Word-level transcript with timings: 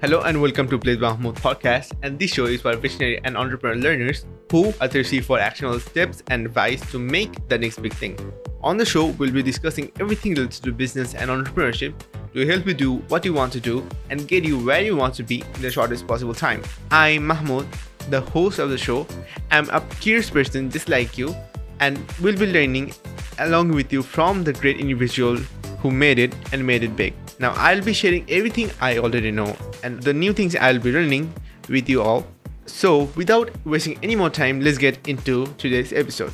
Hello 0.00 0.20
and 0.20 0.40
welcome 0.40 0.68
to 0.68 0.78
Blaze 0.78 1.00
Mahmud 1.00 1.34
podcast. 1.34 1.90
And 2.04 2.20
this 2.20 2.30
show 2.30 2.44
is 2.44 2.62
for 2.62 2.76
visionary 2.76 3.20
and 3.24 3.36
entrepreneur 3.36 3.74
learners 3.74 4.26
who 4.48 4.72
are 4.80 4.86
thirsty 4.86 5.20
for 5.20 5.40
actionable 5.40 5.80
steps 5.80 6.22
and 6.28 6.46
advice 6.46 6.88
to 6.92 7.00
make 7.00 7.48
the 7.48 7.58
next 7.58 7.82
big 7.82 7.92
thing. 7.94 8.16
On 8.62 8.76
the 8.76 8.84
show, 8.84 9.06
we'll 9.06 9.32
be 9.32 9.42
discussing 9.42 9.90
everything 9.98 10.34
related 10.34 10.62
to 10.62 10.70
business 10.70 11.16
and 11.16 11.28
entrepreneurship 11.28 11.94
to 12.32 12.46
help 12.46 12.64
you 12.68 12.74
do 12.74 12.94
what 13.08 13.24
you 13.24 13.32
want 13.32 13.52
to 13.54 13.58
do 13.58 13.84
and 14.10 14.28
get 14.28 14.44
you 14.44 14.64
where 14.64 14.82
you 14.82 14.94
want 14.94 15.16
to 15.16 15.24
be 15.24 15.42
in 15.56 15.62
the 15.62 15.70
shortest 15.70 16.06
possible 16.06 16.32
time. 16.32 16.62
I'm 16.92 17.26
Mahmud, 17.26 17.66
the 18.08 18.20
host 18.20 18.60
of 18.60 18.70
the 18.70 18.78
show. 18.78 19.04
I'm 19.50 19.68
a 19.70 19.80
curious 19.98 20.30
person 20.30 20.70
just 20.70 20.88
like 20.88 21.18
you, 21.18 21.34
and 21.80 21.98
we'll 22.22 22.38
be 22.38 22.46
learning 22.46 22.94
along 23.40 23.72
with 23.72 23.92
you 23.92 24.04
from 24.04 24.44
the 24.44 24.52
great 24.52 24.78
individual 24.78 25.38
who 25.80 25.90
made 25.90 26.18
it 26.18 26.34
and 26.52 26.66
made 26.66 26.82
it 26.82 26.96
big. 26.96 27.14
Now, 27.38 27.52
I'll 27.56 27.82
be 27.82 27.92
sharing 27.92 28.28
everything 28.30 28.70
I 28.80 28.98
already 28.98 29.30
know 29.30 29.56
and 29.82 30.02
the 30.02 30.12
new 30.12 30.32
things 30.32 30.56
I'll 30.56 30.78
be 30.78 30.92
learning 30.92 31.32
with 31.68 31.88
you 31.88 32.02
all. 32.02 32.26
So, 32.66 33.04
without 33.16 33.50
wasting 33.64 33.98
any 34.02 34.16
more 34.16 34.30
time, 34.30 34.60
let's 34.60 34.78
get 34.78 35.06
into 35.08 35.46
today's 35.58 35.92
episode. 35.92 36.32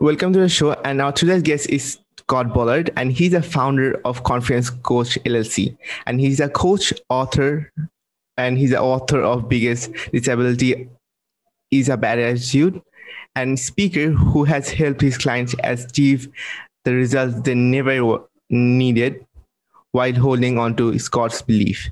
Welcome 0.00 0.32
to 0.32 0.40
the 0.40 0.48
show, 0.48 0.72
and 0.72 1.00
our 1.00 1.12
today's 1.12 1.42
guest 1.42 1.68
is 1.68 1.98
Scott 2.18 2.52
Ballard, 2.54 2.90
and 2.96 3.12
he's 3.12 3.34
a 3.34 3.42
founder 3.42 4.00
of 4.04 4.24
Confidence 4.24 4.70
Coach 4.70 5.18
LLC, 5.24 5.76
and 6.06 6.20
he's 6.20 6.40
a 6.40 6.48
coach, 6.48 6.92
author, 7.08 7.70
and 8.36 8.58
he's 8.58 8.70
the 8.70 8.80
author 8.80 9.20
of 9.20 9.48
Biggest 9.48 9.92
Disability 10.12 10.88
is 11.70 11.88
a 11.88 11.96
Bad 11.96 12.18
Attitude, 12.18 12.80
and 13.36 13.58
speaker 13.58 14.10
who 14.10 14.44
has 14.44 14.70
helped 14.70 15.00
his 15.00 15.16
clients 15.16 15.54
achieve 15.62 16.28
the 16.84 16.94
results 16.94 17.40
they 17.42 17.54
never 17.54 18.22
needed 18.48 19.24
while 19.92 20.14
holding 20.14 20.58
on 20.58 20.76
to 20.76 20.98
Scott's 20.98 21.42
belief 21.42 21.90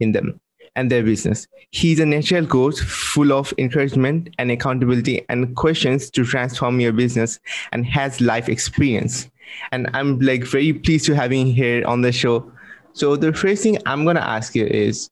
in 0.00 0.12
them 0.12 0.40
and 0.76 0.90
their 0.90 1.02
business. 1.02 1.46
He's 1.70 1.98
a 1.98 2.06
natural 2.06 2.46
coach 2.46 2.78
full 2.80 3.32
of 3.32 3.52
encouragement 3.58 4.30
and 4.38 4.50
accountability 4.50 5.24
and 5.28 5.56
questions 5.56 6.10
to 6.10 6.24
transform 6.24 6.78
your 6.80 6.92
business 6.92 7.40
and 7.72 7.84
has 7.86 8.20
life 8.20 8.48
experience. 8.48 9.28
And 9.72 9.90
I'm 9.94 10.20
like 10.20 10.44
very 10.44 10.72
pleased 10.72 11.06
to 11.06 11.16
having 11.16 11.46
here 11.46 11.84
on 11.86 12.02
the 12.02 12.12
show. 12.12 12.50
So 12.92 13.16
the 13.16 13.32
first 13.32 13.62
thing 13.62 13.78
I'm 13.86 14.04
gonna 14.04 14.20
ask 14.20 14.54
you 14.54 14.66
is, 14.66 15.10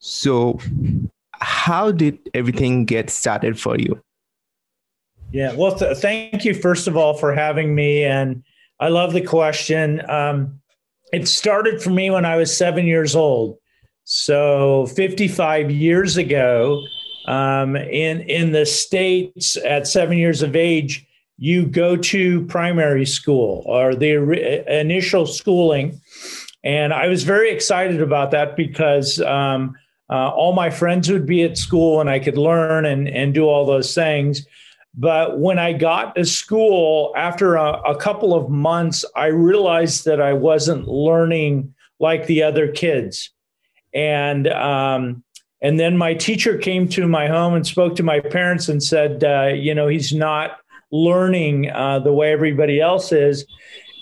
so 0.00 0.58
how 1.34 1.92
did 1.92 2.18
everything 2.34 2.84
get 2.84 3.10
started 3.10 3.60
for 3.60 3.78
you? 3.78 4.02
Yeah, 5.32 5.54
well, 5.54 5.76
th- 5.76 5.98
thank 5.98 6.44
you 6.44 6.54
first 6.54 6.88
of 6.88 6.96
all 6.96 7.14
for 7.14 7.32
having 7.32 7.74
me, 7.74 8.04
and 8.04 8.42
I 8.80 8.88
love 8.88 9.12
the 9.12 9.20
question. 9.20 10.02
Um, 10.10 10.60
it 11.12 11.28
started 11.28 11.82
for 11.82 11.90
me 11.90 12.10
when 12.10 12.24
I 12.24 12.36
was 12.36 12.56
seven 12.56 12.86
years 12.86 13.14
old. 13.14 13.58
So 14.04 14.86
55 14.86 15.70
years 15.70 16.16
ago, 16.16 16.82
um, 17.26 17.76
in 17.76 18.22
in 18.22 18.50
the 18.50 18.66
states, 18.66 19.56
at 19.64 19.86
seven 19.86 20.18
years 20.18 20.42
of 20.42 20.56
age, 20.56 21.06
you 21.38 21.64
go 21.64 21.96
to 21.96 22.44
primary 22.46 23.06
school 23.06 23.62
or 23.66 23.94
the 23.94 24.16
re- 24.16 24.64
initial 24.66 25.26
schooling, 25.26 26.00
and 26.64 26.92
I 26.92 27.06
was 27.06 27.22
very 27.22 27.52
excited 27.52 28.02
about 28.02 28.32
that 28.32 28.56
because 28.56 29.20
um, 29.20 29.76
uh, 30.10 30.30
all 30.30 30.54
my 30.54 30.70
friends 30.70 31.08
would 31.08 31.26
be 31.26 31.44
at 31.44 31.56
school 31.56 32.00
and 32.00 32.10
I 32.10 32.18
could 32.18 32.36
learn 32.36 32.84
and 32.84 33.08
and 33.08 33.32
do 33.32 33.44
all 33.44 33.64
those 33.64 33.94
things. 33.94 34.44
But 34.94 35.38
when 35.38 35.58
I 35.58 35.72
got 35.72 36.16
to 36.16 36.24
school, 36.24 37.12
after 37.16 37.54
a, 37.54 37.80
a, 37.82 37.96
couple 37.96 38.34
of 38.34 38.50
months, 38.50 39.04
I 39.14 39.26
realized 39.26 40.04
that 40.06 40.20
I 40.20 40.32
wasn't 40.32 40.88
learning 40.88 41.74
like 42.00 42.26
the 42.26 42.42
other 42.42 42.68
kids. 42.72 43.30
And 43.94 44.48
um, 44.48 45.22
and 45.62 45.78
then 45.78 45.96
my 45.96 46.14
teacher 46.14 46.56
came 46.56 46.88
to 46.88 47.06
my 47.06 47.28
home 47.28 47.54
and 47.54 47.66
spoke 47.66 47.94
to 47.96 48.02
my 48.02 48.20
parents 48.20 48.68
and 48.68 48.82
said, 48.82 49.22
uh, 49.22 49.48
you 49.54 49.74
know, 49.74 49.88
he's 49.88 50.12
not 50.12 50.58
learning 50.90 51.70
uh, 51.70 51.98
the 51.98 52.12
way 52.12 52.32
everybody 52.32 52.80
else 52.80 53.12
is. 53.12 53.46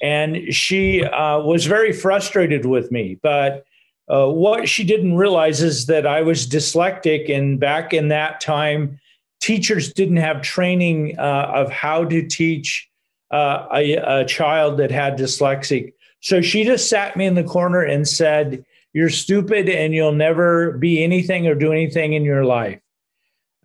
And 0.02 0.54
she 0.54 1.04
uh, 1.04 1.40
was 1.40 1.66
very 1.66 1.92
frustrated 1.92 2.64
with 2.64 2.92
me. 2.92 3.18
But 3.22 3.64
uh, 4.08 4.28
what 4.28 4.68
she 4.68 4.84
didn't 4.84 5.16
realize 5.16 5.60
is 5.60 5.86
that 5.86 6.06
I 6.06 6.22
was 6.22 6.46
dyslexic. 6.46 7.34
And 7.34 7.58
back 7.58 7.92
in 7.92 8.08
that 8.08 8.40
time, 8.40 9.00
teachers 9.40 9.92
didn't 9.92 10.16
have 10.16 10.42
training 10.42 11.18
uh, 11.18 11.50
of 11.54 11.70
how 11.70 12.04
to 12.04 12.26
teach 12.26 12.88
uh, 13.30 13.66
a, 13.72 13.94
a, 13.96 14.24
child 14.24 14.78
that 14.78 14.90
had 14.90 15.18
dyslexic. 15.18 15.92
So 16.20 16.40
she 16.40 16.64
just 16.64 16.88
sat 16.88 17.16
me 17.16 17.26
in 17.26 17.34
the 17.34 17.44
corner 17.44 17.82
and 17.82 18.08
said, 18.08 18.64
You're 18.92 19.10
stupid 19.10 19.68
and 19.68 19.92
you'll 19.94 20.12
never 20.12 20.72
be 20.72 21.04
anything 21.04 21.46
or 21.46 21.54
do 21.54 21.72
anything 21.72 22.14
in 22.14 22.24
your 22.24 22.44
life. 22.44 22.80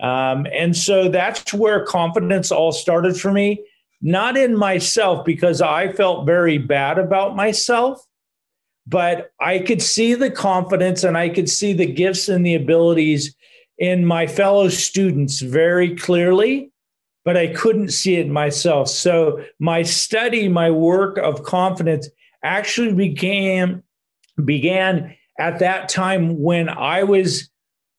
Um, 0.02 0.46
and 0.52 0.76
so 0.76 1.08
that's 1.08 1.54
where 1.54 1.86
confidence 1.86 2.52
all 2.52 2.74
started 2.74 3.18
for 3.18 3.32
me, 3.32 3.64
not 4.02 4.36
in 4.36 4.58
myself 4.58 5.24
because 5.24 5.62
I 5.62 5.94
felt 5.94 6.26
very 6.26 6.58
bad 6.58 7.00
about 7.00 7.36
myself, 7.38 8.06
but 8.86 9.32
I 9.40 9.60
could 9.60 9.82
see 9.82 10.14
the 10.14 10.30
confidence 10.30 11.06
and 11.06 11.18
I 11.18 11.30
could 11.30 11.50
see 11.50 11.72
the 11.72 11.86
gifts 11.86 12.28
and 12.28 12.46
the 12.46 12.56
abilities 12.56 13.34
in 13.78 14.06
my 14.06 14.28
fellow 14.28 14.70
students 14.70 15.42
very 15.42 15.96
clearly, 15.96 16.72
but 17.26 17.38
I 17.38 17.48
couldn't 17.48 17.90
see 17.90 18.16
it 18.16 18.30
myself. 18.30 18.90
So 18.90 19.44
my 19.60 19.84
study, 19.84 20.48
my 20.48 20.70
work 20.70 21.18
of 21.18 21.44
confidence 21.44 22.10
actually 22.44 22.94
began 22.94 23.84
began 24.44 25.16
at 25.40 25.60
that 25.60 25.90
time 25.90 26.42
when 26.42 26.68
I 26.70 27.04
was 27.04 27.50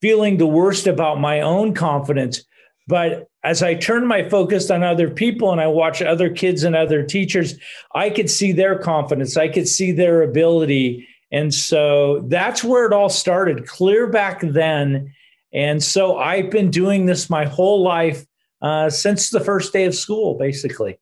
feeling 0.01 0.37
the 0.37 0.47
worst 0.47 0.87
about 0.87 1.21
my 1.21 1.41
own 1.41 1.75
confidence. 1.75 2.43
But 2.87 3.29
as 3.43 3.63
I 3.63 3.75
turned 3.75 4.07
my 4.07 4.29
focus 4.29 4.71
on 4.71 4.83
other 4.83 5.09
people 5.09 5.51
and 5.51 5.61
I 5.61 5.67
watched 5.67 6.03
other 6.03 6.29
kids 6.29 6.63
and 6.63 6.77
other 6.77 7.03
teachers, 7.03 7.55
I 7.95 8.11
could 8.11 8.29
see 8.29 8.53
their 8.53 8.79
confidence. 8.79 9.37
I 9.37 9.49
could 9.49 9.67
see 9.67 9.93
their 9.93 10.23
ability. 10.23 11.09
And 11.33 11.55
so 11.55 12.25
that's 12.29 12.63
where 12.63 12.85
it 12.87 12.93
all 12.93 13.09
started, 13.09 13.67
clear 13.67 14.07
back 14.07 14.41
then. 14.43 15.14
And 15.55 15.83
so 15.83 16.19
I've 16.19 16.51
been 16.51 16.71
doing 16.71 17.07
this 17.07 17.31
my 17.31 17.45
whole 17.45 17.83
life 17.83 18.27
uh, 18.61 18.91
since 18.91 19.31
the 19.31 19.41
first 19.41 19.73
day 19.73 19.85
of 19.85 19.95
school, 19.95 20.37
basically. 20.37 20.99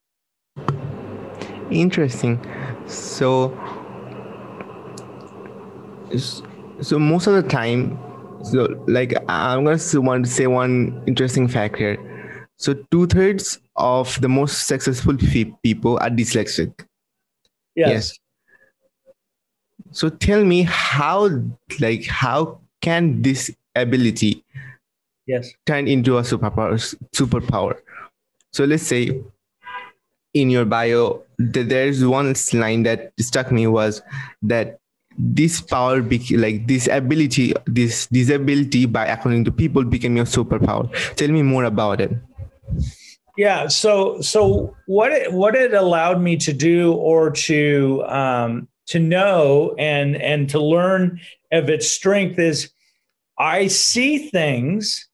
Interesting. 1.70 2.38
So, 2.86 3.56
so 6.80 6.98
most 6.98 7.26
of 7.26 7.34
the 7.34 7.48
time, 7.48 7.98
so 8.44 8.84
like 8.86 9.14
I'm 9.28 9.64
gonna 9.64 10.00
want 10.00 10.26
to 10.26 10.30
say 10.30 10.46
one 10.46 11.02
interesting 11.06 11.48
fact 11.48 11.76
here. 11.76 11.96
So 12.58 12.74
two 12.90 13.06
thirds 13.06 13.58
of 13.76 14.20
the 14.20 14.28
most 14.28 14.66
successful 14.66 15.16
people 15.62 15.98
are 15.98 16.10
dyslexic. 16.10 16.72
Yes. 17.74 17.88
yes. 17.88 18.18
So 19.92 20.08
tell 20.08 20.44
me 20.44 20.62
how, 20.62 21.28
like, 21.80 22.06
how 22.06 22.60
can 22.80 23.22
this 23.22 23.50
ability 23.74 24.44
yes. 25.26 25.52
turn 25.66 25.88
into 25.88 26.18
a 26.18 26.22
superpower. 26.22 26.78
Superpower 27.12 27.76
so 28.52 28.64
let's 28.64 28.82
say 28.82 29.20
in 30.34 30.50
your 30.50 30.64
bio 30.64 31.22
there's 31.38 32.04
one 32.04 32.34
line 32.52 32.82
that 32.84 33.12
struck 33.18 33.50
me 33.50 33.66
was 33.66 34.02
that 34.42 34.78
this 35.18 35.60
power 35.60 36.02
like 36.02 36.66
this 36.66 36.86
ability 36.86 37.52
this 37.66 38.06
disability 38.06 38.86
by 38.86 39.06
according 39.06 39.44
to 39.44 39.52
people 39.52 39.84
became 39.84 40.16
your 40.16 40.24
superpower. 40.24 40.88
Tell 41.16 41.28
me 41.28 41.42
more 41.42 41.64
about 41.64 42.00
it. 42.00 42.12
Yeah 43.36 43.68
so 43.68 44.20
so 44.20 44.74
what 44.86 45.12
it 45.12 45.32
what 45.32 45.54
it 45.54 45.74
allowed 45.74 46.20
me 46.20 46.36
to 46.38 46.52
do 46.52 46.94
or 46.94 47.30
to 47.30 48.04
um 48.06 48.68
to 48.86 48.98
know 48.98 49.74
and 49.78 50.16
and 50.16 50.48
to 50.50 50.60
learn 50.60 51.20
of 51.50 51.68
its 51.68 51.90
strength 51.90 52.38
is 52.38 52.70
I 53.38 53.66
see 53.68 54.30
things 54.30 55.08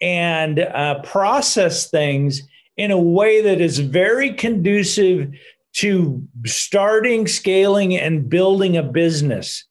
and 0.00 0.58
uh, 0.58 1.00
process 1.02 1.90
things 1.90 2.42
in 2.76 2.90
a 2.90 3.00
way 3.00 3.42
that 3.42 3.60
is 3.60 3.78
very 3.78 4.34
conducive 4.34 5.32
to 5.74 6.26
starting, 6.44 7.26
scaling, 7.26 7.96
and 7.96 8.28
building 8.28 8.76
a 8.76 8.82
business. 8.82 9.64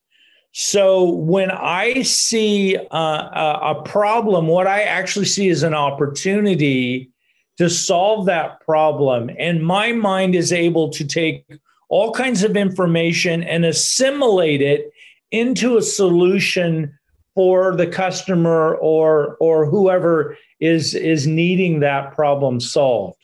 So 0.53 1.09
when 1.09 1.51
I 1.51 2.01
see 2.01 2.75
uh, 2.75 2.87
a, 2.91 3.59
a 3.77 3.83
problem, 3.83 4.47
what 4.47 4.67
I 4.67 4.83
actually 4.83 5.25
see 5.25 5.47
is 5.47 5.63
an 5.63 5.73
opportunity 5.73 7.11
to 7.57 7.69
solve 7.69 8.25
that 8.25 8.59
problem. 8.61 9.29
And 9.37 9.63
my 9.63 9.91
mind 9.91 10.35
is 10.35 10.51
able 10.51 10.89
to 10.91 11.05
take 11.05 11.45
all 11.89 12.11
kinds 12.11 12.43
of 12.43 12.57
information 12.57 13.43
and 13.43 13.65
assimilate 13.65 14.61
it 14.61 14.91
into 15.31 15.77
a 15.77 15.81
solution 15.81 16.97
for 17.35 17.75
the 17.75 17.87
customer 17.87 18.75
or 18.75 19.37
or 19.39 19.65
whoever 19.65 20.37
is 20.59 20.93
is 20.93 21.27
needing 21.27 21.79
that 21.79 22.13
problem 22.13 22.59
solved 22.59 23.17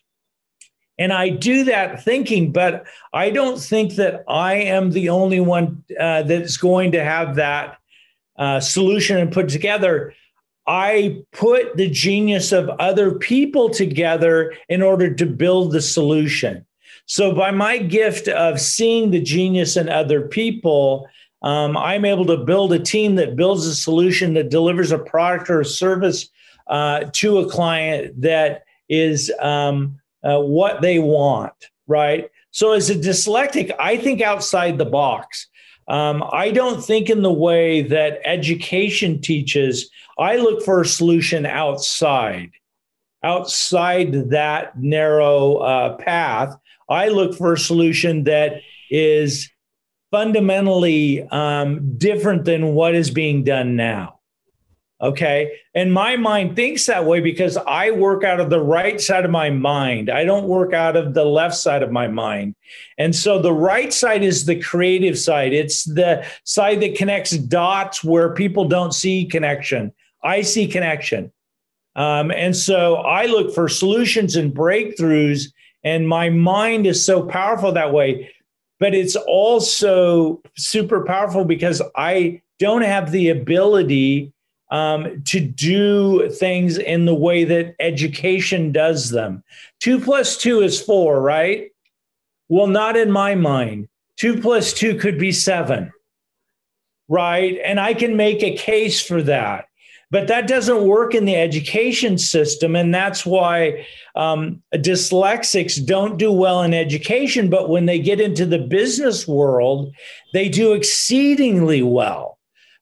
and 0.98 1.12
i 1.12 1.30
do 1.30 1.63
that 1.63 2.04
thinking 2.04 2.51
but 2.51 2.86
i 3.13 3.30
don't 3.30 3.59
think 3.59 3.95
that 3.95 4.24
i 4.27 4.54
am 4.54 4.92
the 4.92 5.09
only 5.09 5.39
one 5.39 5.83
uh, 6.00 6.24
that's 6.24 6.57
going 6.57 6.92
to 6.92 7.04
have 7.04 7.36
that 7.36 7.77
uh, 8.38 8.59
solution 8.59 9.18
and 9.18 9.31
put 9.31 9.50
together, 9.50 10.13
I 10.68 11.24
put 11.31 11.77
the 11.77 11.89
genius 11.89 12.51
of 12.51 12.69
other 12.80 13.15
people 13.15 13.69
together 13.69 14.54
in 14.69 14.81
order 14.81 15.13
to 15.13 15.25
build 15.25 15.71
the 15.71 15.81
solution. 15.81 16.65
So, 17.06 17.33
by 17.33 17.51
my 17.51 17.77
gift 17.77 18.27
of 18.27 18.59
seeing 18.59 19.12
the 19.12 19.21
genius 19.21 19.77
in 19.77 19.88
other 19.88 20.27
people, 20.27 21.07
um, 21.42 21.78
I'm 21.78 22.06
able 22.06 22.25
to 22.25 22.38
build 22.38 22.74
a 22.74 22.80
team 22.80 23.16
that 23.16 23.36
builds 23.36 23.66
a 23.66 23.75
solution 23.75 24.34
that 24.34 24.50
delivers 24.50 24.92
a 24.92 24.98
product 24.98 25.50
or 25.50 25.62
a 25.62 25.66
service 25.66 26.30
uh, 26.68 27.06
to 27.13 27.39
a 27.39 27.50
client 27.50 28.19
that 28.22 28.63
is 28.89 29.31
um, 29.39 30.00
uh, 30.24 30.39
what 30.39 30.81
they 30.81 31.00
want, 31.00 31.54
right? 31.86 32.30
So, 32.51 32.72
as 32.72 32.89
a 32.89 32.95
dyslexic, 32.95 33.72
I 33.80 33.98
think 33.98 34.22
outside 34.22 34.78
the 34.78 34.86
box. 34.86 35.48
Um, 35.88 36.24
I 36.34 36.51
don't 36.51 36.84
think 36.84 37.10
in 37.10 37.22
the 37.22 37.31
way 37.31 37.81
that 37.83 38.19
education 38.25 39.22
teaches. 39.22 39.90
I 40.19 40.38
look 40.38 40.63
for 40.63 40.81
a 40.81 40.86
solution 40.86 41.45
outside, 41.45 42.51
outside 43.24 44.31
that 44.31 44.78
narrow 44.78 45.57
uh, 45.57 45.95
path. 45.98 46.57
I 46.90 47.10
look 47.10 47.36
for 47.36 47.54
a 47.54 47.60
solution 47.60 48.24
that 48.25 48.62
is 48.90 49.50
fundamentally 50.12 51.27
um, 51.30 51.98
different 51.98 52.45
than 52.45 52.74
what 52.74 52.95
is 52.95 53.12
being 53.12 53.44
done 53.44 53.75
now. 53.75 54.18
Okay. 55.00 55.59
And 55.75 55.94
my 55.94 56.15
mind 56.15 56.56
thinks 56.56 56.88
that 56.88 57.06
way 57.06 57.19
because 57.19 57.56
I 57.56 57.92
work 57.92 58.24
out 58.24 58.39
of 58.39 58.50
the 58.50 58.59
right 58.59 59.00
side 59.00 59.25
of 59.25 59.31
my 59.31 59.51
mind. 59.51 60.09
I 60.09 60.24
don't 60.24 60.48
work 60.48 60.74
out 60.74 60.95
of 60.95 61.13
the 61.13 61.24
left 61.25 61.54
side 61.56 61.83
of 61.83 61.92
my 61.92 62.07
mind. 62.07 62.56
And 62.98 63.15
so 63.15 63.39
the 63.39 63.54
right 63.54 63.94
side 63.94 64.24
is 64.24 64.45
the 64.45 64.59
creative 64.59 65.19
side, 65.19 65.54
it's 65.54 65.83
the 65.83 66.25
side 66.45 66.81
that 66.81 66.95
connects 66.95 67.31
dots 67.31 68.04
where 68.04 68.33
people 68.33 68.65
don't 68.65 68.94
see 68.94 69.25
connection. 69.25 69.94
I 70.24 70.42
see 70.42 70.68
connection. 70.68 71.31
Um, 71.95 72.31
and 72.31 72.56
so 72.56 72.95
I 72.95 73.27
look 73.27 73.54
for 73.54 73.69
solutions 73.69 74.36
and 74.36 74.54
breakthroughs, 74.54 75.51
and 75.83 76.07
my 76.07 76.30
mind 76.30 76.88
is 76.88 77.06
so 77.06 77.24
powerful 77.24 77.71
that 77.71 77.94
way. 77.94 78.31
But 78.80 78.94
it's 78.94 79.16
also 79.16 80.42
super 80.56 81.04
powerful 81.04 81.46
because 81.46 81.82
I 81.96 82.42
don't 82.60 82.84
have 82.84 83.12
the 83.12 83.30
ability 83.30 84.34
um, 84.70 85.24
to 85.26 85.40
do 85.40 86.30
things 86.30 86.78
in 86.78 87.06
the 87.06 87.16
way 87.16 87.44
that 87.46 87.76
education 87.80 88.72
does 88.72 89.10
them. 89.10 89.44
Two 89.80 90.00
plus 90.00 90.38
two 90.38 90.62
is 90.62 90.82
four, 90.82 91.22
right? 91.22 91.72
Well, 92.50 92.68
not 92.68 92.98
in 92.98 93.12
my 93.12 93.36
mind. 93.36 93.88
Two 94.18 94.42
plus 94.42 94.74
two 94.74 94.96
could 94.96 95.20
be 95.20 95.32
seven, 95.32 95.92
right? 97.08 97.60
And 97.64 97.80
I 97.80 97.94
can 97.94 98.18
make 98.18 98.44
a 98.44 98.58
case 98.58 99.02
for 99.02 99.22
that. 99.24 99.68
But 100.09 100.30
that 100.30 100.48
doesn't 100.48 100.86
work 100.86 101.13
in 101.13 101.25
the 101.25 101.36
education 101.36 102.18
system. 102.18 102.75
And 102.77 102.95
that's 102.95 103.25
why 103.25 103.86
um, 104.15 104.63
dyslexics 104.74 105.86
don't 105.86 106.18
do 106.18 106.31
well 106.31 106.63
in 106.63 106.74
education. 106.74 107.50
But 107.50 107.69
when 107.69 107.88
they 107.88 108.00
get 108.00 108.21
into 108.21 108.45
the 108.45 108.59
business 108.59 109.27
world, 109.27 109.94
they 110.33 110.48
do 110.48 110.74
exceedingly 110.74 111.81
well 111.81 112.38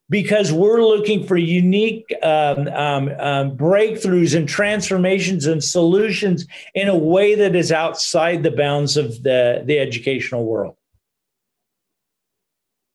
because 0.08 0.54
we're 0.54 0.84
looking 0.84 1.26
for 1.26 1.36
unique 1.36 2.06
um, 2.22 2.68
um, 2.68 3.10
um, 3.20 3.58
breakthroughs 3.58 4.36
and 4.38 4.48
transformations 4.48 5.48
and 5.48 5.64
solutions 5.64 6.46
in 6.76 6.88
a 6.88 6.96
way 6.96 7.34
that 7.34 7.56
is 7.56 7.72
outside 7.72 8.44
the 8.44 8.52
bounds 8.52 8.98
of 8.98 9.24
the, 9.24 9.64
the 9.66 9.80
educational 9.80 10.46
world. 10.46 10.76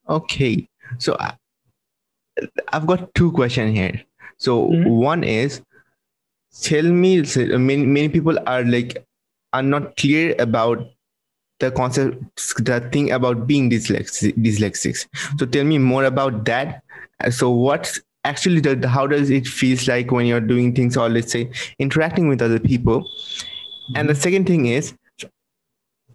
Okay. 0.08 0.68
So 0.98 1.16
I, 1.18 1.34
I've 2.72 2.86
got 2.86 3.12
two 3.14 3.32
questions 3.32 3.76
here. 3.76 4.04
So 4.40 4.68
mm-hmm. 4.68 4.88
one 4.88 5.24
is 5.24 5.62
tell 6.62 6.82
me 6.82 7.22
many, 7.36 7.86
many 7.86 8.08
people 8.08 8.38
are 8.46 8.64
like 8.64 9.04
are 9.52 9.62
not 9.62 9.96
clear 9.96 10.34
about 10.38 10.86
the 11.58 11.70
concept 11.70 12.16
the 12.64 12.80
thing 12.92 13.10
about 13.12 13.46
being 13.46 13.70
dyslexic 13.70 14.34
dyslexic. 14.36 15.06
So 15.38 15.46
tell 15.46 15.64
me 15.64 15.78
more 15.78 16.04
about 16.04 16.44
that. 16.46 16.82
So 17.30 17.50
what's 17.50 18.00
actually 18.24 18.60
the, 18.60 18.88
how 18.88 19.06
does 19.06 19.28
it 19.28 19.46
feels 19.46 19.86
like 19.86 20.10
when 20.10 20.26
you're 20.26 20.40
doing 20.40 20.74
things 20.74 20.96
or 20.96 21.08
let's 21.08 21.32
say 21.32 21.50
interacting 21.78 22.28
with 22.28 22.40
other 22.40 22.58
people? 22.58 23.06
And 23.94 24.08
the 24.08 24.14
second 24.14 24.46
thing 24.46 24.66
is 24.66 24.94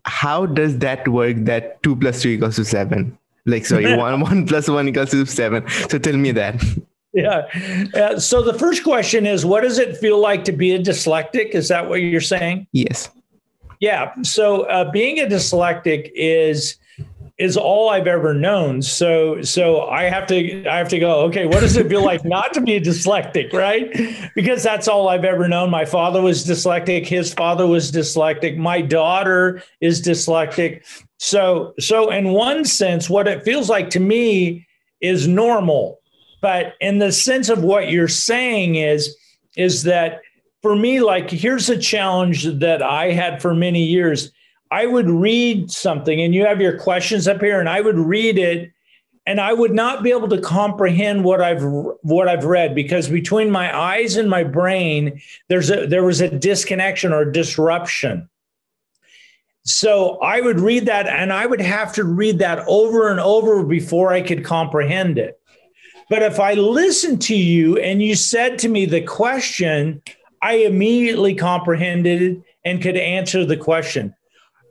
how 0.06 0.46
does 0.46 0.80
that 0.80 1.08
work 1.08 1.38
that 1.46 1.82
2 1.84 1.96
plus 1.96 2.22
2 2.22 2.30
equals 2.30 2.56
to 2.56 2.66
7 2.66 3.18
like 3.46 3.66
sorry 3.66 3.96
1 3.98 4.20
1 4.20 4.48
plus 4.48 4.70
1 4.70 4.88
equals 4.88 5.10
to 5.12 5.26
7 5.26 5.68
so 5.90 5.98
tell 5.98 6.16
me 6.16 6.32
that 6.32 6.64
yeah. 7.24 7.90
Uh, 7.94 8.20
so 8.20 8.42
the 8.42 8.54
first 8.54 8.84
question 8.84 9.26
is 9.26 9.46
what 9.46 9.62
does 9.62 9.80
it 9.80 9.98
feel 9.98 10.20
like 10.20 10.44
to 10.44 10.52
be 10.52 10.72
a 10.74 10.80
dyslexic 10.80 11.52
is 11.52 11.68
that 11.70 11.88
what 11.88 12.02
you're 12.02 12.22
saying 12.22 12.68
yes 12.72 13.10
yeah 13.80 14.14
so 14.22 14.64
uh, 14.64 14.90
being 14.92 15.20
a 15.20 15.26
dyslexic 15.26 16.12
is 16.14 16.78
is 17.38 17.58
all 17.58 17.90
I've 17.90 18.08
ever 18.08 18.34
known. 18.34 18.82
So 18.82 19.42
so 19.42 19.88
I 19.88 20.04
have 20.04 20.26
to 20.28 20.66
I 20.68 20.78
have 20.78 20.88
to 20.90 21.00
go, 21.00 21.22
okay, 21.26 21.46
what 21.46 21.60
does 21.60 21.76
it 21.76 21.90
feel 21.90 22.04
like 22.04 22.24
not 22.24 22.54
to 22.54 22.62
be 22.62 22.76
a 22.76 22.82
dyslexic, 22.82 23.52
right? 23.52 23.92
Because 24.36 24.64
that's 24.64 24.88
all 24.88 25.10
I've 25.10 25.26
ever 25.26 25.48
known. 25.48 25.70
My 25.70 25.86
father 25.86 26.22
was 26.22 26.46
dyslexic, 26.46 27.06
his 27.06 27.34
father 27.34 27.68
was 27.68 27.92
dyslexic, 27.92 28.58
my 28.58 28.82
daughter 28.82 29.62
is 29.82 30.02
dyslexic. 30.02 30.86
So 31.18 31.74
so 31.78 32.10
in 32.10 32.30
one 32.30 32.64
sense 32.64 33.10
what 33.10 33.28
it 33.28 33.44
feels 33.44 33.70
like 33.70 33.90
to 33.92 34.00
me 34.00 34.66
is 35.02 35.28
normal. 35.28 36.00
But 36.46 36.76
in 36.80 37.00
the 37.00 37.12
sense 37.12 37.50
of 37.50 37.64
what 37.64 37.90
you're 37.90 38.08
saying 38.08 38.76
is 38.76 39.18
is 39.58 39.82
that 39.82 40.22
for 40.62 40.76
me 40.76 41.02
like 41.02 41.32
here's 41.32 41.72
a 41.72 41.78
challenge 41.78 42.44
that 42.60 42.84
I 42.84 43.14
had 43.14 43.42
for 43.42 43.56
many 43.56 43.82
years 43.82 44.32
I 44.70 44.86
would 44.86 45.10
read 45.10 45.72
something 45.72 46.22
and 46.22 46.36
you 46.36 46.46
have 46.46 46.62
your 46.62 46.78
questions 46.78 47.28
up 47.28 47.42
here 47.42 47.60
and 47.60 47.68
I 47.68 47.82
would 47.82 47.98
read 47.98 48.38
it 48.38 48.72
and 49.26 49.42
I 49.42 49.54
would 49.54 49.74
not 49.74 50.04
be 50.04 50.12
able 50.12 50.28
to 50.28 50.40
comprehend 50.40 51.24
what 51.24 51.42
I've 51.42 51.64
what 52.04 52.28
I've 52.28 52.46
read 52.46 52.76
because 52.76 53.10
between 53.10 53.50
my 53.50 53.76
eyes 53.76 54.16
and 54.16 54.30
my 54.30 54.44
brain 54.44 55.20
there's 55.50 55.72
a 55.72 55.88
there 55.88 56.04
was 56.04 56.22
a 56.22 56.30
disconnection 56.30 57.12
or 57.12 57.26
disruption. 57.26 58.30
So 59.64 60.20
I 60.20 60.42
would 60.42 60.60
read 60.60 60.86
that 60.86 61.08
and 61.08 61.34
I 61.34 61.48
would 61.48 61.62
have 61.62 61.92
to 61.94 62.04
read 62.04 62.38
that 62.38 62.64
over 62.68 63.10
and 63.10 63.20
over 63.20 63.64
before 63.64 64.14
I 64.14 64.22
could 64.22 64.46
comprehend 64.46 65.18
it. 65.18 65.42
But 66.10 66.22
if 66.22 66.40
I 66.40 66.54
listened 66.54 67.22
to 67.24 67.36
you 67.36 67.78
and 67.78 68.02
you 68.02 68.16
said 68.16 68.60
to 68.60 68.70
me 68.70 68.86
the 68.86 69.02
question, 69.02 70.02
I 70.42 70.56
immediately 70.58 71.34
comprehended 71.34 72.22
it 72.22 72.42
and 72.64 72.82
could 72.82 72.98
answer 72.98 73.46
the 73.46 73.58
question 73.58 74.14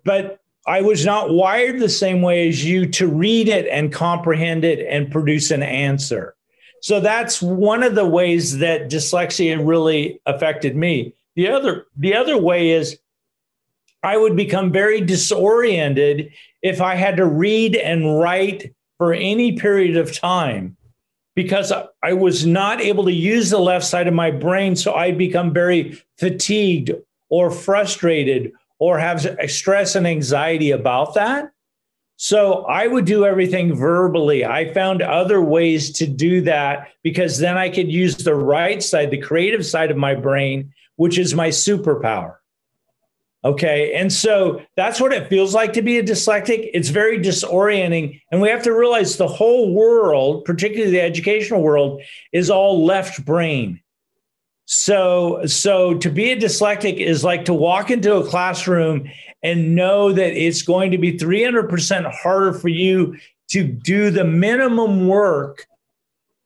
but 0.05 0.41
I 0.67 0.81
was 0.83 1.05
not 1.05 1.31
wired 1.31 1.81
the 1.81 1.89
same 1.89 2.23
way 2.23 2.49
as 2.49 2.65
you 2.65 2.87
to 2.93 3.07
read 3.07 3.49
it 3.49 3.67
and 3.69 3.93
comprehend 3.93 4.65
it 4.65 4.87
and 4.89 5.11
produce 5.11 5.51
an 5.51 5.63
answer. 5.63 6.37
So 6.81 7.01
that's 7.01 7.43
one 7.43 7.83
of 7.83 7.95
the 7.95 8.07
ways 8.07 8.59
that 8.59 8.91
dyslexia 8.91 9.67
really 9.67 10.21
affected 10.27 10.77
me. 10.77 11.15
The 11.37 11.49
other 11.49 11.87
the 11.97 12.15
other 12.15 12.39
way 12.39 12.71
is 12.71 12.99
I 14.03 14.17
would 14.17 14.37
become 14.37 14.71
very 14.71 15.01
disoriented 15.01 16.31
if 16.63 16.81
I 16.81 16.95
had 16.95 17.17
to 17.17 17.27
read 17.27 17.75
and 17.77 18.19
write 18.19 18.75
for 18.99 19.13
any 19.13 19.57
period 19.59 19.97
of 19.97 20.17
time 20.17 20.77
because 21.35 21.73
I 22.03 22.13
was 22.13 22.47
not 22.47 22.81
able 22.81 23.05
to 23.05 23.13
use 23.13 23.51
the 23.51 23.59
left 23.59 23.85
side 23.85 24.07
of 24.07 24.15
my 24.15 24.31
brain 24.31 24.77
so 24.77 24.95
I'd 24.95 25.19
become 25.19 25.53
very 25.53 26.01
fatigued 26.19 26.93
or 27.29 27.51
frustrated 27.51 28.53
or 28.79 28.99
have 28.99 29.27
stress 29.49 29.95
and 29.95 30.07
anxiety 30.07 30.71
about 30.71 31.15
that. 31.15 31.51
So 32.17 32.65
I 32.67 32.87
would 32.87 33.07
do 33.07 33.25
everything 33.25 33.75
verbally. 33.75 34.45
I 34.45 34.73
found 34.73 35.03
other 35.03 35.43
ways 35.43 35.91
to 35.93 36.07
do 36.07 36.41
that 36.43 36.89
because 37.03 37.39
then 37.39 37.59
I 37.59 37.69
could 37.69 37.91
use 37.91 38.17
the 38.17 38.37
right 38.37 38.83
side, 38.83 39.11
the 39.11 39.21
creative 39.21 39.67
side 39.67 39.91
of 39.91 39.97
my 39.97 40.15
brain, 40.15 40.73
which 40.97 41.19
is 41.19 41.35
my 41.35 41.49
superpower. 41.49 42.37
Okay. 43.45 43.93
And 43.95 44.11
so 44.11 44.63
that's 44.75 45.01
what 45.01 45.13
it 45.13 45.29
feels 45.29 45.55
like 45.55 45.75
to 45.75 45.83
be 45.83 45.99
a 45.99 46.03
dyslexic. 46.03 46.71
It's 46.73 46.89
very 46.89 47.19
disorienting. 47.19 48.21
And 48.33 48.41
we 48.41 48.49
have 48.49 48.63
to 48.63 48.73
realize 48.73 49.17
the 49.17 49.29
whole 49.29 49.75
world, 49.75 50.47
particularly 50.47 50.93
the 50.93 51.03
educational 51.03 51.61
world, 51.63 52.01
is 52.33 52.49
all 52.49 52.87
left 52.87 53.23
brain. 53.25 53.81
So, 54.65 55.45
so 55.45 55.99
to 55.99 56.09
be 56.09 56.33
a 56.33 56.41
dyslexic 56.41 56.97
is 56.97 57.23
like 57.23 57.45
to 57.45 57.55
walk 57.55 57.91
into 57.91 58.17
a 58.17 58.27
classroom 58.27 59.11
and 59.43 59.75
know 59.75 60.11
that 60.11 60.33
it's 60.33 60.63
going 60.63 60.91
to 60.93 60.99
be 60.99 61.19
300% 61.19 62.11
harder 62.11 62.55
for 62.55 62.69
you 62.69 63.19
to 63.51 63.63
do 63.63 64.11
the 64.11 64.25
minimum 64.25 65.07
work 65.07 65.67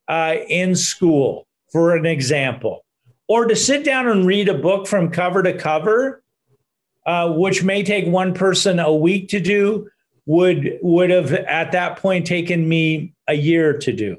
uh, 0.09 0.35
in 0.49 0.75
school, 0.75 1.47
for 1.71 1.95
an 1.95 2.07
example, 2.07 2.85
or 3.29 3.47
to 3.47 3.55
sit 3.55 3.85
down 3.85 4.09
and 4.09 4.27
read 4.27 4.49
a 4.49 4.59
book 4.59 4.89
from 4.89 5.13
cover 5.13 5.45
to 5.45 5.57
cover, 5.57 6.25
uh, 7.09 7.33
which 7.33 7.65
may 7.65 7.83
take 7.83 8.07
one 8.07 8.35
person 8.35 8.79
a 8.79 8.93
week 8.93 9.31
to 9.31 9.41
do, 9.41 9.89
would 10.27 10.79
would 10.83 11.09
have 11.09 11.33
at 11.33 11.73
that 11.73 11.97
point 11.97 12.27
taken 12.27 12.69
me 12.69 13.15
a 13.27 13.33
year 13.33 13.79
to 13.79 13.95
do. 13.95 14.19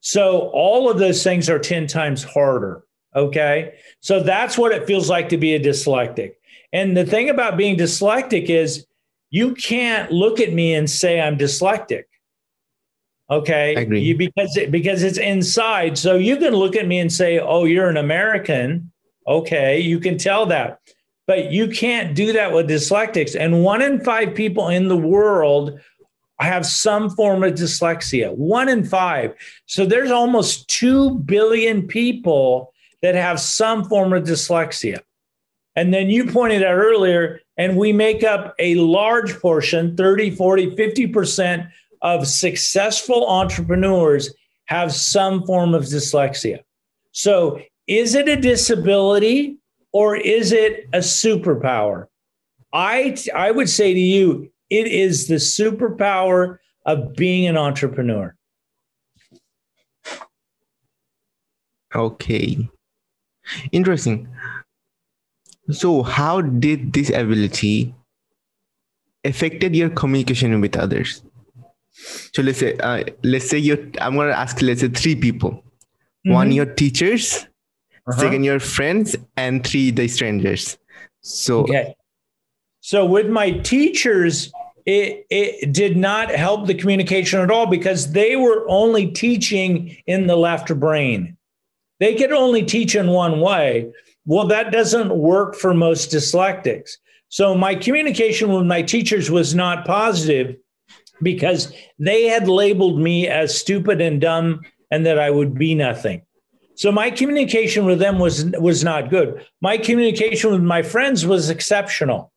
So 0.00 0.50
all 0.52 0.90
of 0.90 0.98
those 0.98 1.22
things 1.22 1.48
are 1.48 1.60
10 1.60 1.86
times 1.86 2.24
harder. 2.24 2.82
Okay. 3.14 3.74
So 4.00 4.20
that's 4.24 4.58
what 4.58 4.72
it 4.72 4.88
feels 4.88 5.08
like 5.08 5.28
to 5.28 5.36
be 5.36 5.54
a 5.54 5.60
dyslexic. 5.60 6.32
And 6.72 6.96
the 6.96 7.06
thing 7.06 7.30
about 7.30 7.56
being 7.56 7.76
dyslexic 7.76 8.46
is 8.46 8.84
you 9.30 9.54
can't 9.54 10.10
look 10.10 10.40
at 10.40 10.52
me 10.52 10.74
and 10.74 10.90
say 10.90 11.20
I'm 11.20 11.38
dyslexic. 11.38 12.04
Okay. 13.30 13.86
You, 13.88 14.16
because, 14.16 14.56
it, 14.56 14.72
because 14.72 15.04
it's 15.04 15.18
inside. 15.18 15.96
So 15.96 16.16
you 16.16 16.38
can 16.38 16.54
look 16.54 16.74
at 16.74 16.88
me 16.88 16.98
and 16.98 17.12
say, 17.12 17.38
oh, 17.38 17.66
you're 17.66 17.88
an 17.88 17.98
American. 17.98 18.90
Okay. 19.28 19.78
You 19.78 20.00
can 20.00 20.18
tell 20.18 20.46
that. 20.46 20.80
But 21.28 21.52
you 21.52 21.68
can't 21.68 22.16
do 22.16 22.32
that 22.32 22.52
with 22.52 22.70
dyslexics. 22.70 23.36
And 23.38 23.62
one 23.62 23.82
in 23.82 24.00
five 24.00 24.34
people 24.34 24.68
in 24.68 24.88
the 24.88 24.96
world 24.96 25.78
have 26.40 26.64
some 26.64 27.10
form 27.10 27.44
of 27.44 27.52
dyslexia, 27.52 28.34
one 28.34 28.68
in 28.68 28.82
five. 28.82 29.34
So 29.66 29.84
there's 29.84 30.10
almost 30.10 30.68
2 30.68 31.18
billion 31.20 31.86
people 31.86 32.72
that 33.02 33.14
have 33.14 33.40
some 33.40 33.84
form 33.84 34.14
of 34.14 34.24
dyslexia. 34.24 35.00
And 35.76 35.92
then 35.92 36.08
you 36.08 36.24
pointed 36.24 36.64
out 36.64 36.74
earlier, 36.74 37.40
and 37.58 37.76
we 37.76 37.92
make 37.92 38.24
up 38.24 38.54
a 38.58 38.76
large 38.76 39.38
portion 39.38 39.96
30, 39.96 40.30
40, 40.30 40.76
50% 40.76 41.70
of 42.00 42.26
successful 42.26 43.28
entrepreneurs 43.28 44.32
have 44.64 44.94
some 44.94 45.44
form 45.44 45.74
of 45.74 45.84
dyslexia. 45.84 46.60
So 47.12 47.60
is 47.86 48.14
it 48.14 48.28
a 48.28 48.36
disability 48.36 49.58
or 49.92 50.16
is 50.16 50.52
it 50.52 50.88
a 50.92 50.98
superpower? 50.98 52.06
I, 52.72 53.16
I 53.34 53.50
would 53.50 53.68
say 53.68 53.94
to 53.94 54.00
you, 54.00 54.50
it 54.70 54.86
is 54.86 55.28
the 55.28 55.36
superpower 55.36 56.58
of 56.84 57.14
being 57.14 57.46
an 57.46 57.56
entrepreneur. 57.56 58.34
Okay. 61.94 62.68
Interesting. 63.72 64.28
So, 65.70 66.02
how 66.02 66.40
did 66.40 66.92
this 66.92 67.10
ability 67.10 67.94
affected 69.24 69.74
your 69.74 69.90
communication 69.90 70.60
with 70.60 70.76
others? 70.76 71.22
So 72.32 72.42
let's 72.42 72.58
say, 72.58 72.76
uh, 72.76 73.04
let's 73.22 73.50
say 73.50 73.58
you. 73.58 73.90
I'm 74.00 74.14
going 74.14 74.28
to 74.28 74.38
ask, 74.38 74.62
let's 74.62 74.80
say, 74.80 74.88
three 74.88 75.16
people. 75.16 75.50
Mm-hmm. 75.50 76.32
One, 76.32 76.52
your 76.52 76.66
teachers. 76.66 77.46
Uh-huh. 78.08 78.20
Second, 78.20 78.44
your 78.44 78.60
friends, 78.60 79.16
and 79.36 79.66
three, 79.66 79.90
the 79.90 80.08
strangers. 80.08 80.78
So, 81.20 81.60
okay. 81.60 81.94
So 82.80 83.04
with 83.04 83.28
my 83.28 83.50
teachers, 83.50 84.50
it, 84.86 85.26
it 85.28 85.72
did 85.72 85.98
not 85.98 86.30
help 86.30 86.66
the 86.66 86.74
communication 86.74 87.40
at 87.40 87.50
all 87.50 87.66
because 87.66 88.12
they 88.12 88.36
were 88.36 88.64
only 88.68 89.08
teaching 89.10 89.96
in 90.06 90.26
the 90.26 90.36
left 90.36 90.74
brain. 90.80 91.36
They 92.00 92.14
could 92.14 92.32
only 92.32 92.64
teach 92.64 92.94
in 92.94 93.08
one 93.08 93.40
way. 93.40 93.90
Well, 94.24 94.46
that 94.46 94.72
doesn't 94.72 95.14
work 95.14 95.54
for 95.56 95.74
most 95.74 96.10
dyslexics. 96.10 96.92
So 97.28 97.54
my 97.54 97.74
communication 97.74 98.50
with 98.52 98.64
my 98.64 98.80
teachers 98.80 99.30
was 99.30 99.54
not 99.54 99.84
positive 99.84 100.56
because 101.20 101.72
they 101.98 102.24
had 102.24 102.48
labeled 102.48 102.98
me 102.98 103.28
as 103.28 103.58
stupid 103.58 104.00
and 104.00 104.20
dumb 104.20 104.62
and 104.90 105.04
that 105.04 105.18
I 105.18 105.28
would 105.30 105.54
be 105.58 105.74
nothing. 105.74 106.22
So 106.78 106.92
my 106.92 107.10
communication 107.10 107.86
with 107.86 107.98
them 107.98 108.20
was 108.20 108.44
was 108.52 108.84
not 108.84 109.10
good. 109.10 109.44
My 109.60 109.78
communication 109.78 110.52
with 110.52 110.62
my 110.62 110.82
friends 110.82 111.26
was 111.26 111.50
exceptional 111.50 112.32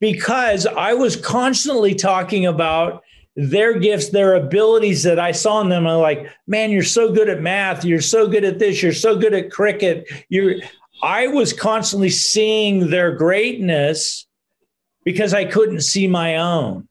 because 0.00 0.66
I 0.66 0.94
was 0.94 1.14
constantly 1.14 1.94
talking 1.94 2.46
about 2.46 3.04
their 3.36 3.78
gifts, 3.78 4.08
their 4.08 4.34
abilities 4.34 5.04
that 5.04 5.20
I 5.20 5.30
saw 5.30 5.60
in 5.60 5.68
them. 5.68 5.86
I'm 5.86 6.00
like, 6.00 6.28
man, 6.48 6.72
you're 6.72 6.82
so 6.82 7.12
good 7.12 7.28
at 7.28 7.42
math. 7.42 7.84
You're 7.84 8.00
so 8.00 8.26
good 8.26 8.44
at 8.44 8.58
this. 8.58 8.82
You're 8.82 8.92
so 8.92 9.16
good 9.16 9.34
at 9.34 9.52
cricket. 9.52 10.10
You, 10.28 10.60
I 11.00 11.28
was 11.28 11.52
constantly 11.52 12.10
seeing 12.10 12.90
their 12.90 13.12
greatness 13.12 14.26
because 15.04 15.32
I 15.32 15.44
couldn't 15.44 15.82
see 15.82 16.08
my 16.08 16.38
own. 16.38 16.88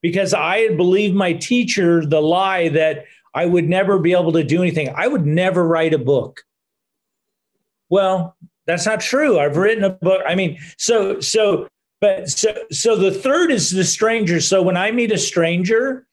Because 0.00 0.32
I 0.32 0.58
had 0.58 0.76
believed 0.76 1.16
my 1.16 1.32
teacher 1.32 2.06
the 2.06 2.22
lie 2.22 2.68
that 2.68 3.06
I 3.34 3.46
would 3.46 3.68
never 3.68 3.98
be 3.98 4.12
able 4.12 4.32
to 4.32 4.44
do 4.44 4.62
anything. 4.62 4.92
I 4.94 5.08
would 5.08 5.26
never 5.26 5.66
write 5.66 5.92
a 5.92 5.98
book. 5.98 6.42
Well, 7.88 8.36
that's 8.66 8.86
not 8.86 9.00
true. 9.00 9.38
I've 9.38 9.56
written 9.56 9.84
a 9.84 9.90
book. 9.90 10.22
I 10.26 10.34
mean, 10.34 10.58
so 10.78 11.20
so 11.20 11.68
but 12.00 12.28
so, 12.28 12.54
so 12.70 12.96
the 12.96 13.10
third 13.10 13.50
is 13.50 13.70
the 13.70 13.84
stranger. 13.84 14.40
So 14.40 14.62
when 14.62 14.76
I 14.76 14.90
meet 14.90 15.12
a 15.12 15.18
stranger, 15.18 16.06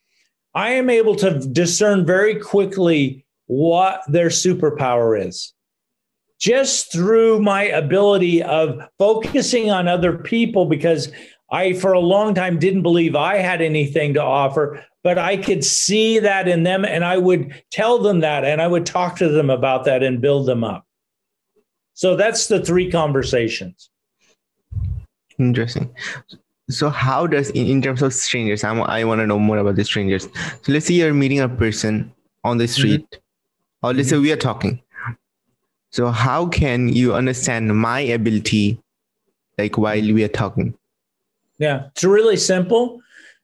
I 0.53 0.71
am 0.71 0.89
able 0.89 1.15
to 1.17 1.39
discern 1.39 2.05
very 2.05 2.39
quickly 2.39 3.25
what 3.47 4.01
their 4.07 4.29
superpower 4.29 5.25
is 5.27 5.53
just 6.41 6.91
through 6.91 7.39
my 7.39 7.63
ability 7.65 8.41
of 8.41 8.81
focusing 8.97 9.69
on 9.69 9.87
other 9.87 10.17
people 10.17 10.65
because 10.65 11.11
I, 11.51 11.73
for 11.73 11.93
a 11.93 11.99
long 11.99 12.33
time, 12.33 12.57
didn't 12.57 12.81
believe 12.81 13.15
I 13.15 13.37
had 13.37 13.61
anything 13.61 14.15
to 14.15 14.23
offer, 14.23 14.83
but 15.03 15.17
I 15.17 15.37
could 15.37 15.63
see 15.63 16.19
that 16.19 16.47
in 16.47 16.63
them 16.63 16.85
and 16.85 17.03
I 17.03 17.17
would 17.17 17.63
tell 17.71 17.99
them 17.99 18.19
that 18.19 18.45
and 18.45 18.61
I 18.61 18.67
would 18.67 18.85
talk 18.85 19.17
to 19.17 19.29
them 19.29 19.49
about 19.49 19.85
that 19.85 20.03
and 20.03 20.21
build 20.21 20.47
them 20.47 20.63
up. 20.63 20.85
So 21.93 22.15
that's 22.15 22.47
the 22.47 22.63
three 22.63 22.89
conversations. 22.89 23.89
Interesting. 25.37 25.93
So 26.69 26.89
how 26.89 27.27
does 27.27 27.49
in, 27.51 27.67
in 27.67 27.81
terms 27.81 28.01
of 28.01 28.13
strangers, 28.13 28.63
I'm, 28.63 28.81
i 28.83 29.03
want 29.03 29.19
to 29.19 29.27
know 29.27 29.39
more 29.39 29.57
about 29.57 29.75
the 29.75 29.83
strangers. 29.83 30.23
So 30.61 30.71
let's 30.71 30.85
say 30.85 30.93
you're 30.93 31.13
meeting 31.13 31.39
a 31.39 31.49
person 31.49 32.13
on 32.43 32.57
the 32.57 32.67
street, 32.67 33.01
mm-hmm. 33.11 33.87
or 33.87 33.93
let's 33.93 34.07
mm-hmm. 34.07 34.17
say 34.17 34.21
we 34.21 34.31
are 34.31 34.37
talking. 34.37 34.81
So 35.89 36.07
how 36.07 36.47
can 36.47 36.87
you 36.87 37.13
understand 37.13 37.75
my 37.77 37.99
ability, 37.99 38.79
like 39.57 39.77
while 39.77 40.01
we 40.01 40.23
are 40.23 40.29
talking? 40.29 40.73
Yeah, 41.57 41.87
it's 41.87 42.03
really 42.03 42.37
simple. 42.37 43.01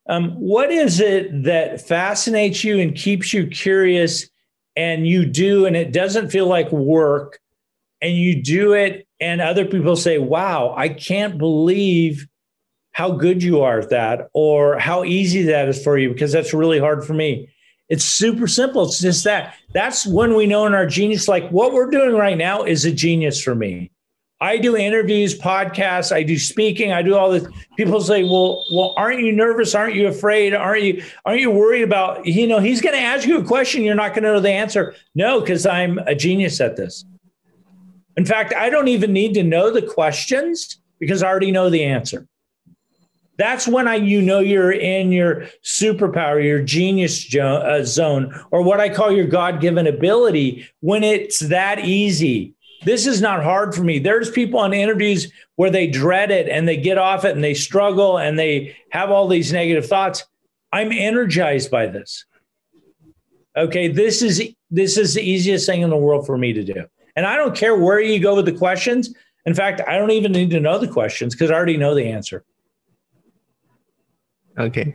Um, 0.10 0.32
what 0.32 0.72
is 0.72 1.00
it 1.00 1.44
that 1.44 1.86
fascinates 1.86 2.64
you 2.64 2.80
and 2.80 2.96
keeps 2.96 3.34
you 3.34 3.48
curious, 3.48 4.30
and 4.76 5.08
you 5.08 5.26
do, 5.26 5.66
and 5.66 5.76
it 5.76 5.92
doesn't 5.92 6.30
feel 6.30 6.48
like 6.48 6.72
work, 6.72 7.40
and 8.02 8.16
you 8.16 8.42
do 8.42 8.74
it 8.74 9.08
and 9.20 9.42
other 9.42 9.66
people 9.66 9.96
say, 9.96 10.20
wow, 10.20 10.74
I 10.76 10.90
can't 10.90 11.38
believe 11.38 12.28
how 12.92 13.12
good 13.12 13.44
you 13.44 13.62
are 13.62 13.80
at 13.80 13.90
that 13.90 14.30
or 14.34 14.78
how 14.78 15.04
easy 15.04 15.44
that 15.44 15.68
is 15.68 15.84
for 15.84 15.98
you 15.98 16.10
because 16.10 16.32
that's 16.32 16.54
really 16.54 16.80
hard 16.80 17.06
for 17.06 17.14
me. 17.14 17.50
It's 17.90 18.04
super 18.04 18.48
simple. 18.48 18.84
It's 18.84 19.00
just 19.00 19.24
that. 19.24 19.56
That's 19.74 20.06
when 20.06 20.36
we 20.36 20.46
know 20.46 20.66
in 20.66 20.74
our 20.74 20.86
genius, 20.86 21.28
like 21.28 21.50
what 21.50 21.74
we're 21.74 21.90
doing 21.90 22.16
right 22.16 22.38
now 22.38 22.64
is 22.64 22.86
a 22.86 22.92
genius 22.92 23.42
for 23.42 23.56
me. 23.56 23.92
I 24.40 24.58
do 24.58 24.78
interviews, 24.78 25.38
podcasts, 25.38 26.16
I 26.16 26.22
do 26.22 26.38
speaking, 26.38 26.92
I 26.92 27.02
do 27.02 27.16
all 27.16 27.32
this. 27.32 27.48
People 27.76 28.02
say, 28.02 28.24
"Well, 28.24 28.66
well, 28.72 28.94
aren't 28.96 29.22
you 29.22 29.32
nervous? 29.32 29.74
Aren't 29.74 29.96
you 29.96 30.08
afraid? 30.08 30.54
Aren't 30.54 30.84
you 30.84 31.04
aren't 31.26 31.42
you 31.42 31.50
worried 31.50 31.82
about, 31.82 32.26
you 32.26 32.46
know, 32.46 32.60
he's 32.60 32.82
going 32.82 32.96
to 32.96 33.02
ask 33.02 33.28
you 33.28 33.40
a 33.40 33.44
question 33.44 33.84
you're 33.84 33.96
not 33.96 34.14
going 34.14 34.24
to 34.24 34.34
know 34.34 34.40
the 34.40 34.52
answer." 34.52 34.94
No, 35.16 35.42
cuz 35.42 35.66
I'm 35.66 35.98
a 36.00 36.14
genius 36.14 36.62
at 36.62 36.76
this. 36.76 37.04
In 38.16 38.26
fact, 38.26 38.54
I 38.54 38.70
don't 38.70 38.88
even 38.88 39.12
need 39.12 39.34
to 39.36 39.44
know 39.44 39.72
the 39.72 39.82
questions 39.82 40.80
because 41.00 41.24
I 41.24 41.28
already 41.28 41.52
know 41.52 41.70
the 41.70 41.84
answer. 41.84 42.28
That's 43.38 43.68
when 43.68 43.88
I, 43.88 43.96
you 43.96 44.22
know 44.22 44.40
you're 44.40 44.72
in 44.72 45.12
your 45.12 45.46
superpower, 45.64 46.44
your 46.44 46.62
genius 46.62 47.34
uh, 47.36 47.84
zone, 47.84 48.34
or 48.50 48.64
what 48.64 48.80
I 48.80 48.90
call 48.90 49.12
your 49.12 49.28
God 49.28 49.62
given 49.62 49.86
ability 49.86 50.68
when 50.80 51.04
it's 51.04 51.40
that 51.40 51.86
easy. 51.86 52.56
This 52.84 53.08
is 53.08 53.22
not 53.22 53.44
hard 53.44 53.74
for 53.74 53.84
me. 53.84 54.00
There's 54.00 54.30
people 54.30 54.60
on 54.60 54.74
interviews 54.74 55.32
where 55.56 55.72
they 55.72 55.88
dread 55.88 56.32
it 56.32 56.48
and 56.48 56.68
they 56.68 56.78
get 56.78 56.98
off 56.98 57.26
it 57.26 57.36
and 57.36 57.44
they 57.44 57.54
struggle 57.54 58.18
and 58.18 58.38
they 58.38 58.78
have 58.90 59.10
all 59.10 59.28
these 59.28 59.52
negative 59.52 59.88
thoughts. 59.88 60.26
I'm 60.72 60.92
energized 60.92 61.72
by 61.72 61.88
this. 61.88 62.26
Okay, 63.56 63.88
this 63.88 64.22
is 64.22 64.54
this 64.70 64.98
is 64.98 65.16
the 65.16 65.22
easiest 65.22 65.66
thing 65.66 65.82
in 65.82 65.90
the 65.90 65.98
world 65.98 66.26
for 66.26 66.38
me 66.38 66.54
to 66.54 66.64
do. 66.64 66.86
And 67.16 67.26
I 67.26 67.36
don't 67.36 67.56
care 67.56 67.76
where 67.76 68.00
you 68.00 68.20
go 68.20 68.36
with 68.36 68.46
the 68.46 68.52
questions. 68.52 69.14
In 69.46 69.56
fact, 69.56 69.82
I 69.88 69.98
don't 69.98 70.12
even 70.12 70.32
need 70.32 70.52
to 70.52 70.60
know 70.60 70.78
the 70.78 70.88
questions 70.88 71.34
because 71.34 71.50
I 71.50 71.56
already 71.56 71.78
know 71.78 71.96
the 71.96 72.06
answer. 72.06 72.44
Okay. 74.60 74.94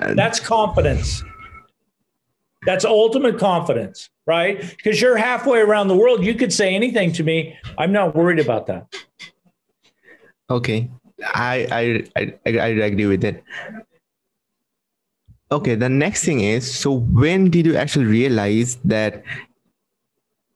Uh, 0.00 0.14
That's 0.14 0.40
confidence. 0.40 1.22
That's 2.64 2.84
ultimate 2.84 3.38
confidence, 3.38 4.08
right? 4.28 4.60
Because 4.76 5.00
you're 5.00 5.16
halfway 5.16 5.58
around 5.60 5.88
the 5.88 5.96
world. 5.96 6.22
You 6.22 6.34
could 6.34 6.52
say 6.52 6.74
anything 6.74 7.12
to 7.14 7.24
me. 7.24 7.56
I'm 7.78 7.90
not 7.90 8.14
worried 8.14 8.38
about 8.38 8.66
that. 8.66 8.86
Okay. 10.50 10.90
I 11.22 12.04
I 12.14 12.30
I, 12.46 12.58
I 12.58 12.66
agree 12.86 13.06
with 13.06 13.24
it. 13.24 13.42
Okay, 15.50 15.74
the 15.74 15.88
next 15.88 16.24
thing 16.24 16.40
is 16.40 16.70
so 16.70 16.92
when 16.92 17.48
did 17.50 17.64
you 17.64 17.74
actually 17.74 18.04
realize 18.04 18.76
that 18.84 19.24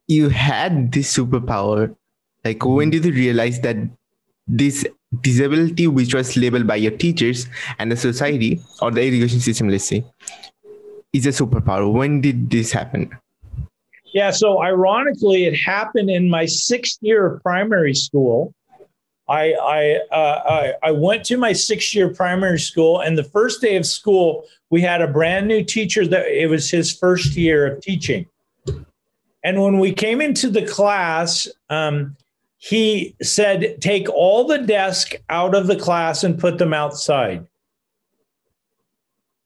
you 0.07 0.29
had 0.29 0.93
this 0.93 1.17
superpower 1.17 1.97
like 2.45 2.65
when 2.65 2.91
did 2.91 3.07
you 3.07 3.13
realize 3.13 3.61
that 3.61 3.77
this 4.47 4.85
disability 5.23 5.87
which 5.87 6.13
was 6.15 6.37
labeled 6.37 6.67
by 6.67 6.77
your 6.77 6.91
teachers 6.91 7.47
and 7.79 7.91
the 7.91 7.97
society 7.97 8.61
or 8.83 8.91
the 8.91 9.01
education 9.01 9.41
system 9.41 9.69
let's 9.69 9.85
say 9.85 10.05
is 11.13 11.25
a 11.25 11.31
superpower 11.31 11.91
when 11.91 12.21
did 12.21 12.51
this 12.51 12.73
happen 12.73 13.09
Yeah. 14.13 14.31
So 14.31 14.63
ironically, 14.63 15.47
it 15.47 15.57
happened 15.57 16.11
in 16.11 16.29
my 16.29 16.47
sixth 16.47 16.99
year 17.01 17.27
of 17.27 17.43
primary 17.43 17.95
school. 17.95 18.55
I 19.29 19.53
I, 19.53 20.15
uh, 20.15 20.75
I 20.83 20.89
I 20.89 20.91
went 20.91 21.25
to 21.27 21.37
my 21.37 21.53
sixth 21.53 21.95
year 21.95 22.13
primary 22.13 22.59
school, 22.59 23.01
and 23.01 23.17
the 23.17 23.25
first 23.25 23.61
day 23.61 23.77
of 23.77 23.87
school, 23.87 24.45
we 24.71 24.83
had 24.83 25.01
a 25.01 25.09
brand 25.09 25.49
new 25.49 25.65
teacher 25.65 26.07
that 26.07 26.27
it 26.27 26.49
was 26.49 26.71
his 26.71 26.93
first 26.93 27.37
year 27.37 27.67
of 27.67 27.81
teaching. 27.81 28.27
And 29.45 29.61
when 29.61 29.79
we 29.79 29.93
came 29.93 30.21
into 30.21 30.49
the 30.51 30.65
class, 30.65 31.49
um, 31.71 32.17
he 32.59 33.17
said, 33.23 33.81
"Take 33.81 34.09
all 34.11 34.47
the 34.47 34.59
desk 34.59 35.15
out 35.31 35.55
of 35.55 35.67
the 35.67 35.77
class 35.77 36.23
and 36.23 36.39
put 36.39 36.59
them 36.59 36.75
outside." 36.75 37.47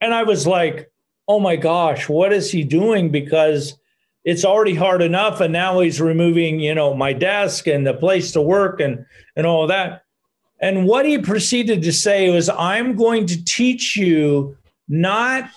And 0.01 0.13
I 0.13 0.25
was 0.25 0.47
like, 0.47 0.91
"Oh 1.29 1.39
my 1.39 1.57
gosh, 1.57 2.09
what 2.09 2.33
is 2.33 2.51
he 2.51 2.65
doing?" 2.65 3.11
Because 3.11 3.79
it's 4.27 4.45
already 4.45 4.75
hard 4.75 5.01
enough 5.01 5.41
and 5.41 5.53
now 5.53 5.81
he's 5.81 6.01
removing 6.01 6.61
you 6.61 6.75
know 6.75 6.93
my 6.93 7.15
desk 7.15 7.67
and 7.67 7.87
the 7.87 7.95
place 7.95 8.33
to 8.33 8.43
work 8.43 8.81
and 8.81 9.07
and 9.37 9.47
all 9.47 9.67
that. 9.69 10.03
And 10.61 10.87
what 10.87 11.05
he 11.07 11.19
proceeded 11.19 11.83
to 11.83 11.93
say 11.93 12.31
was 12.31 12.51
i'm 12.51 12.97
going 12.97 13.27
to 13.27 13.43
teach 13.45 13.97
you 13.97 14.57
not 14.89 15.49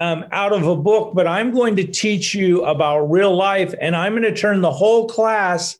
um, 0.00 0.24
out 0.32 0.52
of 0.52 0.66
a 0.66 0.76
book 0.76 1.14
but 1.14 1.26
i'm 1.26 1.52
going 1.52 1.76
to 1.76 1.86
teach 1.86 2.34
you 2.34 2.64
about 2.64 3.10
real 3.10 3.36
life 3.36 3.74
and 3.80 3.94
i'm 3.94 4.12
going 4.12 4.22
to 4.22 4.34
turn 4.34 4.60
the 4.60 4.72
whole 4.72 5.06
class 5.08 5.78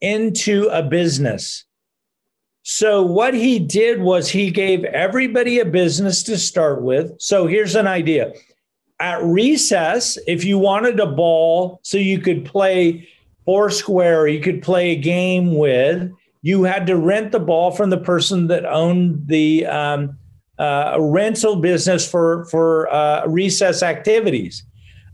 into 0.00 0.68
a 0.68 0.82
business. 0.82 1.64
So 2.62 3.02
what 3.02 3.32
he 3.32 3.58
did 3.58 4.00
was 4.00 4.28
he 4.28 4.50
gave 4.50 4.84
everybody 4.84 5.60
a 5.60 5.64
business 5.64 6.22
to 6.24 6.36
start 6.36 6.82
with. 6.82 7.12
So 7.20 7.46
here's 7.46 7.76
an 7.76 7.86
idea 7.86 8.32
at 9.00 9.22
recess, 9.22 10.18
if 10.26 10.44
you 10.44 10.58
wanted 10.58 10.98
a 11.00 11.06
ball 11.06 11.80
so 11.82 11.98
you 11.98 12.18
could 12.18 12.44
play 12.44 13.08
Foursquare, 13.44 14.26
you 14.26 14.40
could 14.40 14.62
play 14.62 14.90
a 14.90 14.96
game 14.96 15.54
with, 15.56 16.10
you 16.42 16.64
had 16.64 16.86
to 16.86 16.96
rent 16.96 17.32
the 17.32 17.40
ball 17.40 17.70
from 17.70 17.90
the 17.90 17.98
person 17.98 18.46
that 18.48 18.64
owned 18.64 19.26
the 19.26 19.66
um, 19.66 20.16
uh, 20.58 20.96
rental 20.98 21.56
business 21.56 22.08
for 22.08 22.44
for 22.46 22.92
uh, 22.92 23.26
recess 23.26 23.82
activities. 23.82 24.64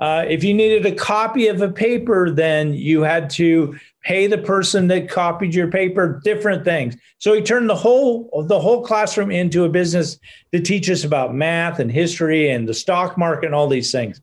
Uh, 0.00 0.24
if 0.28 0.42
you 0.42 0.52
needed 0.52 0.84
a 0.84 0.94
copy 0.94 1.46
of 1.46 1.62
a 1.62 1.70
paper, 1.70 2.30
then 2.30 2.74
you 2.74 3.02
had 3.02 3.30
to 3.30 3.78
pay 4.02 4.26
the 4.26 4.38
person 4.38 4.88
that 4.88 5.08
copied 5.08 5.54
your 5.54 5.68
paper 5.68 6.20
different 6.24 6.64
things. 6.64 6.96
So 7.18 7.32
he 7.32 7.40
turned 7.40 7.68
the 7.68 7.76
whole 7.76 8.44
the 8.48 8.60
whole 8.60 8.84
classroom 8.84 9.30
into 9.30 9.64
a 9.64 9.68
business 9.68 10.18
to 10.52 10.60
teach 10.60 10.90
us 10.90 11.04
about 11.04 11.34
math 11.34 11.78
and 11.78 11.90
history 11.90 12.50
and 12.50 12.68
the 12.68 12.74
stock 12.74 13.16
market 13.16 13.46
and 13.46 13.54
all 13.54 13.68
these 13.68 13.92
things. 13.92 14.20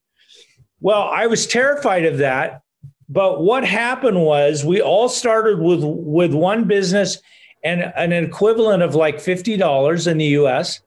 Well, 0.81 1.03
I 1.03 1.27
was 1.27 1.47
terrified 1.47 2.05
of 2.05 2.19
that, 2.19 2.61
but 3.07 3.41
what 3.41 3.65
happened 3.65 4.21
was 4.21 4.63
we 4.63 4.81
all 4.81 5.09
started 5.09 5.59
with 5.59 5.81
with 5.83 6.33
one 6.33 6.65
business 6.65 7.19
and 7.63 7.81
an 7.95 8.13
equivalent 8.13 8.83
of 8.83 8.95
like 8.95 9.17
$50 9.17 10.07
in 10.07 10.17
the 10.17 10.25
US 10.25 10.81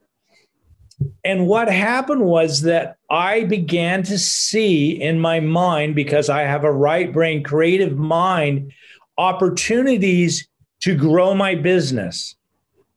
and 1.24 1.46
what 1.46 1.68
happened 1.70 2.22
was 2.22 2.62
that 2.62 2.96
I 3.08 3.44
began 3.44 4.02
to 4.04 4.18
see 4.18 5.00
in 5.00 5.20
my 5.20 5.38
mind, 5.40 5.94
because 5.94 6.28
I 6.28 6.42
have 6.42 6.64
a 6.64 6.72
right 6.72 7.12
brain, 7.12 7.42
creative 7.44 7.96
mind, 7.96 8.72
opportunities 9.18 10.48
to 10.80 10.96
grow 10.96 11.34
my 11.34 11.54
business. 11.54 12.34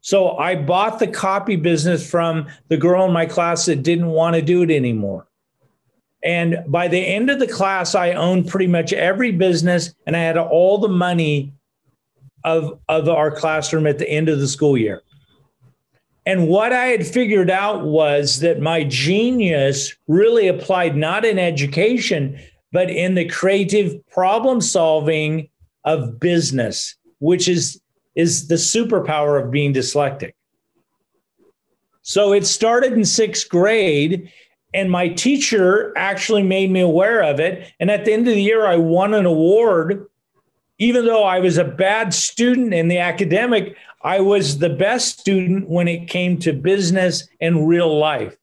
So 0.01 0.37
I 0.37 0.55
bought 0.55 0.99
the 0.99 1.07
copy 1.07 1.55
business 1.55 2.07
from 2.09 2.47
the 2.67 2.77
girl 2.77 3.05
in 3.05 3.13
my 3.13 3.25
class 3.25 3.65
that 3.65 3.83
didn't 3.83 4.07
want 4.07 4.35
to 4.35 4.41
do 4.41 4.63
it 4.63 4.71
anymore. 4.71 5.27
And 6.23 6.63
by 6.67 6.87
the 6.87 6.99
end 6.99 7.29
of 7.29 7.39
the 7.39 7.47
class, 7.47 7.93
I 7.93 8.13
owned 8.13 8.47
pretty 8.47 8.67
much 8.67 8.91
every 8.93 9.31
business 9.31 9.93
and 10.07 10.15
I 10.15 10.19
had 10.19 10.37
all 10.37 10.79
the 10.79 10.87
money 10.87 11.53
of, 12.43 12.79
of 12.89 13.07
our 13.07 13.29
classroom 13.29 13.85
at 13.85 13.99
the 13.99 14.09
end 14.09 14.29
of 14.29 14.39
the 14.39 14.47
school 14.47 14.77
year. 14.77 15.03
And 16.25 16.47
what 16.47 16.73
I 16.73 16.87
had 16.87 17.05
figured 17.05 17.51
out 17.51 17.85
was 17.85 18.39
that 18.39 18.59
my 18.59 18.83
genius 18.83 19.95
really 20.07 20.47
applied 20.47 20.95
not 20.95 21.23
in 21.23 21.37
education, 21.37 22.39
but 22.71 22.89
in 22.89 23.13
the 23.13 23.29
creative 23.29 24.05
problem 24.07 24.59
solving 24.59 25.49
of 25.83 26.19
business, 26.19 26.95
which 27.19 27.47
is, 27.47 27.79
is 28.15 28.47
the 28.47 28.55
superpower 28.55 29.41
of 29.41 29.51
being 29.51 29.73
dyslexic. 29.73 30.31
So 32.01 32.33
it 32.33 32.45
started 32.45 32.93
in 32.93 33.05
sixth 33.05 33.49
grade, 33.49 34.31
and 34.73 34.91
my 34.91 35.09
teacher 35.09 35.93
actually 35.95 36.43
made 36.43 36.71
me 36.71 36.81
aware 36.81 37.21
of 37.23 37.39
it. 37.39 37.71
And 37.79 37.89
at 37.89 38.05
the 38.05 38.13
end 38.13 38.27
of 38.27 38.33
the 38.33 38.41
year, 38.41 38.65
I 38.65 38.77
won 38.77 39.13
an 39.13 39.25
award. 39.25 40.07
Even 40.77 41.05
though 41.05 41.23
I 41.23 41.39
was 41.39 41.57
a 41.57 41.63
bad 41.63 42.13
student 42.13 42.73
in 42.73 42.87
the 42.87 42.97
academic, 42.97 43.77
I 44.01 44.19
was 44.19 44.59
the 44.59 44.69
best 44.69 45.19
student 45.19 45.69
when 45.69 45.87
it 45.87 46.07
came 46.07 46.37
to 46.39 46.53
business 46.53 47.27
and 47.39 47.67
real 47.67 47.97
life. 47.97 48.35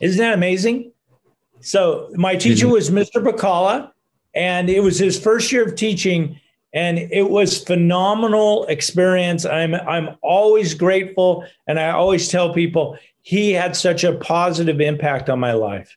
Isn't 0.00 0.20
that 0.20 0.34
amazing? 0.34 0.92
So 1.60 2.10
my 2.14 2.36
teacher 2.36 2.68
was 2.68 2.90
Mr. 2.90 3.16
Bacala, 3.16 3.90
and 4.34 4.70
it 4.70 4.80
was 4.80 4.98
his 4.98 5.18
first 5.18 5.50
year 5.50 5.66
of 5.66 5.74
teaching, 5.74 6.38
and 6.72 6.98
it 6.98 7.30
was 7.30 7.64
phenomenal 7.64 8.64
experience. 8.66 9.44
I'm 9.44 9.74
I'm 9.74 10.16
always 10.22 10.74
grateful, 10.74 11.44
and 11.66 11.80
I 11.80 11.90
always 11.90 12.28
tell 12.28 12.54
people 12.54 12.96
he 13.22 13.52
had 13.52 13.74
such 13.74 14.04
a 14.04 14.14
positive 14.14 14.80
impact 14.80 15.28
on 15.28 15.40
my 15.40 15.52
life. 15.52 15.96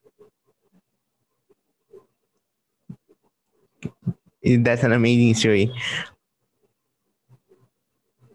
That's 4.44 4.84
an 4.84 4.92
amazing 4.92 5.36
story. 5.36 5.72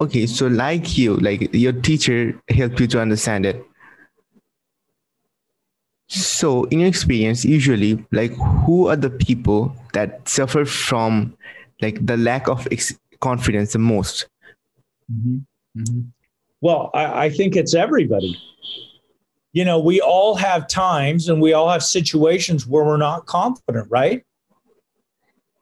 Okay 0.00 0.26
so 0.26 0.46
like 0.46 0.98
you 0.98 1.16
like 1.16 1.54
your 1.54 1.72
teacher 1.72 2.38
helped 2.50 2.78
you 2.80 2.86
to 2.88 3.00
understand 3.00 3.46
it. 3.46 3.64
So 6.08 6.64
in 6.64 6.80
your 6.80 6.88
experience 6.88 7.44
usually 7.44 8.04
like 8.12 8.32
who 8.64 8.88
are 8.88 8.96
the 8.96 9.10
people 9.10 9.74
that 9.94 10.28
suffer 10.28 10.64
from 10.64 11.36
like 11.80 12.04
the 12.04 12.16
lack 12.16 12.46
of 12.48 12.68
ex- 12.70 12.98
confidence 13.20 13.72
the 13.72 13.78
most? 13.78 14.28
Mm-hmm. 15.10 15.80
Mm-hmm. 15.80 16.00
well 16.60 16.90
I, 16.94 17.26
I 17.26 17.30
think 17.30 17.56
it's 17.56 17.74
everybody. 17.74 18.38
You 19.54 19.64
know 19.64 19.80
we 19.80 20.02
all 20.02 20.34
have 20.34 20.68
times 20.68 21.30
and 21.30 21.40
we 21.40 21.54
all 21.54 21.70
have 21.70 21.82
situations 21.82 22.66
where 22.66 22.84
we're 22.84 22.98
not 22.98 23.24
confident 23.24 23.88
right 23.90 24.25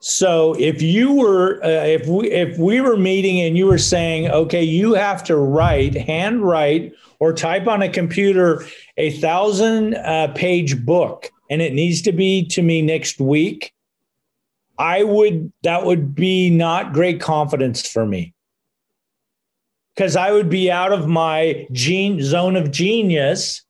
so 0.04 0.54
if 0.58 0.82
you 0.82 1.14
were, 1.14 1.64
uh, 1.64 1.86
if 1.86 2.06
we 2.06 2.30
if 2.30 2.58
we 2.58 2.82
were 2.82 2.94
meeting 2.94 3.40
and 3.40 3.56
you 3.56 3.64
were 3.64 3.78
saying, 3.78 4.30
okay, 4.30 4.62
you 4.62 4.92
have 4.92 5.24
to 5.24 5.36
write, 5.36 5.94
hand 5.94 6.42
write, 6.42 6.92
or 7.20 7.32
type 7.32 7.66
on 7.66 7.80
a 7.80 7.88
computer 7.88 8.66
a 8.98 9.12
thousand 9.12 9.94
uh, 9.94 10.28
page 10.34 10.84
book, 10.84 11.30
and 11.48 11.62
it 11.62 11.72
needs 11.72 12.02
to 12.02 12.12
be 12.12 12.44
to 12.48 12.60
me 12.60 12.82
next 12.82 13.18
week, 13.18 13.72
I 14.76 15.04
would 15.04 15.50
that 15.62 15.86
would 15.86 16.14
be 16.14 16.50
not 16.50 16.92
great 16.92 17.18
confidence 17.18 17.90
for 17.90 18.04
me 18.04 18.34
because 19.96 20.16
I 20.16 20.32
would 20.32 20.50
be 20.50 20.70
out 20.70 20.92
of 20.92 21.08
my 21.08 21.66
gene 21.72 22.22
zone 22.22 22.56
of 22.56 22.70
genius, 22.70 23.62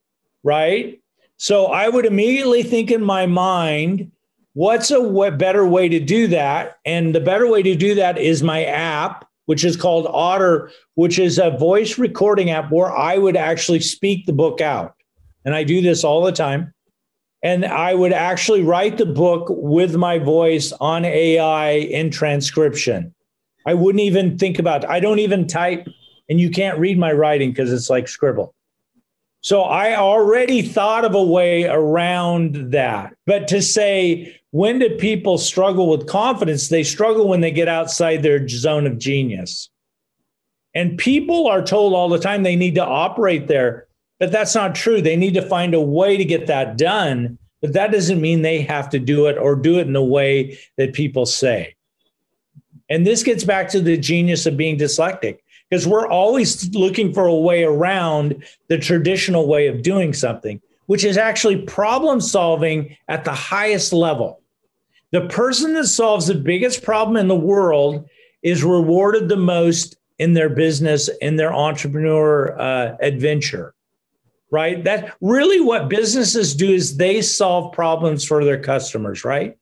right? 0.42 1.00
So 1.36 1.66
I 1.66 1.88
would 1.88 2.06
immediately 2.06 2.64
think 2.64 2.90
in 2.90 3.04
my 3.04 3.26
mind 3.26 4.10
What's 4.54 4.90
a 4.90 5.02
w- 5.02 5.30
better 5.32 5.66
way 5.66 5.88
to 5.88 6.00
do 6.00 6.28
that? 6.28 6.78
And 6.84 7.14
the 7.14 7.20
better 7.20 7.48
way 7.48 7.62
to 7.62 7.74
do 7.74 7.94
that 7.96 8.18
is 8.18 8.42
my 8.42 8.64
app, 8.64 9.28
which 9.46 9.64
is 9.64 9.76
called 9.76 10.06
Otter, 10.08 10.70
which 10.94 11.18
is 11.18 11.38
a 11.38 11.50
voice 11.50 11.98
recording 11.98 12.50
app 12.50 12.70
where 12.70 12.90
I 12.90 13.18
would 13.18 13.36
actually 13.36 13.80
speak 13.80 14.26
the 14.26 14.32
book 14.32 14.60
out. 14.60 14.94
And 15.44 15.54
I 15.54 15.64
do 15.64 15.82
this 15.82 16.04
all 16.04 16.22
the 16.22 16.32
time. 16.32 16.72
And 17.42 17.66
I 17.66 17.94
would 17.94 18.12
actually 18.12 18.62
write 18.62 18.96
the 18.96 19.06
book 19.06 19.48
with 19.50 19.96
my 19.96 20.18
voice 20.18 20.72
on 20.80 21.04
AI 21.04 21.72
in 21.72 22.10
transcription. 22.10 23.12
I 23.66 23.74
wouldn't 23.74 24.00
even 24.00 24.38
think 24.38 24.58
about 24.58 24.84
it. 24.84 24.90
I 24.90 25.00
don't 25.00 25.18
even 25.18 25.46
type, 25.46 25.86
and 26.28 26.40
you 26.40 26.50
can't 26.50 26.78
read 26.78 26.98
my 26.98 27.12
writing 27.12 27.50
because 27.50 27.72
it's 27.72 27.90
like 27.90 28.08
scribble. 28.08 28.54
So 29.44 29.60
I 29.60 29.94
already 29.96 30.62
thought 30.62 31.04
of 31.04 31.14
a 31.14 31.22
way 31.22 31.64
around 31.64 32.72
that. 32.72 33.14
But 33.26 33.46
to 33.48 33.60
say, 33.60 34.40
when 34.54 34.78
do 34.78 34.88
people 34.88 35.36
struggle 35.36 35.88
with 35.88 36.06
confidence? 36.06 36.68
They 36.68 36.84
struggle 36.84 37.26
when 37.26 37.40
they 37.40 37.50
get 37.50 37.66
outside 37.66 38.22
their 38.22 38.46
zone 38.46 38.86
of 38.86 39.00
genius. 39.00 39.68
And 40.76 40.96
people 40.96 41.48
are 41.48 41.60
told 41.60 41.92
all 41.92 42.08
the 42.08 42.20
time 42.20 42.44
they 42.44 42.54
need 42.54 42.76
to 42.76 42.84
operate 42.84 43.48
there, 43.48 43.88
but 44.20 44.30
that's 44.30 44.54
not 44.54 44.76
true. 44.76 45.02
They 45.02 45.16
need 45.16 45.34
to 45.34 45.42
find 45.42 45.74
a 45.74 45.80
way 45.80 46.16
to 46.16 46.24
get 46.24 46.46
that 46.46 46.78
done, 46.78 47.36
but 47.62 47.72
that 47.72 47.90
doesn't 47.90 48.20
mean 48.20 48.42
they 48.42 48.60
have 48.60 48.88
to 48.90 49.00
do 49.00 49.26
it 49.26 49.36
or 49.38 49.56
do 49.56 49.80
it 49.80 49.88
in 49.88 49.92
the 49.92 50.04
way 50.04 50.56
that 50.76 50.92
people 50.92 51.26
say. 51.26 51.74
And 52.88 53.04
this 53.04 53.24
gets 53.24 53.42
back 53.42 53.68
to 53.70 53.80
the 53.80 53.96
genius 53.96 54.46
of 54.46 54.56
being 54.56 54.78
dyslexic 54.78 55.38
because 55.68 55.84
we're 55.84 56.06
always 56.06 56.72
looking 56.76 57.12
for 57.12 57.26
a 57.26 57.34
way 57.34 57.64
around 57.64 58.44
the 58.68 58.78
traditional 58.78 59.48
way 59.48 59.66
of 59.66 59.82
doing 59.82 60.12
something, 60.12 60.60
which 60.86 61.02
is 61.02 61.16
actually 61.16 61.62
problem 61.62 62.20
solving 62.20 62.96
at 63.08 63.24
the 63.24 63.34
highest 63.34 63.92
level. 63.92 64.42
The 65.14 65.28
person 65.28 65.74
that 65.74 65.86
solves 65.86 66.26
the 66.26 66.34
biggest 66.34 66.82
problem 66.82 67.16
in 67.16 67.28
the 67.28 67.36
world 67.36 68.08
is 68.42 68.64
rewarded 68.64 69.28
the 69.28 69.36
most 69.36 69.96
in 70.18 70.34
their 70.34 70.48
business, 70.48 71.08
in 71.20 71.36
their 71.36 71.54
entrepreneur 71.54 72.58
uh, 72.60 72.96
adventure, 73.00 73.76
right? 74.50 74.82
That 74.82 75.14
really 75.20 75.60
what 75.60 75.88
businesses 75.88 76.52
do 76.56 76.68
is 76.68 76.96
they 76.96 77.22
solve 77.22 77.72
problems 77.72 78.24
for 78.24 78.44
their 78.44 78.60
customers, 78.60 79.24
right? 79.24 79.56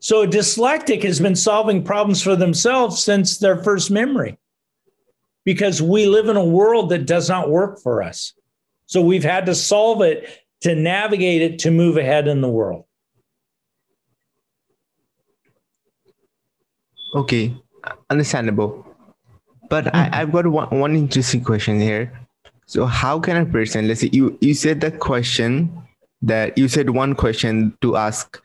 So 0.00 0.20
a 0.20 0.28
dyslectic 0.28 1.02
has 1.04 1.18
been 1.18 1.34
solving 1.34 1.82
problems 1.82 2.22
for 2.22 2.36
themselves 2.36 3.02
since 3.02 3.38
their 3.38 3.64
first 3.64 3.90
memory 3.90 4.36
because 5.46 5.80
we 5.80 6.04
live 6.04 6.28
in 6.28 6.36
a 6.36 6.44
world 6.44 6.90
that 6.90 7.06
does 7.06 7.30
not 7.30 7.48
work 7.48 7.80
for 7.80 8.02
us. 8.02 8.34
So 8.84 9.00
we've 9.00 9.24
had 9.24 9.46
to 9.46 9.54
solve 9.54 10.02
it 10.02 10.28
to 10.60 10.74
navigate 10.74 11.40
it 11.40 11.60
to 11.60 11.70
move 11.70 11.96
ahead 11.96 12.28
in 12.28 12.42
the 12.42 12.50
world. 12.50 12.85
Okay, 17.16 17.56
understandable. 18.10 18.86
But 19.68 19.92
I, 19.94 20.10
I've 20.12 20.32
got 20.32 20.46
one, 20.46 20.68
one 20.70 20.94
interesting 20.94 21.42
question 21.42 21.80
here. 21.80 22.12
So 22.66 22.84
how 22.84 23.18
can 23.18 23.36
a 23.36 23.46
person, 23.46 23.88
let's 23.88 24.00
say 24.00 24.10
you, 24.12 24.36
you 24.40 24.54
said 24.54 24.80
the 24.80 24.90
question 24.90 25.70
that 26.22 26.56
you 26.58 26.68
said 26.68 26.90
one 26.90 27.14
question 27.14 27.76
to 27.80 27.96
ask 27.96 28.40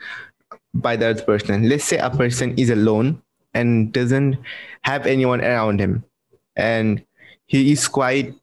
by 0.73 0.95
the 0.95 1.09
other 1.09 1.21
person. 1.23 1.67
Let's 1.69 1.83
say 1.83 1.97
a 1.97 2.09
person 2.09 2.57
is 2.57 2.69
alone 2.69 3.21
and 3.53 3.91
doesn't 3.91 4.37
have 4.83 5.05
anyone 5.05 5.41
around 5.41 5.79
him 5.79 6.03
and 6.55 7.03
he 7.47 7.71
is 7.71 7.87
quite 7.87 8.33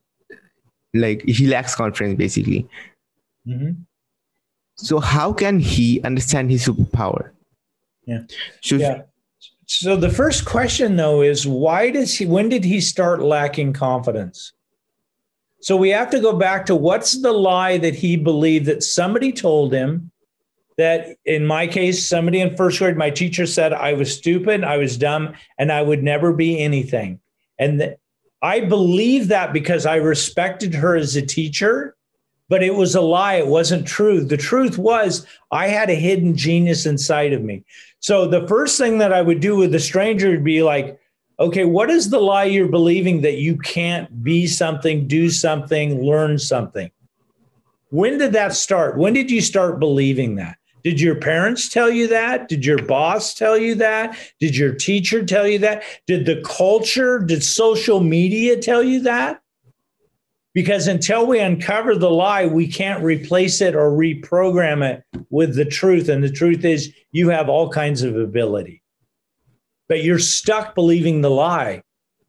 like 0.94 1.22
he 1.22 1.46
lacks 1.46 1.74
confidence 1.74 2.16
basically 2.16 2.66
mm-hmm. 3.46 3.72
so 4.76 4.98
how 4.98 5.32
can 5.32 5.58
he 5.58 6.00
understand 6.02 6.50
his 6.50 6.66
superpower 6.66 7.30
yeah 8.06 8.22
Should, 8.60 8.80
yeah 8.80 9.02
so 9.68 9.96
the 9.96 10.08
first 10.08 10.46
question 10.46 10.96
though 10.96 11.20
is 11.20 11.46
why 11.46 11.90
does 11.90 12.16
he 12.16 12.24
when 12.24 12.48
did 12.48 12.64
he 12.64 12.80
start 12.80 13.20
lacking 13.20 13.74
confidence? 13.74 14.52
So 15.60 15.76
we 15.76 15.90
have 15.90 16.08
to 16.10 16.20
go 16.20 16.32
back 16.32 16.64
to 16.66 16.74
what's 16.74 17.20
the 17.20 17.32
lie 17.32 17.76
that 17.78 17.94
he 17.94 18.16
believed 18.16 18.64
that 18.66 18.82
somebody 18.82 19.30
told 19.30 19.72
him 19.72 20.10
that 20.78 21.16
in 21.26 21.46
my 21.46 21.66
case 21.66 22.08
somebody 22.08 22.40
in 22.40 22.56
first 22.56 22.78
grade 22.78 22.96
my 22.96 23.10
teacher 23.10 23.44
said 23.44 23.72
i 23.72 23.92
was 23.92 24.16
stupid 24.16 24.62
i 24.64 24.76
was 24.78 24.96
dumb 24.96 25.34
and 25.58 25.70
i 25.70 25.82
would 25.82 26.02
never 26.02 26.32
be 26.32 26.58
anything. 26.58 27.20
And 27.58 27.78
th- 27.80 27.98
I 28.40 28.60
believe 28.60 29.28
that 29.28 29.52
because 29.52 29.84
I 29.84 29.96
respected 29.96 30.74
her 30.74 30.96
as 30.96 31.14
a 31.16 31.22
teacher, 31.22 31.94
but 32.48 32.62
it 32.62 32.74
was 32.74 32.94
a 32.94 33.00
lie. 33.00 33.34
It 33.34 33.46
wasn't 33.46 33.86
true. 33.86 34.22
The 34.24 34.36
truth 34.36 34.78
was 34.78 35.26
I 35.50 35.68
had 35.68 35.90
a 35.90 35.94
hidden 35.94 36.36
genius 36.36 36.86
inside 36.86 37.32
of 37.32 37.42
me. 37.42 37.64
So 38.00 38.26
the 38.26 38.46
first 38.46 38.78
thing 38.78 38.98
that 38.98 39.12
I 39.12 39.22
would 39.22 39.40
do 39.40 39.56
with 39.56 39.74
a 39.74 39.80
stranger 39.80 40.30
would 40.30 40.44
be 40.44 40.62
like, 40.62 40.98
okay, 41.40 41.64
what 41.64 41.90
is 41.90 42.10
the 42.10 42.20
lie 42.20 42.44
you're 42.44 42.68
believing 42.68 43.20
that 43.22 43.38
you 43.38 43.56
can't 43.58 44.22
be 44.24 44.46
something, 44.46 45.06
do 45.06 45.30
something, 45.30 46.02
learn 46.02 46.38
something? 46.38 46.90
When 47.90 48.18
did 48.18 48.32
that 48.32 48.54
start? 48.54 48.98
When 48.98 49.14
did 49.14 49.30
you 49.30 49.40
start 49.40 49.78
believing 49.78 50.36
that? 50.36 50.56
Did 50.84 51.00
your 51.00 51.16
parents 51.16 51.68
tell 51.68 51.90
you 51.90 52.06
that? 52.08 52.48
Did 52.48 52.64
your 52.64 52.82
boss 52.82 53.34
tell 53.34 53.58
you 53.58 53.74
that? 53.76 54.16
Did 54.40 54.56
your 54.56 54.74
teacher 54.74 55.24
tell 55.24 55.46
you 55.46 55.58
that? 55.60 55.82
Did 56.06 56.24
the 56.24 56.42
culture, 56.44 57.18
did 57.18 57.42
social 57.42 58.00
media 58.00 58.56
tell 58.58 58.82
you 58.82 59.00
that? 59.02 59.42
Because 60.54 60.86
until 60.86 61.26
we 61.26 61.40
uncover 61.40 61.94
the 61.94 62.10
lie, 62.10 62.46
we 62.46 62.66
can't 62.66 63.04
replace 63.04 63.60
it 63.60 63.74
or 63.74 63.90
reprogram 63.90 64.82
it 64.82 65.04
with 65.30 65.54
the 65.54 65.64
truth. 65.64 66.08
And 66.08 66.24
the 66.24 66.30
truth 66.30 66.64
is, 66.64 66.92
you 67.12 67.28
have 67.28 67.48
all 67.48 67.70
kinds 67.70 68.02
of 68.02 68.16
ability, 68.16 68.82
but 69.88 70.02
you're 70.02 70.18
stuck 70.18 70.74
believing 70.74 71.20
the 71.20 71.30
lie. 71.30 71.82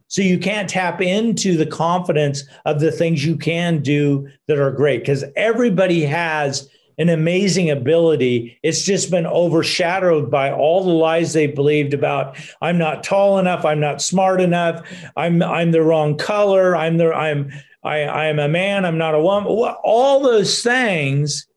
So 0.08 0.24
you 0.24 0.40
can't 0.40 0.70
tap 0.70 1.02
into 1.02 1.56
the 1.56 1.68
confidence 1.68 2.44
of 2.66 2.80
the 2.80 2.92
things 2.92 3.24
you 3.24 3.38
can 3.38 3.82
do 3.82 4.28
that 4.48 4.58
are 4.58 4.72
great 4.72 5.02
because 5.02 5.24
everybody 5.36 6.02
has 6.02 6.68
an 6.98 7.10
amazing 7.10 7.70
ability. 7.70 8.60
It's 8.62 8.82
just 8.82 9.10
been 9.10 9.26
overshadowed 9.26 10.30
by 10.30 10.52
all 10.52 10.84
the 10.84 10.92
lies 10.92 11.34
they 11.34 11.48
believed 11.48 11.94
about 11.94 12.38
I'm 12.62 12.78
not 12.78 13.04
tall 13.04 13.40
enough, 13.40 13.66
I'm 13.66 13.80
not 13.80 14.02
smart 14.02 14.42
enough, 14.42 14.86
I'm 15.16 15.42
I'm 15.42 15.72
the 15.72 15.82
wrong 15.82 16.18
color, 16.18 16.76
I'm 16.76 16.98
the 16.98 17.14
I'm 17.14 17.52
I 17.84 18.04
I'm 18.04 18.40
a 18.40 18.50
man, 18.50 18.86
I'm 18.86 18.98
not 18.98 19.16
a 19.16 19.22
woman. 19.22 19.52
All 19.84 20.22
those 20.22 20.62
things 20.64 21.48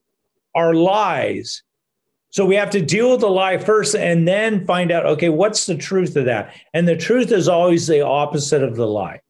are 0.55 0.75
lies. 0.75 1.63
So 2.31 2.47
we 2.47 2.55
have 2.55 2.71
to 2.71 2.81
deal 2.81 3.11
with 3.11 3.21
the 3.21 3.29
lie 3.29 3.59
first 3.59 3.95
and 3.95 4.27
then 4.27 4.67
find 4.67 4.91
out 4.91 5.07
okay, 5.07 5.29
what's 5.29 5.67
the 5.67 5.77
truth 5.77 6.17
of 6.17 6.25
that? 6.27 6.55
And 6.73 6.89
the 6.89 6.97
truth 6.97 7.33
is 7.33 7.49
always 7.49 7.87
the 7.87 8.01
opposite 8.01 8.63
of 8.63 8.77
the 8.77 8.87
lie. 8.87 9.21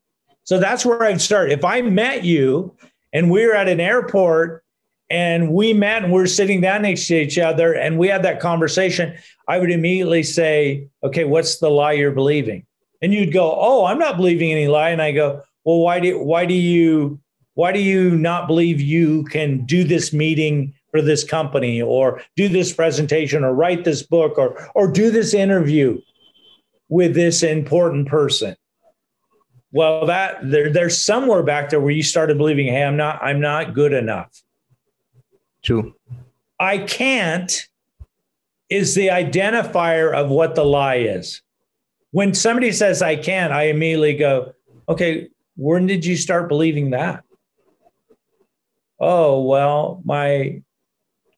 So 0.45 0.59
that's 0.59 0.85
where 0.85 1.03
I'd 1.03 1.21
start. 1.21 1.53
If 1.53 1.65
I 1.65 1.83
met 1.83 2.25
you 2.25 2.77
and 3.13 3.31
we 3.31 3.47
were 3.47 3.55
at 3.55 3.69
an 3.69 3.81
airport 3.81 4.65
and 5.09 5.53
we 5.53 5.73
met 5.73 6.05
and 6.05 6.13
we're 6.13 6.27
sitting 6.27 6.61
down 6.61 6.83
next 6.83 7.07
to 7.09 7.15
each 7.15 7.39
other 7.39 7.75
and 7.75 7.99
we 7.99 8.09
had 8.09 8.23
that 8.25 8.41
conversation, 8.41 9.17
I 9.49 9.59
would 9.59 9.71
immediately 9.71 10.23
say, 10.23 10.89
okay, 11.05 11.25
what's 11.25 11.59
the 11.59 11.71
lie 11.71 11.93
you're 11.93 12.13
believing? 12.13 12.67
And 13.03 13.13
you'd 13.13 13.33
go, 13.33 13.57
oh, 13.57 13.85
I'm 13.85 13.99
not 13.99 14.17
believing 14.17 14.51
any 14.51 14.69
lie. 14.69 14.91
And 14.91 15.03
I 15.03 15.13
go, 15.13 15.43
well, 15.65 15.79
why 15.79 16.01
do 16.01 16.19
why 16.19 16.47
do 16.47 16.55
you 16.55 17.21
why 17.55 17.73
do 17.73 17.81
you 17.81 18.17
not 18.17 18.47
believe 18.47 18.81
you 18.81 19.25
can 19.25 19.65
do 19.65 19.85
this 19.85 20.13
meeting 20.13 20.75
for 20.91 21.03
this 21.03 21.25
company 21.25 21.81
or 21.81 22.23
do 22.37 22.49
this 22.49 22.73
presentation 22.73 23.45
or 23.45 23.55
write 23.55 23.85
this 23.85 24.03
book 24.03 24.39
or 24.39 24.71
or 24.75 24.91
do 24.91 25.11
this 25.11 25.35
interview 25.35 26.01
with 26.89 27.15
this 27.15 27.43
important 27.43 28.09
person? 28.09 28.57
Well, 29.75 30.05
that 30.07 30.39
there, 30.43 30.71
there's 30.71 31.03
somewhere 31.03 31.43
back 31.43 31.71
there 31.71 31.81
where 31.81 31.91
you 31.91 32.03
started 32.03 32.37
believing, 32.37 32.67
hey, 32.67 32.85
I'm 32.85 32.97
not 32.97 33.23
I'm 33.23 33.41
not 33.41 33.75
good 33.75 33.93
enough. 33.93 34.43
True. 35.63 35.95
I 36.59 36.79
can't 36.79 37.69
is 38.69 38.95
the 38.95 39.09
identifier 39.09 40.15
of 40.15 40.31
what 40.31 40.55
the 40.55 40.65
lie 40.65 40.97
is. 40.97 41.43
When 42.11 42.35
somebody 42.35 42.73
says 42.73 43.03
I 43.03 43.17
can't, 43.17 43.53
I 43.53 43.65
immediately 43.65 44.15
go, 44.17 44.53
okay, 44.89 45.29
when 45.57 45.87
did 45.87 46.05
you 46.05 46.17
start 46.17 46.49
believing 46.49 46.91
that? 46.91 47.25
Oh, 48.99 49.43
well, 49.43 50.01
my, 50.05 50.63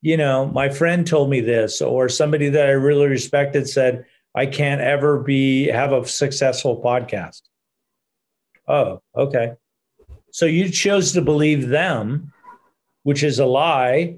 you 0.02 0.16
know, 0.16 0.46
my 0.46 0.68
friend 0.68 1.06
told 1.06 1.30
me 1.30 1.40
this, 1.40 1.80
or 1.80 2.08
somebody 2.08 2.50
that 2.50 2.66
I 2.66 2.72
really 2.72 3.06
respected 3.06 3.68
said, 3.68 4.04
I 4.34 4.46
can't 4.46 4.80
ever 4.80 5.20
be 5.20 5.68
have 5.68 5.92
a 5.92 6.06
successful 6.06 6.82
podcast. 6.82 7.42
Oh, 8.68 9.00
okay. 9.16 9.52
So 10.30 10.46
you 10.46 10.68
chose 10.68 11.12
to 11.12 11.22
believe 11.22 11.68
them 11.68 12.32
which 13.04 13.22
is 13.22 13.38
a 13.38 13.46
lie, 13.46 14.16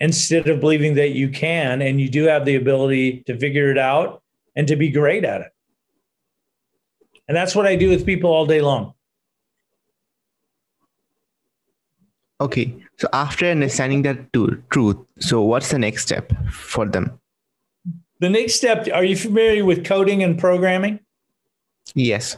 instead 0.00 0.48
of 0.48 0.60
believing 0.60 0.94
that 0.94 1.10
you 1.10 1.28
can 1.28 1.82
and 1.82 2.00
you 2.00 2.08
do 2.08 2.24
have 2.24 2.44
the 2.44 2.56
ability 2.56 3.22
to 3.26 3.38
figure 3.38 3.70
it 3.70 3.78
out 3.78 4.22
and 4.56 4.66
to 4.68 4.76
be 4.76 4.90
great 4.90 5.24
at 5.24 5.40
it. 5.40 5.52
And 7.28 7.36
that's 7.36 7.54
what 7.54 7.66
I 7.66 7.76
do 7.76 7.90
with 7.90 8.06
people 8.06 8.30
all 8.30 8.46
day 8.46 8.60
long. 8.60 8.94
Okay. 12.40 12.74
So 12.98 13.08
after 13.12 13.46
understanding 13.46 14.02
that 14.02 14.32
truth, 14.70 14.96
so 15.18 15.42
what's 15.42 15.70
the 15.70 15.78
next 15.78 16.02
step 16.02 16.32
for 16.50 16.86
them? 16.86 17.18
The 18.20 18.30
next 18.30 18.54
step, 18.54 18.88
are 18.92 19.04
you 19.04 19.16
familiar 19.16 19.64
with 19.64 19.84
coding 19.84 20.22
and 20.22 20.38
programming? 20.38 21.00
Yes. 21.94 22.36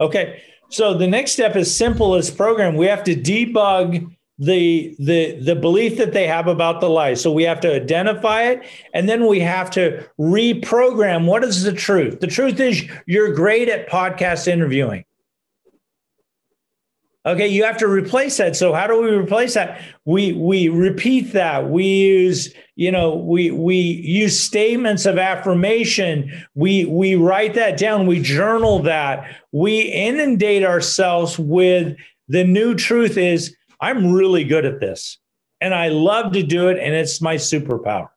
Okay. 0.00 0.42
So 0.68 0.94
the 0.94 1.06
next 1.06 1.32
step 1.32 1.56
is 1.56 1.74
simple 1.74 2.14
as 2.14 2.30
program. 2.30 2.76
We 2.76 2.86
have 2.86 3.04
to 3.04 3.14
debug 3.14 4.10
the 4.38 4.96
the 4.98 5.38
the 5.40 5.54
belief 5.54 5.96
that 5.96 6.12
they 6.12 6.26
have 6.26 6.48
about 6.48 6.80
the 6.80 6.88
lie 6.88 7.14
so 7.14 7.30
we 7.30 7.44
have 7.44 7.60
to 7.60 7.72
identify 7.72 8.42
it 8.42 8.60
and 8.92 9.08
then 9.08 9.28
we 9.28 9.38
have 9.38 9.70
to 9.70 10.04
reprogram 10.18 11.24
what 11.26 11.44
is 11.44 11.62
the 11.62 11.72
truth 11.72 12.18
the 12.18 12.26
truth 12.26 12.58
is 12.58 12.82
you're 13.06 13.32
great 13.32 13.68
at 13.68 13.88
podcast 13.88 14.48
interviewing 14.48 15.04
okay 17.26 17.48
you 17.48 17.64
have 17.64 17.78
to 17.78 17.88
replace 17.88 18.36
that. 18.38 18.56
So 18.56 18.72
how 18.72 18.86
do 18.86 19.00
we 19.00 19.10
replace 19.10 19.54
that? 19.54 19.80
We 20.04 20.32
we 20.32 20.68
repeat 20.68 21.32
that. 21.32 21.68
We 21.70 21.84
use 21.84 22.54
you 22.76 22.90
know 22.90 23.14
we 23.16 23.50
we 23.50 23.76
use 23.76 24.38
statements 24.38 25.06
of 25.06 25.18
affirmation. 25.18 26.30
We 26.54 26.84
we 26.84 27.14
write 27.14 27.54
that 27.54 27.78
down. 27.78 28.06
We 28.06 28.20
journal 28.20 28.80
that. 28.80 29.36
We 29.52 29.82
inundate 29.82 30.64
ourselves 30.64 31.38
with 31.38 31.96
the 32.28 32.44
new 32.44 32.74
truth 32.74 33.16
is 33.16 33.56
I'm 33.80 34.12
really 34.12 34.44
good 34.44 34.64
at 34.64 34.80
this 34.80 35.18
and 35.64 35.74
I 35.74 35.88
love 35.88 36.32
to 36.32 36.42
do 36.42 36.68
it, 36.68 36.78
and 36.78 36.94
it's 36.94 37.22
my 37.22 37.36
superpower. 37.36 38.10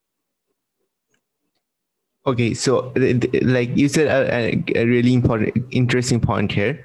Okay, 2.25 2.53
so 2.53 2.91
like 3.41 3.75
you 3.77 3.87
said, 3.87 4.07
a, 4.07 4.61
a, 4.77 4.85
really 4.85 5.13
important, 5.13 5.65
interesting 5.71 6.19
point 6.19 6.51
here. 6.51 6.83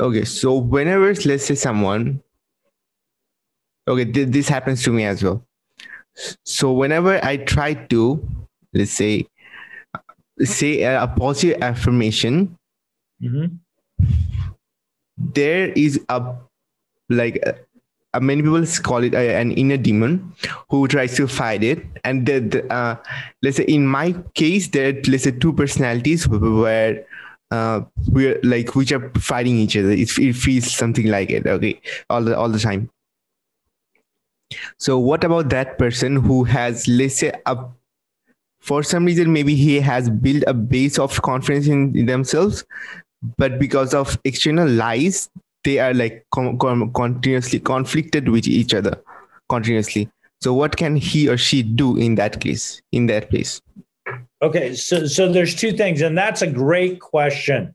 Okay, 0.00 0.24
so 0.24 0.56
whenever 0.56 1.12
let's 1.26 1.46
say 1.46 1.54
someone, 1.54 2.22
okay, 3.88 4.04
th- 4.04 4.28
this 4.28 4.48
happens 4.48 4.82
to 4.84 4.90
me 4.92 5.04
as 5.04 5.22
well. 5.22 5.44
So 6.44 6.72
whenever 6.72 7.24
I 7.24 7.36
try 7.38 7.74
to 7.74 8.26
let's 8.72 8.92
say 8.92 9.26
say 10.40 10.82
a 10.82 11.06
positive 11.06 11.62
affirmation 11.62 12.54
Mm-hmm. 13.20 13.56
there 15.16 15.72
is 15.72 16.00
a 16.08 16.22
like 17.10 17.42
uh, 18.14 18.20
many 18.20 18.42
people 18.42 18.64
call 18.84 19.02
it 19.02 19.12
a, 19.12 19.34
an 19.34 19.50
inner 19.52 19.76
demon 19.76 20.32
who 20.70 20.86
tries 20.86 21.16
to 21.16 21.26
fight 21.26 21.64
it 21.64 21.84
and 22.04 22.26
the, 22.26 22.38
the, 22.38 22.72
uh, 22.72 22.94
let's 23.42 23.56
say 23.56 23.64
in 23.64 23.88
my 23.88 24.14
case 24.34 24.68
there 24.68 24.90
are 24.90 25.02
let's 25.08 25.24
say 25.24 25.32
two 25.32 25.52
personalities 25.52 26.28
where 26.28 27.04
uh, 27.50 27.82
we're 28.08 28.38
like 28.42 28.74
which 28.74 28.92
are 28.92 29.10
fighting 29.18 29.56
each 29.56 29.76
other. 29.76 29.90
It, 29.90 30.16
it 30.18 30.34
feels 30.34 30.70
something 30.70 31.06
like 31.06 31.30
it 31.30 31.46
okay? 31.46 31.80
All 32.10 32.22
the 32.22 32.36
all 32.36 32.48
the 32.48 32.58
time. 32.58 32.90
So 34.78 34.98
what 34.98 35.24
about 35.24 35.50
that 35.50 35.78
person 35.78 36.16
who 36.16 36.44
has 36.44 36.86
let's 36.88 37.16
say 37.16 37.32
a 37.46 37.56
for 38.60 38.82
some 38.82 39.04
reason 39.04 39.32
maybe 39.32 39.54
he 39.54 39.80
has 39.80 40.10
built 40.10 40.44
a 40.46 40.54
base 40.54 40.98
of 40.98 41.20
confidence 41.22 41.66
in, 41.66 41.96
in 41.96 42.06
themselves 42.06 42.64
but 43.36 43.58
because 43.58 43.94
of 43.94 44.18
external 44.24 44.68
lies 44.68 45.30
they 45.64 45.78
are 45.78 45.94
like 45.94 46.26
com- 46.32 46.58
com- 46.58 46.92
continuously 46.92 47.60
conflicted 47.60 48.28
with 48.28 48.46
each 48.46 48.74
other 48.74 49.00
continuously. 49.48 50.08
So 50.40 50.54
what 50.54 50.76
can 50.76 50.96
he 50.96 51.28
or 51.28 51.36
she 51.36 51.62
do 51.62 51.96
in 51.96 52.14
that 52.16 52.40
case 52.40 52.80
in 52.92 53.06
that 53.06 53.30
place 53.30 53.60
Okay, 54.40 54.74
so 54.74 55.06
so 55.06 55.30
there's 55.30 55.54
two 55.54 55.72
things, 55.72 56.00
and 56.00 56.16
that's 56.16 56.42
a 56.42 56.46
great 56.46 57.00
question. 57.00 57.74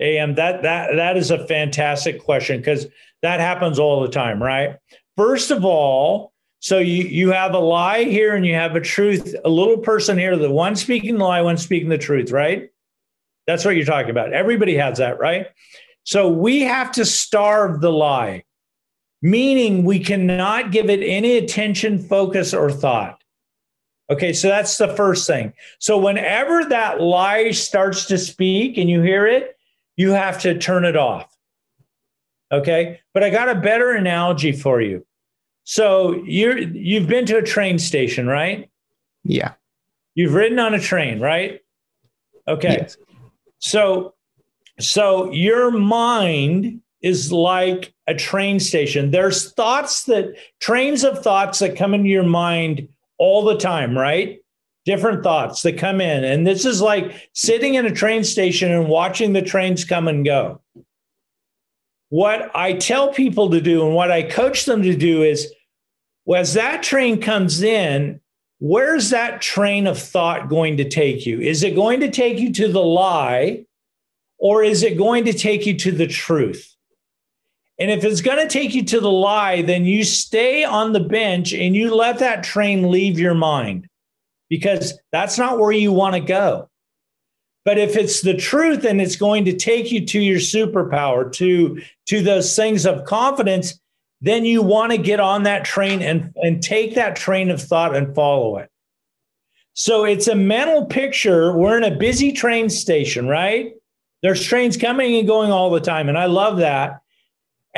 Am 0.00 0.34
that 0.36 0.62
that 0.62 0.96
that 0.96 1.16
is 1.16 1.30
a 1.30 1.46
fantastic 1.46 2.22
question 2.22 2.58
because 2.58 2.86
that 3.22 3.40
happens 3.40 3.78
all 3.78 4.00
the 4.00 4.08
time, 4.08 4.42
right? 4.42 4.76
First 5.16 5.50
of 5.50 5.64
all, 5.64 6.32
so 6.60 6.78
you 6.78 7.04
you 7.04 7.32
have 7.32 7.54
a 7.54 7.58
lie 7.58 8.04
here 8.04 8.34
and 8.34 8.46
you 8.46 8.54
have 8.54 8.76
a 8.76 8.80
truth, 8.80 9.34
a 9.44 9.48
little 9.48 9.78
person 9.78 10.16
here, 10.16 10.36
the 10.36 10.50
one 10.50 10.76
speaking 10.76 11.18
the 11.18 11.24
lie, 11.24 11.42
one 11.42 11.56
speaking 11.56 11.88
the 11.88 11.98
truth, 11.98 12.30
right? 12.30 12.70
That's 13.46 13.64
what 13.64 13.76
you're 13.76 13.84
talking 13.86 14.10
about. 14.10 14.32
Everybody 14.32 14.76
has 14.76 14.98
that, 14.98 15.18
right? 15.18 15.46
So 16.04 16.28
we 16.28 16.60
have 16.60 16.92
to 16.92 17.04
starve 17.04 17.80
the 17.80 17.92
lie, 17.92 18.44
meaning 19.20 19.84
we 19.84 19.98
cannot 20.00 20.70
give 20.70 20.90
it 20.90 21.02
any 21.02 21.36
attention, 21.36 21.98
focus, 21.98 22.54
or 22.54 22.70
thought. 22.70 23.22
Okay, 24.10 24.32
so 24.32 24.48
that's 24.48 24.78
the 24.78 24.88
first 24.88 25.26
thing. 25.26 25.52
So 25.78 25.98
whenever 25.98 26.64
that 26.66 27.00
lie 27.00 27.50
starts 27.50 28.06
to 28.06 28.16
speak 28.16 28.78
and 28.78 28.88
you 28.88 29.02
hear 29.02 29.26
it, 29.26 29.56
you 29.96 30.10
have 30.12 30.40
to 30.42 30.58
turn 30.58 30.84
it 30.84 30.96
off. 30.96 31.36
Okay, 32.50 33.00
but 33.12 33.22
I 33.22 33.28
got 33.28 33.50
a 33.50 33.54
better 33.54 33.92
analogy 33.92 34.52
for 34.52 34.80
you. 34.80 35.04
So 35.64 36.22
you're 36.24 36.58
you've 36.58 37.06
been 37.06 37.26
to 37.26 37.36
a 37.36 37.42
train 37.42 37.78
station, 37.78 38.26
right? 38.26 38.70
yeah 39.24 39.52
You've 40.14 40.34
ridden 40.34 40.58
on 40.58 40.74
a 40.74 40.80
train, 40.80 41.20
right? 41.20 41.60
Okay. 42.48 42.78
Yes. 42.80 42.96
So 43.58 44.14
so 44.80 45.30
your 45.30 45.70
mind 45.70 46.80
is 47.02 47.30
like 47.30 47.92
a 48.06 48.14
train 48.14 48.58
station. 48.58 49.10
There's 49.10 49.52
thoughts 49.52 50.04
that 50.04 50.34
trains 50.60 51.04
of 51.04 51.22
thoughts 51.22 51.58
that 51.58 51.76
come 51.76 51.94
into 51.94 52.08
your 52.08 52.24
mind 52.24 52.88
all 53.18 53.44
the 53.44 53.58
time, 53.58 53.96
right? 53.96 54.38
Different 54.84 55.22
thoughts 55.22 55.62
that 55.62 55.78
come 55.78 56.00
in. 56.00 56.24
And 56.24 56.46
this 56.46 56.64
is 56.64 56.80
like 56.80 57.28
sitting 57.34 57.74
in 57.74 57.86
a 57.86 57.90
train 57.90 58.24
station 58.24 58.72
and 58.72 58.88
watching 58.88 59.32
the 59.32 59.42
trains 59.42 59.84
come 59.84 60.08
and 60.08 60.24
go. 60.24 60.62
What 62.10 62.50
I 62.54 62.72
tell 62.72 63.12
people 63.12 63.50
to 63.50 63.60
do 63.60 63.84
and 63.84 63.94
what 63.94 64.10
I 64.10 64.22
coach 64.22 64.64
them 64.64 64.82
to 64.82 64.96
do 64.96 65.22
is 65.22 65.52
as 66.34 66.54
that 66.54 66.82
train 66.82 67.20
comes 67.20 67.62
in, 67.62 68.20
where's 68.60 69.10
that 69.10 69.40
train 69.40 69.86
of 69.86 69.98
thought 69.98 70.48
going 70.48 70.78
to 70.78 70.88
take 70.88 71.26
you? 71.26 71.40
Is 71.40 71.62
it 71.62 71.74
going 71.74 72.00
to 72.00 72.10
take 72.10 72.38
you 72.38 72.52
to 72.54 72.68
the 72.68 72.82
lie 72.82 73.64
or 74.38 74.62
is 74.62 74.82
it 74.82 74.96
going 74.96 75.24
to 75.24 75.32
take 75.32 75.66
you 75.66 75.76
to 75.78 75.92
the 75.92 76.06
truth? 76.06 76.74
And 77.78 77.90
if 77.90 78.04
it's 78.04 78.20
going 78.20 78.38
to 78.38 78.48
take 78.48 78.74
you 78.74 78.84
to 78.84 79.00
the 79.00 79.10
lie, 79.10 79.62
then 79.62 79.84
you 79.84 80.02
stay 80.02 80.64
on 80.64 80.92
the 80.92 81.00
bench 81.00 81.52
and 81.52 81.76
you 81.76 81.94
let 81.94 82.18
that 82.18 82.42
train 82.42 82.90
leave 82.90 83.18
your 83.18 83.34
mind 83.34 83.88
because 84.48 84.98
that's 85.12 85.38
not 85.38 85.58
where 85.58 85.72
you 85.72 85.92
want 85.92 86.14
to 86.14 86.20
go. 86.20 86.68
But 87.64 87.78
if 87.78 87.96
it's 87.96 88.22
the 88.22 88.34
truth 88.34 88.84
and 88.84 89.00
it's 89.00 89.16
going 89.16 89.44
to 89.44 89.56
take 89.56 89.92
you 89.92 90.04
to 90.06 90.20
your 90.20 90.38
superpower, 90.38 91.30
to, 91.34 91.80
to 92.06 92.22
those 92.22 92.56
things 92.56 92.86
of 92.86 93.04
confidence, 93.04 93.78
then 94.20 94.44
you 94.44 94.62
want 94.62 94.90
to 94.92 94.98
get 94.98 95.20
on 95.20 95.44
that 95.44 95.64
train 95.64 96.02
and, 96.02 96.32
and 96.36 96.62
take 96.62 96.94
that 96.94 97.14
train 97.14 97.50
of 97.50 97.62
thought 97.62 97.94
and 97.94 98.14
follow 98.14 98.56
it. 98.56 98.70
So 99.74 100.04
it's 100.04 100.26
a 100.26 100.34
mental 100.34 100.86
picture. 100.86 101.56
We're 101.56 101.76
in 101.76 101.84
a 101.84 101.96
busy 101.96 102.32
train 102.32 102.68
station, 102.68 103.28
right? 103.28 103.74
There's 104.22 104.42
trains 104.42 104.76
coming 104.76 105.16
and 105.16 105.28
going 105.28 105.52
all 105.52 105.70
the 105.70 105.80
time. 105.80 106.08
And 106.08 106.18
I 106.18 106.26
love 106.26 106.58
that. 106.58 107.00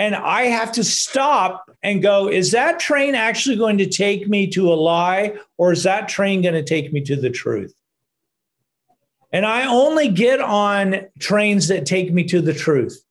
And 0.00 0.16
I 0.16 0.44
have 0.44 0.72
to 0.72 0.82
stop 0.82 1.70
and 1.82 2.00
go, 2.00 2.26
is 2.26 2.52
that 2.52 2.80
train 2.80 3.14
actually 3.14 3.56
going 3.56 3.76
to 3.76 3.86
take 3.86 4.26
me 4.28 4.46
to 4.46 4.72
a 4.72 4.74
lie 4.74 5.34
or 5.58 5.72
is 5.72 5.82
that 5.82 6.08
train 6.08 6.40
going 6.40 6.54
to 6.54 6.62
take 6.62 6.90
me 6.90 7.02
to 7.02 7.16
the 7.16 7.28
truth? 7.28 7.74
And 9.30 9.44
I 9.44 9.66
only 9.66 10.08
get 10.08 10.40
on 10.40 11.02
trains 11.18 11.68
that 11.68 11.84
take 11.84 12.14
me 12.14 12.24
to 12.28 12.40
the 12.40 12.54
truth. 12.54 13.04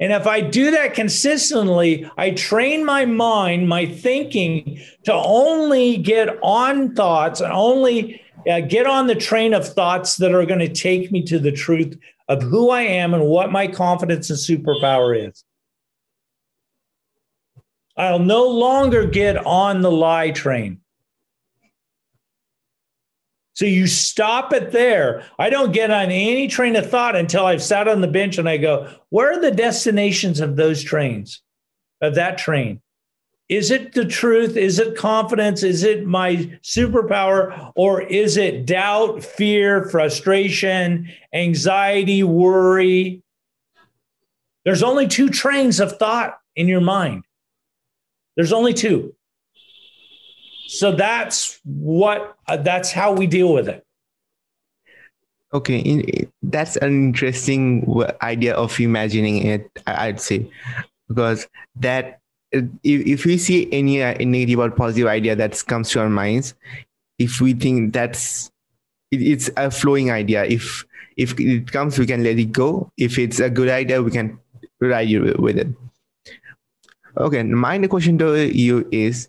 And 0.00 0.12
if 0.12 0.26
I 0.26 0.40
do 0.40 0.72
that 0.72 0.94
consistently, 0.94 2.10
I 2.16 2.32
train 2.32 2.84
my 2.84 3.04
mind, 3.04 3.68
my 3.68 3.86
thinking 3.86 4.80
to 5.04 5.14
only 5.14 5.98
get 5.98 6.36
on 6.42 6.96
thoughts 6.96 7.40
and 7.40 7.52
only 7.52 8.20
uh, 8.50 8.62
get 8.62 8.88
on 8.88 9.06
the 9.06 9.14
train 9.14 9.54
of 9.54 9.68
thoughts 9.68 10.16
that 10.16 10.34
are 10.34 10.44
going 10.44 10.58
to 10.58 10.68
take 10.68 11.12
me 11.12 11.22
to 11.26 11.38
the 11.38 11.52
truth 11.52 11.96
of 12.28 12.42
who 12.42 12.70
I 12.70 12.82
am 12.82 13.14
and 13.14 13.24
what 13.24 13.52
my 13.52 13.66
confidence 13.66 14.30
and 14.30 14.38
superpower 14.38 15.28
is. 15.28 15.44
I'll 17.96 18.18
no 18.18 18.48
longer 18.48 19.06
get 19.06 19.36
on 19.36 19.82
the 19.82 19.90
lie 19.90 20.30
train. 20.30 20.80
So 23.54 23.66
you 23.66 23.86
stop 23.86 24.52
it 24.52 24.72
there. 24.72 25.24
I 25.38 25.50
don't 25.50 25.72
get 25.72 25.90
on 25.90 26.10
any 26.10 26.48
train 26.48 26.74
of 26.74 26.90
thought 26.90 27.16
until 27.16 27.46
I've 27.46 27.62
sat 27.62 27.86
on 27.86 28.00
the 28.00 28.08
bench 28.08 28.38
and 28.38 28.48
I 28.48 28.56
go, 28.56 28.88
where 29.10 29.32
are 29.32 29.40
the 29.40 29.50
destinations 29.50 30.40
of 30.40 30.56
those 30.56 30.82
trains, 30.82 31.42
of 32.00 32.14
that 32.16 32.38
train? 32.38 32.81
Is 33.52 33.70
it 33.70 33.92
the 33.92 34.06
truth? 34.06 34.56
Is 34.56 34.78
it 34.78 34.96
confidence? 34.96 35.62
Is 35.62 35.82
it 35.82 36.06
my 36.06 36.36
superpower? 36.62 37.70
Or 37.74 38.00
is 38.00 38.38
it 38.38 38.64
doubt, 38.64 39.22
fear, 39.22 39.90
frustration, 39.90 41.12
anxiety, 41.34 42.22
worry? 42.22 43.20
There's 44.64 44.82
only 44.82 45.06
two 45.06 45.28
trains 45.28 45.80
of 45.80 45.98
thought 45.98 46.38
in 46.56 46.66
your 46.66 46.80
mind. 46.80 47.24
There's 48.36 48.54
only 48.54 48.72
two. 48.72 49.14
So 50.68 50.92
that's 50.92 51.60
what 51.62 52.34
uh, 52.48 52.56
that's 52.56 52.90
how 52.90 53.12
we 53.12 53.26
deal 53.26 53.52
with 53.52 53.68
it. 53.68 53.84
okay 55.52 56.26
that's 56.42 56.76
an 56.76 57.08
interesting 57.08 57.84
idea 58.22 58.54
of 58.54 58.80
imagining 58.80 59.44
it 59.44 59.68
i'd 59.86 60.18
say 60.18 60.48
because 61.08 61.46
that 61.76 62.21
if, 62.82 63.24
we 63.24 63.38
see 63.38 63.68
any 63.72 64.02
uh, 64.02 64.14
negative 64.20 64.58
or 64.58 64.70
positive 64.70 65.06
idea 65.06 65.34
that 65.34 65.62
comes 65.66 65.90
to 65.90 66.00
our 66.00 66.10
minds 66.10 66.54
if 67.18 67.40
we 67.40 67.54
think 67.54 67.92
that's 67.92 68.50
it, 69.10 69.22
it's 69.22 69.50
a 69.56 69.70
flowing 69.70 70.10
idea. 70.10 70.44
If 70.44 70.84
if 71.16 71.38
it 71.38 71.70
comes 71.70 71.98
we 71.98 72.06
can 72.06 72.24
let 72.24 72.38
it 72.38 72.52
go. 72.52 72.90
If 72.96 73.18
it's 73.18 73.38
a 73.40 73.50
good 73.50 73.68
idea 73.68 74.02
we 74.02 74.10
can 74.10 74.38
ride 74.80 75.08
you 75.08 75.34
with 75.38 75.58
it. 75.58 75.68
Okay 77.16 77.42
my 77.42 77.78
question 77.86 78.18
to 78.18 78.48
you 78.48 78.88
is 78.90 79.28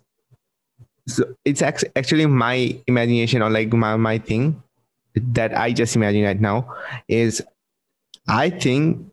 so 1.06 1.24
it's 1.44 1.60
actually 1.62 2.26
my 2.26 2.76
imagination 2.86 3.42
or 3.42 3.50
like 3.50 3.72
my, 3.72 3.96
my 3.96 4.16
thing 4.16 4.62
that 5.14 5.56
i 5.56 5.70
just 5.70 5.94
imagine 5.96 6.24
right 6.24 6.40
now 6.40 6.66
is 7.08 7.42
i 8.26 8.48
think 8.48 9.06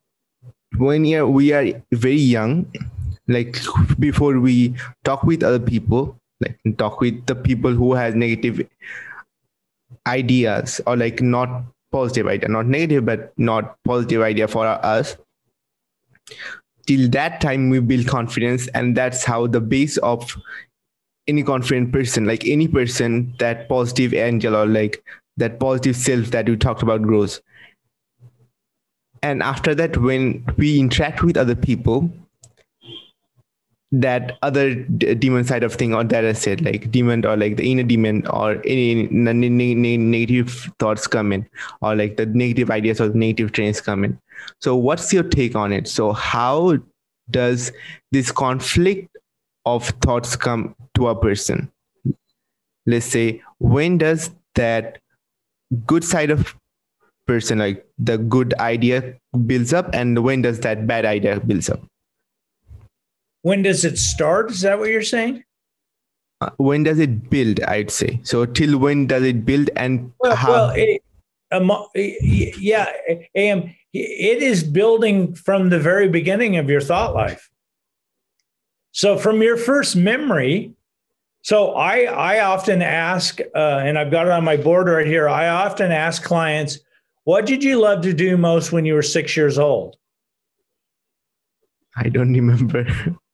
when 0.78 1.04
we 1.04 1.52
are 1.52 1.84
very 1.92 2.16
young 2.16 2.66
like 3.32 3.58
before 4.00 4.40
we 4.40 4.74
talk 5.04 5.24
with 5.24 5.44
other 5.44 5.60
people 5.60 6.18
like 6.42 6.58
talk 6.78 7.02
with 7.02 7.26
the 7.26 7.36
people 7.36 7.72
who 7.72 7.94
has 7.94 8.16
negative 8.16 8.68
ideas 10.08 10.82
or 10.88 10.96
like 10.98 11.22
not 11.22 11.64
positive 11.92 12.28
idea 12.28 12.50
not 12.50 12.66
negative 12.66 13.06
but 13.06 13.34
not 13.38 13.76
positive 13.86 14.22
idea 14.22 14.48
for 14.48 14.66
us 14.66 15.18
till 16.88 17.10
that 17.10 17.42
time 17.42 17.70
we 17.70 17.80
build 17.80 18.08
confidence 18.08 18.68
and 18.70 18.96
that's 18.96 19.24
how 19.24 19.46
the 19.46 19.62
base 19.62 19.98
of 19.98 20.38
any 21.28 21.44
confident 21.44 21.92
person 21.92 22.26
like 22.26 22.48
any 22.48 22.68
person 22.68 23.34
that 23.40 23.68
positive 23.70 24.14
angel 24.14 24.56
or 24.56 24.66
like 24.66 25.04
that 25.38 25.60
positive 25.60 25.96
self 25.96 26.28
that 26.32 26.48
we 26.48 26.56
talked 26.56 26.84
about 26.84 27.02
grows. 27.02 27.42
And 29.24 29.44
after 29.44 29.76
that 29.76 29.98
when 29.98 30.46
we 30.58 30.80
interact 30.80 31.24
with 31.24 31.38
other 31.38 31.56
people 31.56 32.12
that 33.92 34.38
other 34.42 34.74
d- 34.74 35.14
demon 35.16 35.44
side 35.44 35.64
of 35.64 35.74
thing 35.76 35.94
or 35.94 36.04
that 36.04 36.24
i 36.24 36.32
said 36.32 36.62
like 36.64 36.90
demon 36.92 37.26
or 37.26 37.36
like 37.36 37.58
the 37.58 37.70
inner 37.70 37.84
demon 37.84 38.26
or 38.28 38.62
any 38.66 39.08
n- 39.10 39.28
n- 39.28 40.12
negative 40.12 40.72
thoughts 40.80 41.08
come 41.08 41.34
in 41.34 41.46
or 41.82 41.96
like 41.96 42.16
the 42.16 42.26
negative 42.26 42.72
ideas 42.72 43.02
or 43.02 43.10
negative 43.10 43.52
trains 43.52 43.82
come 43.82 44.04
in. 44.04 44.18
So 44.60 44.76
what's 44.76 45.12
your 45.12 45.24
take 45.24 45.56
on 45.56 45.74
it? 45.74 45.88
So 45.88 46.14
how 46.14 46.78
does 47.30 47.72
this 48.12 48.32
conflict 48.32 49.16
of 49.66 49.90
thoughts 50.02 50.36
come 50.36 50.76
to 50.96 51.08
a 51.10 51.16
person? 51.20 51.72
Let's 52.86 53.06
say 53.06 53.42
when 53.60 53.98
does 53.98 54.32
that 54.56 55.00
good 55.86 56.04
side 56.04 56.32
of 56.32 56.56
person 57.28 57.60
like 57.60 57.86
the 58.00 58.18
good 58.18 58.54
idea 58.56 59.16
builds 59.46 59.74
up 59.74 59.90
and 59.94 60.24
when 60.24 60.42
does 60.42 60.60
that 60.62 60.88
bad 60.88 61.06
idea 61.06 61.40
builds 61.40 61.70
up 61.70 61.82
when 63.42 63.62
does 63.62 63.86
it 63.86 63.98
start? 63.98 64.52
Is 64.52 64.62
that 64.62 64.80
what 64.80 64.90
you're 64.90 65.02
saying? 65.02 65.44
Uh, 66.42 66.50
when 66.58 66.84
does 66.84 67.00
it 67.00 67.30
build? 67.30 67.62
I'd 67.64 67.92
say 67.92 68.20
so. 68.24 68.46
Till 68.46 68.78
when 68.78 69.08
does 69.08 69.24
it 69.24 69.46
build 69.46 69.70
and 69.76 70.12
well, 70.20 70.36
how? 70.36 70.52
Well, 70.52 70.70
it, 70.76 71.04
um, 71.52 71.72
yeah, 71.94 72.88
AM. 73.36 73.76
It 73.94 74.42
is 74.42 74.64
building 74.64 75.36
from 75.36 75.70
the 75.70 75.80
very 75.80 76.08
beginning 76.08 76.58
of 76.58 76.70
your 76.70 76.80
thought 76.82 77.14
life. 77.14 77.50
So 78.94 79.18
from 79.18 79.42
your 79.42 79.58
first 79.58 79.96
memory, 79.96 80.74
so 81.44 81.74
I 81.74 82.04
I 82.04 82.40
often 82.42 82.82
ask, 82.82 83.40
uh, 83.56 83.82
and 83.84 83.98
I've 83.98 84.12
got 84.12 84.28
it 84.28 84.32
on 84.32 84.44
my 84.44 84.58
board 84.58 84.88
right 84.88 85.06
here. 85.06 85.28
I 85.28 85.48
often 85.50 85.92
ask 85.92 86.24
clients, 86.24 86.80
"What 87.24 87.46
did 87.46 87.64
you 87.64 87.80
love 87.80 88.02
to 88.04 88.14
do 88.14 88.38
most 88.38 88.72
when 88.72 88.86
you 88.86 88.94
were 88.94 89.02
six 89.02 89.36
years 89.36 89.60
old?" 89.60 89.98
I 91.96 92.10
don't 92.10 92.34
remember. 92.42 92.88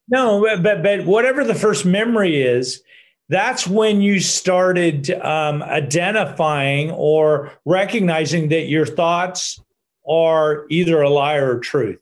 No, 0.09 0.57
but 0.61 0.83
but 0.83 1.05
whatever 1.05 1.43
the 1.43 1.55
first 1.55 1.85
memory 1.85 2.41
is, 2.41 2.81
that's 3.29 3.67
when 3.67 4.01
you 4.01 4.19
started 4.19 5.11
um, 5.11 5.61
identifying 5.63 6.91
or 6.91 7.51
recognizing 7.65 8.49
that 8.49 8.67
your 8.67 8.85
thoughts 8.85 9.59
are 10.07 10.65
either 10.69 11.01
a 11.01 11.09
lie 11.09 11.35
or 11.35 11.59
truth. 11.59 11.99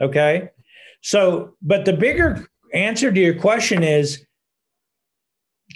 Okay. 0.00 0.50
So, 1.00 1.54
but 1.62 1.86
the 1.86 1.94
bigger 1.94 2.46
answer 2.74 3.10
to 3.10 3.20
your 3.20 3.34
question 3.40 3.82
is 3.82 4.26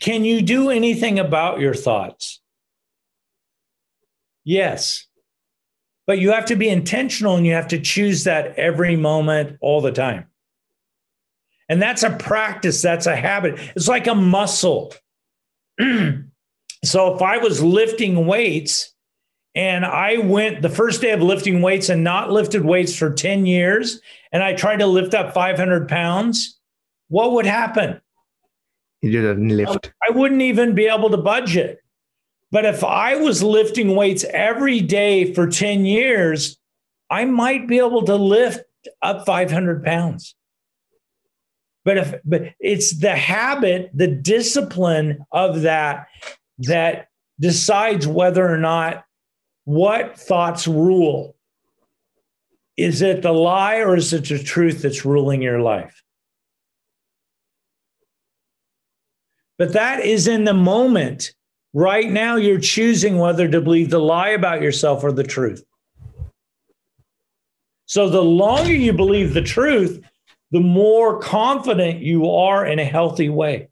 can 0.00 0.24
you 0.24 0.42
do 0.42 0.70
anything 0.70 1.18
about 1.18 1.61
your 1.61 1.74
thoughts? 1.74 2.40
Yes. 4.44 5.06
But 6.11 6.18
you 6.18 6.33
have 6.33 6.46
to 6.46 6.57
be 6.57 6.68
intentional 6.68 7.37
and 7.37 7.46
you 7.46 7.53
have 7.53 7.68
to 7.68 7.79
choose 7.79 8.25
that 8.25 8.59
every 8.59 8.96
moment, 8.96 9.59
all 9.61 9.81
the 9.81 9.92
time. 9.92 10.27
And 11.68 11.81
that's 11.81 12.03
a 12.03 12.11
practice, 12.11 12.83
that's 12.83 13.07
a 13.07 13.14
habit. 13.14 13.61
It's 13.77 13.87
like 13.87 14.09
a 14.09 14.14
muscle. 14.16 14.92
so 15.79 17.14
if 17.14 17.23
I 17.23 17.38
was 17.38 17.62
lifting 17.62 18.27
weights 18.27 18.92
and 19.55 19.87
I 19.87 20.16
went 20.16 20.62
the 20.62 20.68
first 20.68 21.01
day 21.01 21.12
of 21.12 21.23
lifting 21.23 21.62
weights 21.62 21.88
and 21.88 22.03
not 22.03 22.33
lifted 22.33 22.64
weights 22.64 22.96
for 22.99 23.14
10 23.14 23.46
years, 23.46 24.01
and 24.33 24.42
I 24.42 24.55
tried 24.55 24.81
to 24.81 24.88
lift 24.88 25.14
up 25.14 25.33
500 25.33 25.88
pounds, 25.88 26.59
what 27.07 27.35
would 27.35 27.46
happen? 27.46 28.01
You 29.01 29.12
didn't 29.12 29.51
lift. 29.51 29.92
I 30.03 30.11
wouldn't 30.11 30.42
even 30.42 30.75
be 30.75 30.87
able 30.87 31.11
to 31.11 31.18
budget. 31.18 31.85
But 32.53 32.65
if 32.65 32.83
I 32.83 33.17
was 33.17 33.43
lifting 33.43 33.95
weights 33.95 34.25
every 34.25 34.81
day 34.81 35.33
for 35.33 35.47
10 35.47 35.85
years, 35.85 36.59
I 37.09 37.25
might 37.25 37.69
be 37.69 37.79
able 37.79 38.05
to 38.05 38.17
lift 38.17 38.65
up 39.03 39.25
500 39.25 39.85
pounds. 39.85 40.35
But 41.85 41.99
if 41.99 42.15
but 42.25 42.43
it's 42.61 42.99
the 42.99 43.17
habit, 43.17 43.91
the 43.95 44.07
discipline 44.07 45.25
of 45.33 45.63
that 45.63 46.09
that 46.59 47.09
decides 47.39 48.07
whether 48.07 48.47
or 48.47 48.59
not 48.59 49.05
what 49.65 50.19
thoughts 50.19 50.69
rule. 50.69 51.37
Is 52.77 53.03
it 53.03 53.23
the 53.23 53.33
lie 53.33 53.79
or 53.79 53.97
is 53.97 54.13
it 54.13 54.29
the 54.29 54.39
truth 54.39 54.83
that's 54.83 55.05
ruling 55.05 55.43
your 55.43 55.61
life? 55.61 56.03
But 59.59 59.73
that 59.75 60.01
is 60.01 60.27
in 60.27 60.45
the 60.45 60.55
moment 60.55 61.33
Right 61.72 62.11
now, 62.11 62.37
you're 62.37 62.61
choosing 62.61 63.18
whether 63.18 63.48
to 63.48 63.61
believe 63.61 63.90
the 63.90 64.00
lie 64.00 64.30
about 64.30 64.61
yourself 64.61 65.04
or 65.04 65.12
the 65.12 65.22
truth. 65.22 65.62
So, 67.87 68.09
the 68.09 68.22
longer 68.22 68.74
you 68.74 68.92
believe 68.92 69.35
the 69.35 69.42
truth, 69.42 70.04
the 70.50 70.61
more 70.61 71.20
confident 71.20 72.00
you 72.00 72.28
are 72.28 72.66
in 72.66 72.80
a 72.80 72.85
healthy 72.85 73.28
way. 73.28 73.68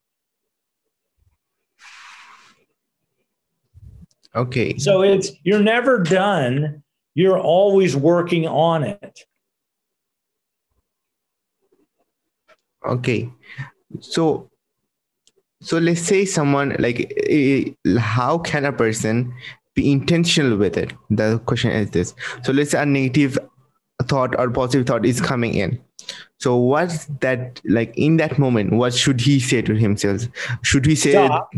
Okay. 4.35 4.79
So, 4.79 5.03
it's 5.03 5.33
you're 5.43 5.63
never 5.63 5.99
done, 6.01 6.85
you're 7.15 7.39
always 7.39 7.97
working 7.97 8.47
on 8.47 8.85
it. 8.85 9.21
Okay. 12.87 13.29
So, 14.01 14.51
so 15.61 15.79
let's 15.79 16.03
say 16.03 16.25
someone 16.25 16.77
like 16.79 17.13
eh, 17.29 17.73
eh, 17.85 17.99
how 17.99 18.39
can 18.39 18.65
a 18.65 18.73
person 18.73 19.35
be 19.75 19.91
intentional 19.91 20.57
with 20.57 20.77
it? 20.77 20.93
The 21.11 21.41
question 21.47 21.71
is 21.73 21.91
this. 21.91 22.15
So 22.45 22.53
let's 22.53 22.71
say 22.71 22.83
a 22.83 22.87
negative 22.87 23.39
thought 24.05 24.39
or 24.39 24.51
positive 24.51 24.87
thought 24.87 25.05
is 25.05 25.21
coming 25.21 25.55
in. 25.55 25.81
So 26.39 26.57
what's 26.57 27.07
that 27.21 27.61
like 27.65 27.93
in 27.97 28.17
that 28.19 28.39
moment 28.39 28.73
what 28.73 28.95
should 28.95 29.21
he 29.21 29.41
say 29.41 29.63
to 29.63 29.75
himself? 29.75 30.23
Should 30.63 30.87
he 30.87 30.95
say 30.95 31.13
stop, 31.13 31.53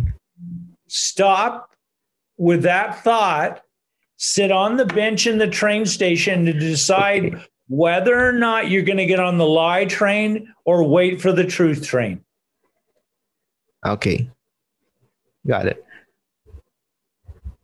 stop 0.87 1.71
with 2.39 2.63
that 2.63 3.03
thought. 3.05 3.63
Sit 4.17 4.51
on 4.51 4.77
the 4.77 4.85
bench 4.85 5.27
in 5.27 5.39
the 5.39 5.49
train 5.49 5.87
station 5.87 6.45
to 6.45 6.53
decide 6.53 7.43
whether 7.69 8.19
or 8.19 8.33
not 8.33 8.69
you're 8.69 8.83
going 8.83 8.99
to 8.99 9.07
get 9.07 9.21
on 9.21 9.39
the 9.39 9.47
lie 9.47 9.87
train 9.87 10.53
or 10.67 10.85
wait 10.85 11.23
for 11.23 11.33
the 11.33 11.45
truth 11.45 11.87
train 11.87 12.23
Okay. 13.85 14.31
Got 15.47 15.67
it. 15.67 15.85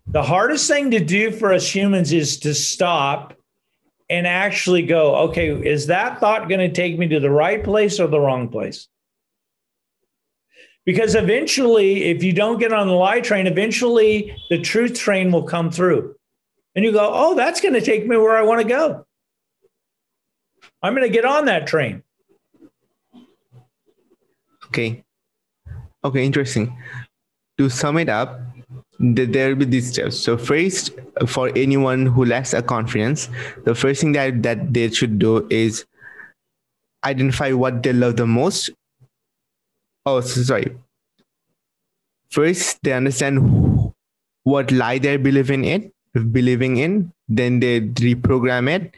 The 0.09 0.22
hardest 0.22 0.68
thing 0.68 0.92
to 0.92 1.00
do 1.00 1.31
for 1.31 1.52
us 1.52 1.74
humans 1.74 2.12
is 2.12 2.38
to 2.40 2.55
stop 2.55 3.35
and 4.09 4.26
actually 4.26 4.83
go, 4.83 5.16
okay, 5.16 5.50
is 5.50 5.88
that 5.88 6.20
thought 6.20 6.48
going 6.48 6.61
to 6.61 6.72
take 6.72 6.98
me 6.98 7.09
to 7.09 7.20
the 7.20 7.31
right 7.31 7.62
place 7.62 7.98
or 7.98 8.07
the 8.07 8.20
wrong 8.20 8.48
place? 8.48 8.88
Because 10.85 11.16
eventually, 11.16 12.05
if 12.05 12.22
you 12.22 12.33
don't 12.33 12.61
get 12.61 12.72
on 12.72 12.87
the 12.87 12.92
lie 12.92 13.20
train, 13.20 13.48
eventually 13.48 14.37
the 14.48 14.61
truth 14.61 14.94
train 14.94 15.33
will 15.33 15.42
come 15.42 15.72
through. 15.72 16.14
And 16.76 16.85
you 16.85 16.92
go, 16.92 17.11
oh, 17.12 17.35
that's 17.35 17.61
going 17.61 17.74
to 17.74 17.81
take 17.81 18.07
me 18.07 18.16
where 18.16 18.37
I 18.37 18.42
want 18.42 18.62
to 18.62 18.68
go. 18.68 19.05
I'm 20.81 20.94
going 20.94 21.07
to 21.07 21.12
get 21.12 21.24
on 21.24 21.46
that 21.46 21.66
train. 21.66 22.05
Okay. 24.66 25.05
Okay, 26.07 26.25
interesting. 26.25 26.73
To 27.59 27.69
sum 27.69 27.99
it 27.99 28.09
up, 28.09 28.40
there 29.01 29.49
will 29.49 29.57
be 29.57 29.64
these 29.64 29.90
steps. 29.92 30.21
So 30.21 30.38
first, 30.38 30.92
for 31.27 31.51
anyone 31.57 32.07
who 32.07 32.25
lacks 32.25 32.55
a 32.55 32.62
confidence, 32.62 33.29
the 33.64 33.75
first 33.75 34.03
thing 34.03 34.12
that, 34.12 34.45
that 34.45 34.73
they 34.73 34.88
should 34.90 35.19
do 35.19 35.49
is 35.51 35.85
identify 37.05 37.51
what 37.51 37.83
they 37.83 37.92
love 37.92 38.16
the 38.16 38.27
most. 38.27 38.71
Oh, 40.05 40.21
sorry. 40.21 40.77
First, 42.31 42.79
they 42.85 42.92
understand 42.92 43.92
what 44.44 44.71
lie 44.71 44.98
they're 44.98 45.19
believing 45.19 45.65
in, 45.65 45.90
believing 46.31 46.77
in. 46.77 47.13
Then 47.29 47.59
they 47.59 47.81
reprogram 47.81 48.71
it, 48.71 48.94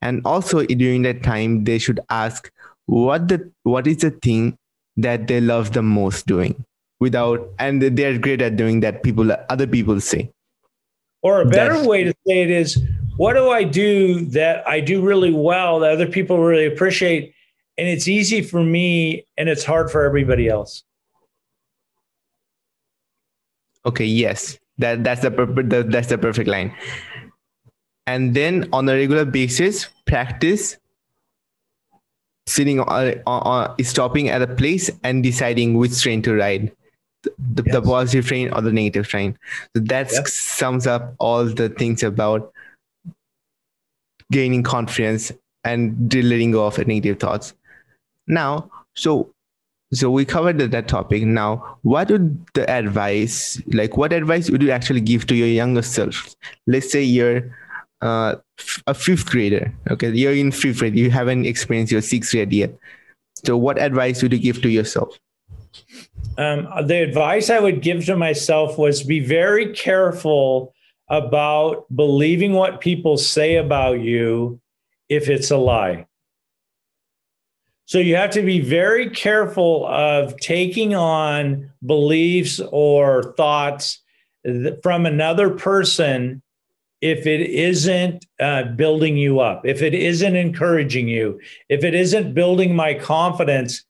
and 0.00 0.22
also 0.24 0.64
during 0.64 1.02
that 1.02 1.24
time, 1.24 1.64
they 1.64 1.78
should 1.78 1.98
ask 2.08 2.52
what 2.86 3.26
the 3.26 3.50
what 3.64 3.88
is 3.88 3.96
the 3.96 4.12
thing 4.12 4.56
that 4.98 5.28
they 5.28 5.40
love 5.40 5.72
the 5.72 5.82
most 5.82 6.26
doing 6.26 6.64
without 7.00 7.48
and 7.58 7.80
they're 7.80 8.18
great 8.18 8.42
at 8.42 8.56
doing 8.56 8.80
that 8.80 9.02
people 9.02 9.30
other 9.48 9.66
people 9.66 10.00
say. 10.00 10.30
Or 11.22 11.40
a 11.40 11.46
better 11.46 11.74
That's, 11.74 11.86
way 11.86 12.04
to 12.04 12.14
say 12.26 12.42
it 12.42 12.50
is 12.50 12.82
what 13.16 13.32
do 13.34 13.50
i 13.50 13.64
do 13.64 14.24
that 14.26 14.66
i 14.68 14.78
do 14.78 15.00
really 15.00 15.32
well 15.32 15.80
that 15.80 15.92
other 15.92 16.06
people 16.06 16.38
really 16.42 16.66
appreciate? 16.66 17.32
And 17.78 17.88
it's 17.88 18.08
easy 18.08 18.42
for 18.42 18.62
me 18.62 19.24
and 19.36 19.48
it's 19.48 19.64
hard 19.64 19.90
for 19.90 20.04
everybody 20.04 20.48
else. 20.48 20.82
Okay 23.86 24.04
yes. 24.04 24.58
That 24.78 25.04
that's 25.04 25.22
the, 25.22 25.30
the 25.30 25.86
that's 25.88 26.08
the 26.08 26.18
perfect 26.18 26.48
line. 26.48 26.74
And 28.06 28.34
then 28.34 28.68
on 28.72 28.88
a 28.88 28.94
regular 28.94 29.24
basis 29.24 29.88
practice 30.06 30.76
sitting 32.48 32.80
on, 32.80 32.88
uh, 32.88 33.14
on, 33.26 33.42
on, 33.42 33.84
stopping 33.84 34.28
at 34.28 34.42
a 34.42 34.46
place 34.46 34.90
and 35.04 35.22
deciding 35.22 35.74
which 35.74 36.00
train 36.02 36.22
to 36.22 36.34
ride. 36.34 36.72
The, 37.24 37.64
yes. 37.66 37.74
the 37.74 37.82
positive 37.82 38.26
train 38.26 38.52
or 38.52 38.60
the 38.60 38.72
negative 38.72 39.08
train. 39.08 39.36
So 39.74 39.82
that 39.82 40.10
sums 40.10 40.86
up 40.86 41.14
all 41.18 41.44
the 41.44 41.68
things 41.68 42.04
about 42.04 42.52
gaining 44.30 44.62
confidence 44.62 45.32
and 45.64 46.14
letting 46.14 46.52
go 46.52 46.66
of 46.66 46.78
negative 46.86 47.18
thoughts. 47.18 47.54
Now 48.28 48.70
so 48.94 49.32
so 49.92 50.10
we 50.10 50.24
covered 50.26 50.58
that 50.58 50.86
topic. 50.86 51.22
Now 51.24 51.78
what 51.82 52.10
would 52.10 52.46
the 52.54 52.68
advice 52.70 53.60
like 53.68 53.96
what 53.96 54.12
advice 54.12 54.50
would 54.50 54.62
you 54.62 54.70
actually 54.70 55.00
give 55.00 55.26
to 55.26 55.34
your 55.34 55.48
younger 55.48 55.82
self? 55.82 56.36
Let's 56.66 56.90
say 56.90 57.02
you're 57.02 57.50
uh, 58.00 58.36
a 58.86 58.94
fifth 58.94 59.26
grader 59.26 59.72
okay? 59.90 60.10
You're 60.10 60.32
in 60.32 60.52
fifth 60.52 60.78
grade. 60.78 60.96
You 60.96 61.10
haven't 61.10 61.46
experienced 61.46 61.92
your 61.92 62.02
sixth 62.02 62.32
grade 62.32 62.52
yet. 62.52 62.74
So 63.44 63.56
what 63.56 63.78
advice 63.78 64.22
would 64.22 64.32
you 64.32 64.38
give 64.38 64.62
to 64.62 64.68
yourself? 64.68 65.18
Um, 66.38 66.68
the 66.86 67.02
advice 67.02 67.50
i 67.50 67.58
would 67.58 67.82
give 67.82 68.06
to 68.06 68.16
myself 68.16 68.78
was 68.78 69.02
be 69.02 69.20
very 69.20 69.72
careful 69.74 70.72
about 71.08 71.84
believing 71.94 72.52
what 72.52 72.80
people 72.80 73.16
say 73.16 73.56
about 73.56 74.00
you 74.00 74.60
if 75.08 75.28
it's 75.28 75.50
a 75.50 75.56
lie. 75.56 76.06
So 77.86 77.98
you 77.98 78.16
have 78.16 78.30
to 78.32 78.42
be 78.42 78.60
very 78.60 79.08
careful 79.08 79.86
of 79.86 80.38
taking 80.38 80.94
on 80.94 81.70
beliefs 81.84 82.60
or 82.70 83.34
thoughts 83.38 84.02
from 84.82 85.06
another 85.06 85.50
person 85.50 86.42
if 87.00 87.26
it 87.26 87.40
isn't 87.40 88.26
uh, 88.40 88.64
building 88.64 89.16
you 89.16 89.40
up, 89.40 89.64
if 89.64 89.82
it 89.82 89.94
isn't 89.94 90.36
encouraging 90.36 91.08
you, 91.08 91.40
if 91.68 91.84
it 91.84 91.94
isn't 91.94 92.34
building 92.34 92.74
my 92.74 92.94
confidence. 92.94 93.84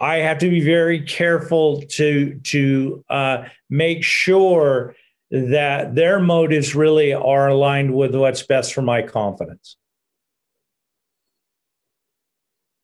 I 0.00 0.16
have 0.16 0.38
to 0.38 0.50
be 0.50 0.60
very 0.60 1.00
careful 1.02 1.82
to 1.82 2.34
to 2.34 3.04
uh, 3.08 3.44
make 3.70 4.02
sure 4.02 4.96
that 5.30 5.94
their 5.94 6.20
motives 6.20 6.74
really 6.74 7.12
are 7.14 7.48
aligned 7.48 7.94
with 7.94 8.14
what's 8.14 8.42
best 8.42 8.74
for 8.74 8.82
my 8.82 9.02
confidence. 9.02 9.76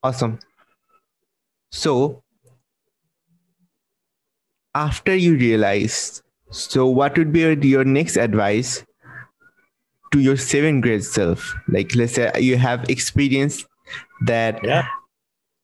Awesome. 0.02 0.38
So 1.72 2.22
after 4.74 5.14
you 5.14 5.34
realize, 5.34 6.22
so 6.50 6.86
what 6.86 7.18
would 7.18 7.32
be 7.32 7.40
your 7.40 7.84
next 7.84 8.16
advice 8.16 8.84
to 10.12 10.20
your 10.20 10.36
seventh 10.36 10.82
grade 10.82 11.04
self? 11.04 11.54
Like 11.68 11.94
let's 11.94 12.14
say 12.14 12.30
you 12.38 12.56
have 12.56 12.88
experienced 12.88 13.66
that 14.22 14.62
yeah 14.64 14.86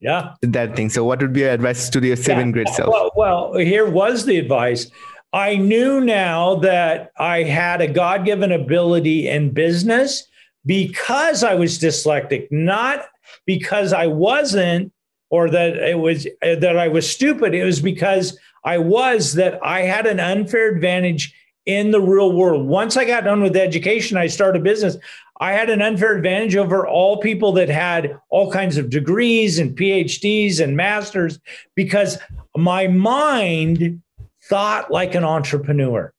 yeah 0.00 0.34
that 0.42 0.76
thing 0.76 0.90
so 0.90 1.04
what 1.04 1.20
would 1.20 1.32
be 1.32 1.40
your 1.40 1.50
advice 1.50 1.88
to 1.88 2.04
your 2.04 2.16
seventh 2.16 2.48
yeah. 2.48 2.52
grade 2.52 2.68
self 2.68 2.90
well, 2.90 3.10
well 3.16 3.54
here 3.54 3.88
was 3.88 4.24
the 4.24 4.36
advice 4.36 4.90
i 5.32 5.56
knew 5.56 6.00
now 6.00 6.56
that 6.56 7.12
i 7.18 7.42
had 7.42 7.80
a 7.80 7.86
god-given 7.86 8.52
ability 8.52 9.28
in 9.28 9.50
business 9.50 10.26
because 10.66 11.42
i 11.44 11.54
was 11.54 11.78
dyslexic 11.78 12.46
not 12.50 13.06
because 13.46 13.92
i 13.92 14.06
wasn't 14.06 14.92
or 15.30 15.50
that 15.50 15.76
it 15.76 15.98
was 15.98 16.26
that 16.40 16.78
I 16.78 16.88
was 16.88 17.08
stupid. 17.10 17.54
It 17.54 17.64
was 17.64 17.80
because 17.80 18.38
I 18.64 18.78
was 18.78 19.34
that 19.34 19.58
I 19.64 19.82
had 19.82 20.06
an 20.06 20.20
unfair 20.20 20.74
advantage 20.74 21.34
in 21.66 21.90
the 21.90 22.00
real 22.00 22.32
world. 22.32 22.66
Once 22.66 22.96
I 22.96 23.04
got 23.04 23.24
done 23.24 23.42
with 23.42 23.56
education, 23.56 24.16
I 24.16 24.28
started 24.28 24.62
business. 24.62 24.96
I 25.40 25.52
had 25.52 25.68
an 25.68 25.82
unfair 25.82 26.16
advantage 26.16 26.56
over 26.56 26.86
all 26.86 27.18
people 27.18 27.52
that 27.52 27.68
had 27.68 28.18
all 28.30 28.50
kinds 28.50 28.78
of 28.78 28.88
degrees 28.88 29.58
and 29.58 29.76
PhDs 29.76 30.60
and 30.60 30.76
masters 30.76 31.38
because 31.74 32.18
my 32.56 32.86
mind 32.86 34.00
thought 34.44 34.90
like 34.90 35.14
an 35.14 35.24
entrepreneur. 35.24 36.12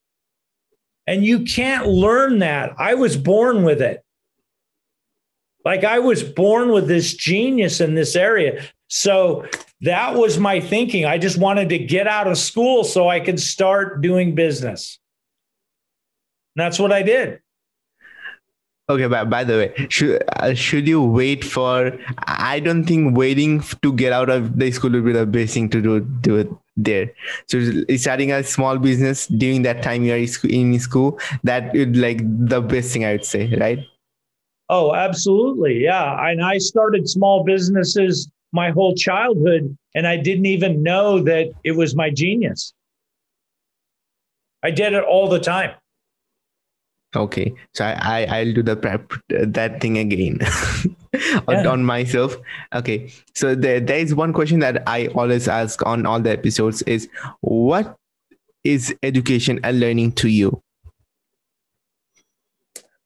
And 1.08 1.24
you 1.24 1.46
can't 1.46 1.88
learn 1.88 2.40
that. 2.40 2.76
I 2.78 2.94
was 2.96 3.16
born 3.16 3.64
with 3.64 3.82
it. 3.82 4.04
Like 5.64 5.84
I 5.84 6.00
was 6.00 6.22
born 6.22 6.70
with 6.70 6.88
this 6.88 7.14
genius 7.14 7.82
in 7.82 7.96
this 7.96 8.16
area. 8.16 8.64
So 8.90 9.48
that 9.82 10.16
was 10.16 10.38
my 10.38 10.60
thinking. 10.60 11.06
I 11.06 11.18
just 11.18 11.38
wanted 11.38 11.70
to 11.70 11.78
get 11.78 12.08
out 12.08 12.28
of 12.28 12.38
school 12.38 12.84
so 12.84 13.10
I 13.10 13.20
could 13.20 13.40
start 13.40 14.02
doing 14.02 14.36
business. 14.36 15.00
And 16.58 16.66
that's 16.66 16.80
what 16.80 16.92
I 16.92 17.04
did. 17.04 17.40
Okay, 18.90 19.06
but 19.06 19.30
by 19.30 19.44
the 19.44 19.54
way, 19.58 19.88
should 19.90 20.24
uh, 20.38 20.56
should 20.56 20.88
you 20.88 21.04
wait 21.04 21.44
for? 21.44 21.92
I 22.26 22.60
don't 22.60 22.86
think 22.86 23.16
waiting 23.16 23.62
to 23.84 23.94
get 23.94 24.12
out 24.12 24.30
of 24.30 24.58
the 24.58 24.72
school 24.72 24.92
would 24.92 25.06
be 25.06 25.12
the 25.12 25.26
best 25.26 25.54
thing 25.54 25.70
to 25.70 25.82
do 25.82 26.00
do 26.00 26.38
it 26.38 26.50
there. 26.78 27.12
So 27.48 27.60
starting 27.98 28.32
a 28.32 28.44
small 28.44 28.80
business 28.80 29.28
during 29.28 29.64
that 29.64 29.84
time 29.84 30.04
you're 30.04 30.26
in 30.46 30.80
school, 30.80 31.20
that 31.44 31.74
would 31.74 31.98
like 31.98 32.22
the 32.24 32.62
best 32.62 32.94
thing 32.94 33.06
I 33.06 33.12
would 33.12 33.26
say, 33.26 33.54
right? 33.58 33.80
Oh, 34.70 34.96
absolutely, 34.96 35.84
yeah. 35.84 36.28
And 36.28 36.44
I 36.44 36.58
started 36.58 37.08
small 37.08 37.44
businesses 37.44 38.32
my 38.52 38.72
whole 38.72 38.96
childhood 38.96 39.78
and 39.94 40.08
I 40.08 40.18
didn't 40.18 40.46
even 40.46 40.82
know 40.82 41.20
that 41.24 41.52
it 41.64 41.74
was 41.74 41.96
my 41.96 42.10
genius. 42.10 42.74
I 44.64 44.72
did 44.72 44.94
it 44.94 45.04
all 45.04 45.28
the 45.30 45.40
time. 45.40 45.76
Okay, 47.18 47.52
so 47.74 47.84
I, 47.84 48.26
I 48.30 48.44
will 48.44 48.54
do 48.54 48.64
the 48.64 48.76
prep 48.76 49.12
that 49.30 49.82
thing 49.82 49.98
again 49.98 50.40
on, 51.48 51.56
yeah. 51.56 51.68
on 51.68 51.84
myself. 51.84 52.38
Okay, 52.76 53.12
so 53.34 53.56
there 53.56 53.80
there 53.80 53.98
is 53.98 54.14
one 54.14 54.34
question 54.34 54.60
that 54.60 54.88
I 54.88 55.08
always 55.08 55.48
ask 55.48 55.84
on 55.86 56.06
all 56.06 56.20
the 56.20 56.30
episodes 56.30 56.84
is 56.84 57.10
what 57.42 57.98
is 58.64 58.94
education 59.02 59.60
and 59.64 59.80
learning 59.80 60.12
to 60.14 60.30
you? 60.30 60.62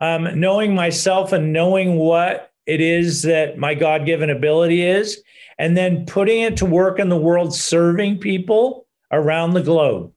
Um, 0.02 0.28
knowing 0.38 0.76
myself 0.76 1.32
and 1.32 1.54
knowing 1.54 1.96
what 1.96 2.52
it 2.66 2.82
is 2.82 3.22
that 3.22 3.58
my 3.58 3.76
God 3.76 4.06
given 4.06 4.30
ability 4.30 4.82
is, 4.82 5.24
and 5.58 5.78
then 5.78 6.06
putting 6.06 6.42
it 6.42 6.58
to 6.58 6.66
work 6.66 7.00
in 7.00 7.08
the 7.08 7.18
world, 7.18 7.56
serving 7.56 8.18
people 8.18 8.88
around 9.12 9.54
the 9.54 9.64
globe. 9.64 10.12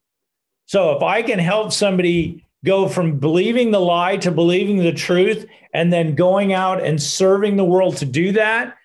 So 0.65 0.97
if 0.97 1.03
I 1.03 1.21
can 1.21 1.39
help 1.39 1.71
somebody 1.71 2.44
go 2.65 2.89
from 2.89 3.19
believing 3.19 3.71
the 3.71 3.79
lie 3.79 4.17
to 4.17 4.31
believing 4.31 4.77
the 4.77 4.91
truth 4.91 5.45
and 5.73 5.93
then 5.93 6.15
going 6.15 6.53
out 6.53 6.83
and 6.83 7.01
serving 7.01 7.55
the 7.55 7.63
world 7.63 7.97
to 7.97 8.05
do 8.05 8.31
that, 8.33 8.75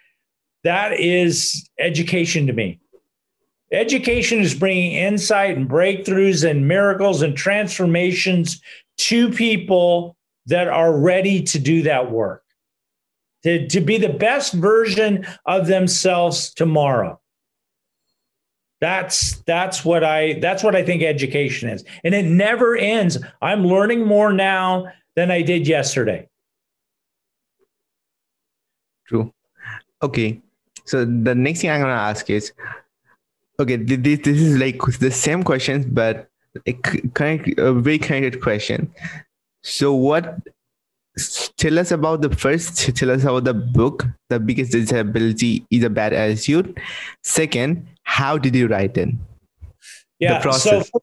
that 0.65 1.01
is 1.01 1.69
education 1.79 2.47
to 2.47 2.53
me. 2.53 2.81
Education 3.73 4.41
is 4.41 4.55
bringing 4.55 4.93
insight 4.93 5.57
and 5.57 5.69
breakthroughs 5.69 6.49
and 6.49 6.69
miracles 6.69 7.23
and 7.23 7.37
transformations 7.37 8.61
to 8.99 9.31
people 9.31 10.17
that 10.47 10.69
are 10.69 10.99
ready 10.99 11.43
to 11.43 11.59
do 11.59 11.83
that 11.83 12.11
work 12.11 12.43
to, 13.43 13.67
to 13.69 13.81
be 13.81 13.99
the 13.99 14.13
best 14.13 14.53
version 14.53 15.27
of 15.47 15.67
themselves 15.67 16.53
tomorrow. 16.53 17.20
That's 18.81 19.37
that's 19.43 19.85
what 19.85 20.03
I 20.03 20.35
that's 20.41 20.63
what 20.63 20.75
I 20.75 20.83
think 20.83 21.03
education 21.03 21.69
is. 21.69 21.85
And 22.03 22.15
it 22.15 22.25
never 22.25 22.77
ends. 22.77 23.19
I'm 23.43 23.67
learning 23.67 24.07
more 24.07 24.33
now 24.33 24.91
than 25.17 25.31
I 25.31 25.43
did 25.43 25.69
yesterday. 25.69 26.29
True. 29.07 29.33
Okay. 30.03 30.41
So 30.87 31.05
the 31.05 31.35
next 31.35 31.61
thing 31.61 31.71
I'm 31.71 31.81
gonna 31.81 31.93
ask 31.93 32.31
is 32.31 32.53
okay, 33.59 33.77
this, 33.77 34.21
this 34.21 34.41
is 34.41 34.59
like 34.59 34.81
the 34.99 35.11
same 35.11 35.43
question, 35.43 35.85
but 35.93 36.29
a, 36.67 36.75
a 37.59 37.73
very 37.75 37.99
connected 37.99 38.41
question. 38.41 38.93
So 39.63 39.93
what 39.93 40.39
tell 41.57 41.79
us 41.79 41.91
about 41.91 42.23
the 42.23 42.31
first 42.35 42.95
tell 42.97 43.11
us 43.11 43.23
about 43.23 43.45
the 43.45 43.55
book. 43.55 44.07
The 44.29 44.41
biggest 44.41 44.73
disability 44.73 45.67
is 45.71 45.85
a 45.85 45.91
bad 45.91 46.13
attitude. 46.13 46.81
Second 47.23 47.87
how 48.03 48.39
did 48.39 48.55
you 48.55 48.67
write 48.67 48.97
it? 48.97 49.11
Yeah 50.19 50.35
the 50.35 50.41
process. 50.41 50.91
so 50.91 51.03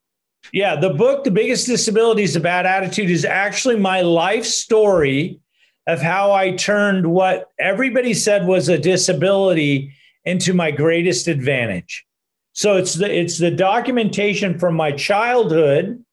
yeah 0.53 0.75
the 0.75 0.91
book 0.91 1.23
the 1.23 1.31
biggest 1.31 1.67
disability 1.67 2.23
is 2.23 2.35
a 2.35 2.39
bad 2.39 2.65
attitude 2.65 3.09
is 3.09 3.25
actually 3.25 3.75
my 3.75 4.01
life 4.01 4.45
story 4.45 5.39
of 5.87 5.99
how 6.01 6.31
i 6.31 6.51
turned 6.55 7.05
what 7.05 7.49
everybody 7.59 8.13
said 8.13 8.45
was 8.45 8.69
a 8.69 8.77
disability 8.77 9.91
into 10.27 10.53
my 10.53 10.69
greatest 10.69 11.29
advantage. 11.29 12.05
So 12.51 12.75
it's 12.75 12.95
the 12.95 13.09
it's 13.09 13.37
the 13.37 13.49
documentation 13.49 14.59
from 14.59 14.75
my 14.75 14.91
childhood 14.91 16.03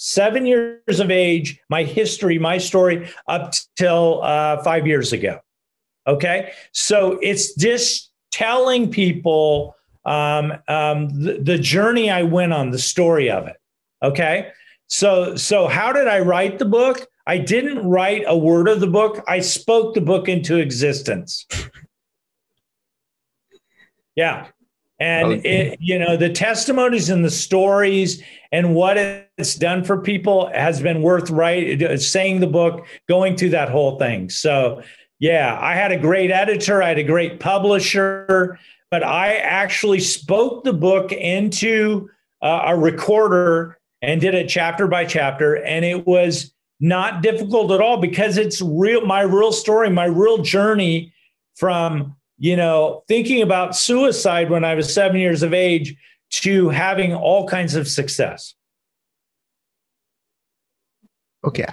seven 0.00 0.46
years 0.46 0.98
of 0.98 1.10
age, 1.10 1.60
my 1.68 1.82
history, 1.82 2.38
my 2.38 2.56
story 2.56 3.10
up 3.28 3.52
till 3.76 4.22
uh, 4.22 4.62
five 4.62 4.86
years 4.86 5.12
ago. 5.12 5.38
Okay. 6.06 6.52
So 6.72 7.18
it's 7.20 7.54
just 7.54 8.10
telling 8.32 8.90
people 8.90 9.76
um, 10.06 10.54
um, 10.68 11.10
the, 11.22 11.38
the 11.42 11.58
journey 11.58 12.10
I 12.10 12.22
went 12.22 12.54
on, 12.54 12.70
the 12.70 12.78
story 12.78 13.30
of 13.30 13.46
it. 13.46 13.56
Okay. 14.02 14.50
So, 14.86 15.36
so 15.36 15.68
how 15.68 15.92
did 15.92 16.08
I 16.08 16.20
write 16.20 16.58
the 16.58 16.64
book? 16.64 17.06
I 17.26 17.36
didn't 17.36 17.86
write 17.86 18.24
a 18.26 18.36
word 18.36 18.68
of 18.68 18.80
the 18.80 18.86
book. 18.86 19.22
I 19.28 19.40
spoke 19.40 19.94
the 19.94 20.00
book 20.00 20.28
into 20.28 20.56
existence. 20.56 21.46
Yeah. 24.16 24.48
And 25.00 25.32
okay. 25.32 25.72
it, 25.72 25.78
you 25.80 25.98
know, 25.98 26.16
the 26.16 26.28
testimonies 26.28 27.08
and 27.08 27.24
the 27.24 27.30
stories 27.30 28.22
and 28.52 28.74
what 28.74 28.98
it's 28.98 29.54
done 29.54 29.82
for 29.82 30.02
people 30.02 30.50
has 30.52 30.82
been 30.82 31.00
worth 31.00 31.30
right 31.30 31.98
saying 31.98 32.40
the 32.40 32.46
book, 32.46 32.86
going 33.08 33.36
through 33.36 33.50
that 33.50 33.70
whole 33.70 33.98
thing. 33.98 34.28
So 34.28 34.82
yeah, 35.18 35.58
I 35.60 35.74
had 35.74 35.90
a 35.90 35.98
great 35.98 36.30
editor, 36.30 36.82
I 36.82 36.88
had 36.88 36.98
a 36.98 37.04
great 37.04 37.40
publisher, 37.40 38.58
but 38.90 39.02
I 39.02 39.36
actually 39.36 40.00
spoke 40.00 40.64
the 40.64 40.72
book 40.72 41.12
into 41.12 42.10
uh, 42.42 42.62
a 42.66 42.76
recorder 42.76 43.78
and 44.02 44.20
did 44.20 44.34
it 44.34 44.48
chapter 44.48 44.86
by 44.86 45.04
chapter. 45.04 45.56
And 45.56 45.84
it 45.84 46.06
was 46.06 46.52
not 46.80 47.22
difficult 47.22 47.70
at 47.70 47.80
all 47.80 47.98
because 47.98 48.38
it's 48.38 48.60
real, 48.62 49.04
my 49.06 49.20
real 49.20 49.52
story, 49.52 49.90
my 49.90 50.06
real 50.06 50.38
journey 50.38 51.12
from, 51.56 52.16
you 52.40 52.56
know, 52.56 53.04
thinking 53.06 53.42
about 53.42 53.76
suicide 53.76 54.48
when 54.48 54.64
I 54.64 54.74
was 54.74 54.92
seven 54.92 55.20
years 55.20 55.42
of 55.42 55.52
age 55.52 55.94
to 56.30 56.70
having 56.70 57.14
all 57.14 57.46
kinds 57.46 57.74
of 57.74 57.86
success. 57.86 58.54
Okay. 61.44 61.66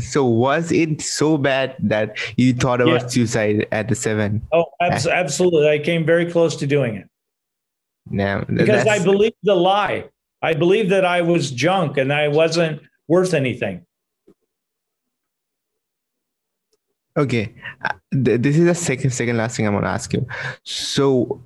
So 0.00 0.24
was 0.24 0.72
it 0.72 1.00
so 1.00 1.38
bad 1.38 1.76
that 1.78 2.18
you 2.36 2.52
thought 2.52 2.80
about 2.80 3.02
yeah. 3.02 3.06
suicide 3.06 3.68
at 3.70 3.88
the 3.88 3.94
seven? 3.94 4.42
Oh, 4.52 4.66
absolutely. 4.80 5.68
I 5.68 5.78
came 5.78 6.04
very 6.04 6.30
close 6.30 6.56
to 6.56 6.66
doing 6.66 6.96
it. 6.96 7.08
Yeah, 8.10 8.44
because 8.44 8.86
I 8.88 9.02
believed 9.02 9.36
the 9.44 9.54
lie. 9.54 10.08
I 10.42 10.54
believed 10.54 10.90
that 10.90 11.04
I 11.04 11.22
was 11.22 11.52
junk 11.52 11.96
and 11.96 12.12
I 12.12 12.26
wasn't 12.26 12.82
worth 13.06 13.34
anything. 13.34 13.86
Okay, 17.16 17.54
uh, 17.84 17.94
this 18.12 18.58
is 18.58 18.66
the 18.66 18.74
second 18.74 19.10
second 19.10 19.36
last 19.38 19.56
thing 19.56 19.66
I'm 19.66 19.72
gonna 19.72 19.88
ask 19.88 20.12
you. 20.12 20.26
So, 20.64 21.42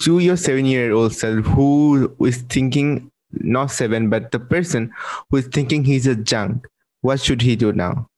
to 0.00 0.20
your 0.20 0.36
seven 0.36 0.64
year 0.64 0.92
old 0.92 1.12
self, 1.12 1.44
who 1.44 2.14
is 2.20 2.38
thinking 2.42 3.10
not 3.32 3.70
seven, 3.70 4.08
but 4.10 4.30
the 4.30 4.38
person 4.38 4.92
who 5.30 5.38
is 5.38 5.46
thinking 5.48 5.84
he's 5.84 6.06
a 6.06 6.14
junk, 6.14 6.66
what 7.00 7.20
should 7.20 7.42
he 7.42 7.56
do 7.56 7.72
now? 7.72 8.08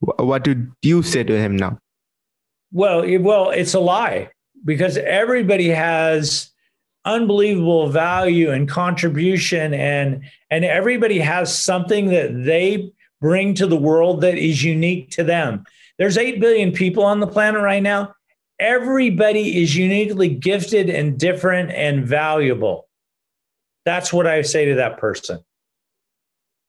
What 0.00 0.44
do 0.44 0.66
you 0.82 1.02
say 1.02 1.22
to 1.22 1.38
him 1.38 1.56
now? 1.56 1.78
Well, 2.72 3.04
well, 3.20 3.50
it's 3.50 3.74
a 3.74 3.80
lie 3.80 4.30
because 4.64 4.96
everybody 4.96 5.68
has 5.68 6.50
unbelievable 7.04 7.88
value 7.88 8.50
and 8.50 8.68
contribution 8.68 9.74
and 9.74 10.22
and 10.50 10.64
everybody 10.64 11.18
has 11.18 11.56
something 11.56 12.06
that 12.06 12.44
they 12.44 12.92
bring 13.20 13.54
to 13.54 13.66
the 13.66 13.76
world 13.76 14.20
that 14.22 14.38
is 14.38 14.62
unique 14.62 15.10
to 15.10 15.24
them. 15.24 15.64
There's 16.02 16.18
8 16.18 16.40
billion 16.40 16.72
people 16.72 17.04
on 17.04 17.20
the 17.20 17.28
planet 17.28 17.62
right 17.62 17.80
now. 17.80 18.12
Everybody 18.58 19.62
is 19.62 19.76
uniquely 19.76 20.28
gifted 20.30 20.90
and 20.90 21.16
different 21.16 21.70
and 21.70 22.04
valuable. 22.04 22.88
That's 23.84 24.12
what 24.12 24.26
I 24.26 24.42
say 24.42 24.64
to 24.64 24.74
that 24.74 24.98
person. 24.98 25.38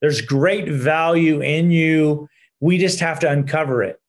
There's 0.01 0.21
great 0.21 0.69
value 0.69 1.41
in 1.41 1.71
you. 1.71 2.29
We 2.59 2.77
just 2.77 2.99
have 2.99 3.21
to 3.21 3.31
uncover 3.31 3.81
it. 3.81 3.99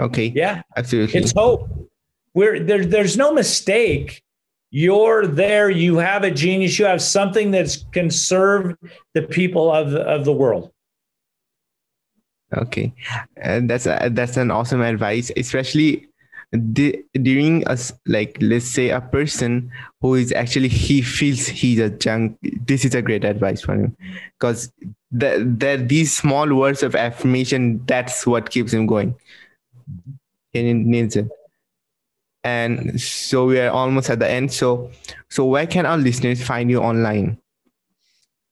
Okay. 0.00 0.32
Yeah. 0.34 0.62
Absolutely. 0.76 1.20
It's 1.20 1.30
hope. 1.30 1.68
We're 2.34 2.58
there, 2.58 2.84
there's 2.84 3.16
no 3.16 3.32
mistake. 3.32 4.24
You're 4.72 5.24
there, 5.24 5.70
you 5.70 5.98
have 5.98 6.24
a 6.24 6.32
genius, 6.32 6.80
you 6.80 6.86
have 6.86 7.00
something 7.00 7.52
that 7.52 7.76
can 7.92 8.10
serve 8.10 8.74
the 9.14 9.22
people 9.22 9.70
of, 9.70 9.94
of 9.94 10.24
the 10.24 10.32
world. 10.32 10.72
Okay. 12.56 12.92
And 13.36 13.70
that's 13.70 13.86
uh, 13.86 14.08
that's 14.12 14.36
an 14.36 14.50
awesome 14.50 14.80
advice, 14.80 15.30
especially 15.36 16.08
the, 16.52 17.04
during 17.22 17.66
us 17.68 17.92
like 18.06 18.36
let's 18.40 18.66
say 18.66 18.90
a 18.90 19.00
person 19.00 19.70
who 20.00 20.14
is 20.16 20.32
actually 20.32 20.68
he 20.68 21.00
feels 21.00 21.46
he's 21.46 21.78
a 21.78 21.90
junk 21.90 22.36
this 22.66 22.84
is 22.84 22.94
a 22.94 23.02
great 23.02 23.24
advice 23.24 23.62
for 23.62 23.74
him. 23.74 23.96
Because 24.38 24.72
that 25.12 25.60
the, 25.60 25.76
these 25.86 26.16
small 26.16 26.52
words 26.54 26.82
of 26.82 26.96
affirmation 26.96 27.84
that's 27.86 28.26
what 28.26 28.50
keeps 28.50 28.72
him 28.72 28.86
going. 28.86 29.14
And 32.42 33.00
so 33.00 33.46
we 33.46 33.60
are 33.60 33.70
almost 33.70 34.10
at 34.10 34.18
the 34.18 34.28
end. 34.28 34.52
So 34.52 34.90
so 35.28 35.44
where 35.44 35.66
can 35.66 35.86
our 35.86 35.98
listeners 35.98 36.42
find 36.42 36.70
you 36.70 36.80
online 36.80 37.39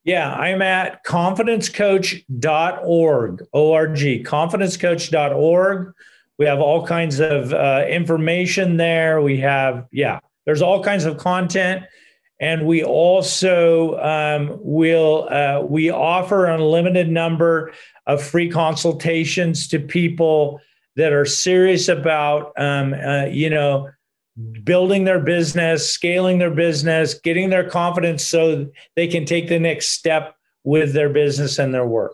yeah 0.09 0.35
i'm 0.35 0.63
at 0.63 1.05
confidencecoach.org 1.05 3.43
org 3.53 3.97
confidencecoach.org 3.97 5.95
we 6.39 6.47
have 6.47 6.61
all 6.61 6.87
kinds 6.87 7.19
of 7.19 7.53
uh, 7.53 7.85
information 7.89 8.77
there. 8.77 9.21
We 9.21 9.41
have, 9.41 9.87
yeah, 9.91 10.21
there's 10.47 10.63
all 10.63 10.83
kinds 10.83 11.05
of 11.05 11.19
content. 11.19 11.85
And 12.41 12.67
we 12.67 12.85
also 12.85 13.99
um, 13.99 14.57
will 14.61 15.29
uh, 15.29 15.63
we 15.69 15.91
offer 15.91 16.47
an 16.47 16.61
unlimited 16.61 17.11
number 17.11 17.73
of 18.07 18.23
free 18.23 18.49
consultations 18.49 19.67
to 19.69 19.81
people 19.81 20.61
that 20.95 21.13
are 21.13 21.25
serious 21.25 21.89
about 21.89 22.53
um, 22.57 22.95
uh, 22.95 23.25
you 23.25 23.51
know 23.51 23.91
building 24.65 25.05
their 25.05 25.19
business, 25.19 25.89
scaling 25.89 26.39
their 26.39 26.51
business, 26.51 27.15
getting 27.15 27.51
their 27.51 27.69
confidence 27.69 28.25
so 28.25 28.67
they 28.97 29.09
can 29.09 29.25
take 29.25 29.49
the 29.49 29.59
next 29.59 29.89
step 29.89 30.37
with 30.65 30.93
their 30.93 31.09
business 31.09 31.59
and 31.59 31.75
their 31.75 31.87
work. 31.87 32.13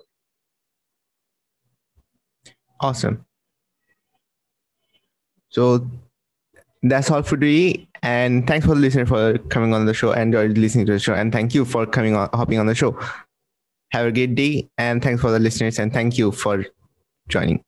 Awesome. 2.80 3.24
So 5.50 5.88
that's 6.82 7.10
all 7.10 7.22
for 7.22 7.36
today. 7.36 7.88
And 8.02 8.46
thanks 8.46 8.66
for 8.66 8.74
listening 8.74 9.06
for 9.06 9.38
coming 9.48 9.72
on 9.72 9.86
the 9.86 9.94
show 9.94 10.12
and 10.12 10.32
listening 10.58 10.86
to 10.86 10.92
the 10.92 10.98
show. 10.98 11.14
And 11.14 11.32
thank 11.32 11.54
you 11.54 11.64
for 11.64 11.86
coming 11.86 12.14
on, 12.14 12.28
hopping 12.34 12.58
on 12.58 12.66
the 12.66 12.74
show. 12.74 12.98
Have 13.92 14.06
a 14.06 14.12
great 14.12 14.34
day. 14.34 14.68
And 14.76 15.02
thanks 15.02 15.22
for 15.22 15.30
the 15.30 15.38
listeners. 15.38 15.78
And 15.78 15.92
thank 15.92 16.18
you 16.18 16.32
for 16.32 16.66
joining. 17.28 17.62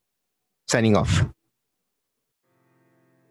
Signing 0.69 0.97
off. 0.97 1.25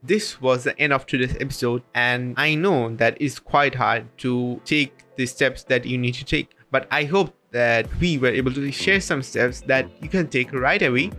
This 0.05 0.39
was 0.39 0.63
the 0.63 0.79
end 0.79 0.93
of 0.93 1.07
today's 1.07 1.35
episode. 1.39 1.81
And 1.95 2.35
I 2.37 2.53
know 2.53 2.95
that 2.97 3.17
it's 3.19 3.39
quite 3.39 3.73
hard 3.73 4.05
to 4.19 4.61
take 4.63 4.93
the 5.15 5.25
steps 5.25 5.63
that 5.63 5.83
you 5.83 5.97
need 5.97 6.13
to 6.15 6.25
take. 6.25 6.51
But 6.69 6.87
I 6.91 7.05
hope 7.05 7.33
that 7.49 7.87
we 7.99 8.19
were 8.19 8.29
able 8.29 8.53
to 8.53 8.71
share 8.71 9.01
some 9.01 9.23
steps 9.23 9.61
that 9.61 9.89
you 10.03 10.09
can 10.09 10.27
take 10.27 10.53
right 10.53 10.81
away 10.81 11.09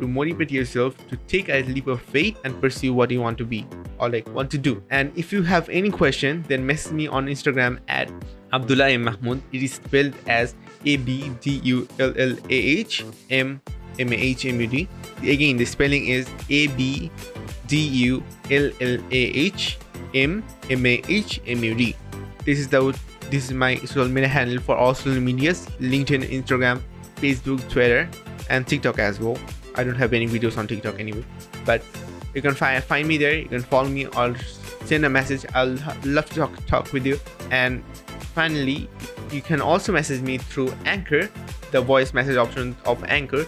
to 0.00 0.08
motivate 0.08 0.50
yourself 0.50 0.96
to 1.08 1.16
take 1.28 1.50
a 1.50 1.62
leap 1.62 1.86
of 1.86 2.02
faith 2.02 2.36
and 2.44 2.60
pursue 2.60 2.92
what 2.92 3.12
you 3.12 3.20
want 3.20 3.38
to 3.38 3.44
be 3.44 3.64
or 4.00 4.08
like 4.08 4.28
want 4.34 4.50
to 4.50 4.58
do. 4.58 4.82
And 4.90 5.12
if 5.16 5.32
you 5.32 5.42
have 5.42 5.68
any 5.68 5.90
question, 5.90 6.44
then 6.48 6.66
message 6.66 6.92
me 6.92 7.06
on 7.06 7.26
Instagram 7.26 7.78
at 7.86 8.10
Abdullah 8.52 8.90
M. 8.90 9.04
Mahmud. 9.04 9.40
It 9.52 9.62
is 9.62 9.74
spelled 9.74 10.14
as 10.26 10.56
A 10.84 10.96
B 10.96 11.30
D 11.40 11.60
U 11.62 11.86
L 12.00 12.12
L 12.16 12.36
A 12.50 12.54
H 12.54 13.04
M 13.30 13.60
M 13.98 14.12
A 14.12 14.16
H 14.16 14.46
M 14.46 14.60
U 14.60 14.66
D. 14.66 14.88
Again, 15.22 15.56
the 15.56 15.64
spelling 15.64 16.06
is 16.06 16.28
A 16.48 16.68
B 16.68 17.10
D 17.66 17.76
U 17.76 18.22
L 18.50 18.70
L 18.80 18.98
A 19.10 19.22
H 19.50 19.78
M 20.14 20.42
M 20.70 20.86
A 20.86 21.02
H 21.08 21.40
M 21.46 21.64
U 21.64 21.74
D. 21.74 21.96
This 22.44 22.58
is 22.58 22.68
the 22.68 22.96
this 23.30 23.46
is 23.46 23.52
my 23.52 23.76
social 23.76 24.08
media 24.08 24.28
handle 24.28 24.60
for 24.60 24.76
all 24.76 24.94
social 24.94 25.20
medias: 25.20 25.66
LinkedIn, 25.80 26.24
Instagram, 26.30 26.80
Facebook, 27.16 27.66
Twitter, 27.70 28.08
and 28.50 28.66
TikTok 28.66 28.98
as 28.98 29.20
well. 29.20 29.38
I 29.74 29.84
don't 29.84 29.94
have 29.94 30.12
any 30.12 30.28
videos 30.28 30.58
on 30.58 30.66
TikTok 30.66 31.00
anyway. 31.00 31.24
But 31.64 31.82
you 32.34 32.42
can 32.42 32.54
find 32.54 32.82
find 32.84 33.08
me 33.08 33.16
there. 33.16 33.34
You 33.34 33.48
can 33.48 33.62
follow 33.62 33.88
me 33.88 34.06
or 34.06 34.36
send 34.84 35.04
a 35.04 35.10
message. 35.10 35.46
I'll 35.54 35.78
love 36.04 36.28
to 36.30 36.34
talk 36.34 36.66
talk 36.66 36.92
with 36.92 37.06
you. 37.06 37.18
And 37.50 37.82
finally, 38.34 38.88
you 39.30 39.40
can 39.40 39.60
also 39.60 39.92
message 39.92 40.20
me 40.20 40.38
through 40.38 40.74
Anchor, 40.84 41.30
the 41.70 41.80
voice 41.80 42.12
message 42.12 42.36
option 42.36 42.76
of 42.84 43.02
Anchor. 43.04 43.46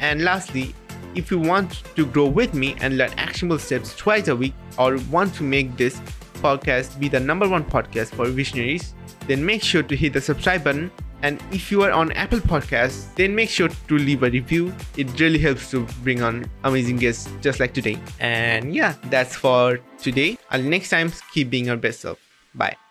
And 0.00 0.22
lastly, 0.22 0.74
if 1.14 1.30
you 1.30 1.38
want 1.38 1.82
to 1.96 2.06
grow 2.06 2.26
with 2.26 2.54
me 2.54 2.76
and 2.80 2.96
learn 2.96 3.10
actionable 3.16 3.58
steps 3.58 3.96
twice 3.96 4.28
a 4.28 4.36
week, 4.36 4.54
or 4.78 4.98
want 5.10 5.34
to 5.34 5.42
make 5.42 5.76
this 5.76 6.00
podcast 6.34 6.98
be 7.00 7.08
the 7.08 7.18
number 7.18 7.48
one 7.48 7.64
podcast 7.64 8.14
for 8.14 8.26
visionaries, 8.26 8.94
then 9.26 9.44
make 9.44 9.62
sure 9.62 9.82
to 9.82 9.96
hit 9.96 10.12
the 10.12 10.20
subscribe 10.20 10.62
button 10.62 10.90
and 11.22 11.42
if 11.50 11.72
you 11.72 11.82
are 11.82 11.90
on 11.90 12.12
Apple 12.12 12.38
Podcasts, 12.38 13.12
then 13.16 13.34
make 13.34 13.50
sure 13.50 13.68
to 13.68 13.98
leave 13.98 14.22
a 14.22 14.30
review. 14.30 14.72
It 14.96 15.18
really 15.18 15.38
helps 15.38 15.70
to 15.72 15.86
bring 16.04 16.22
on 16.22 16.48
amazing 16.64 16.96
guests 16.98 17.28
just 17.40 17.58
like 17.58 17.74
today. 17.74 17.98
And 18.20 18.74
yeah, 18.74 18.94
that's 19.04 19.34
for 19.34 19.80
today. 19.98 20.38
Until 20.50 20.70
next 20.70 20.90
time, 20.90 21.12
keep 21.32 21.50
being 21.50 21.66
your 21.66 21.76
best 21.76 22.00
self. 22.00 22.18
Bye. 22.54 22.87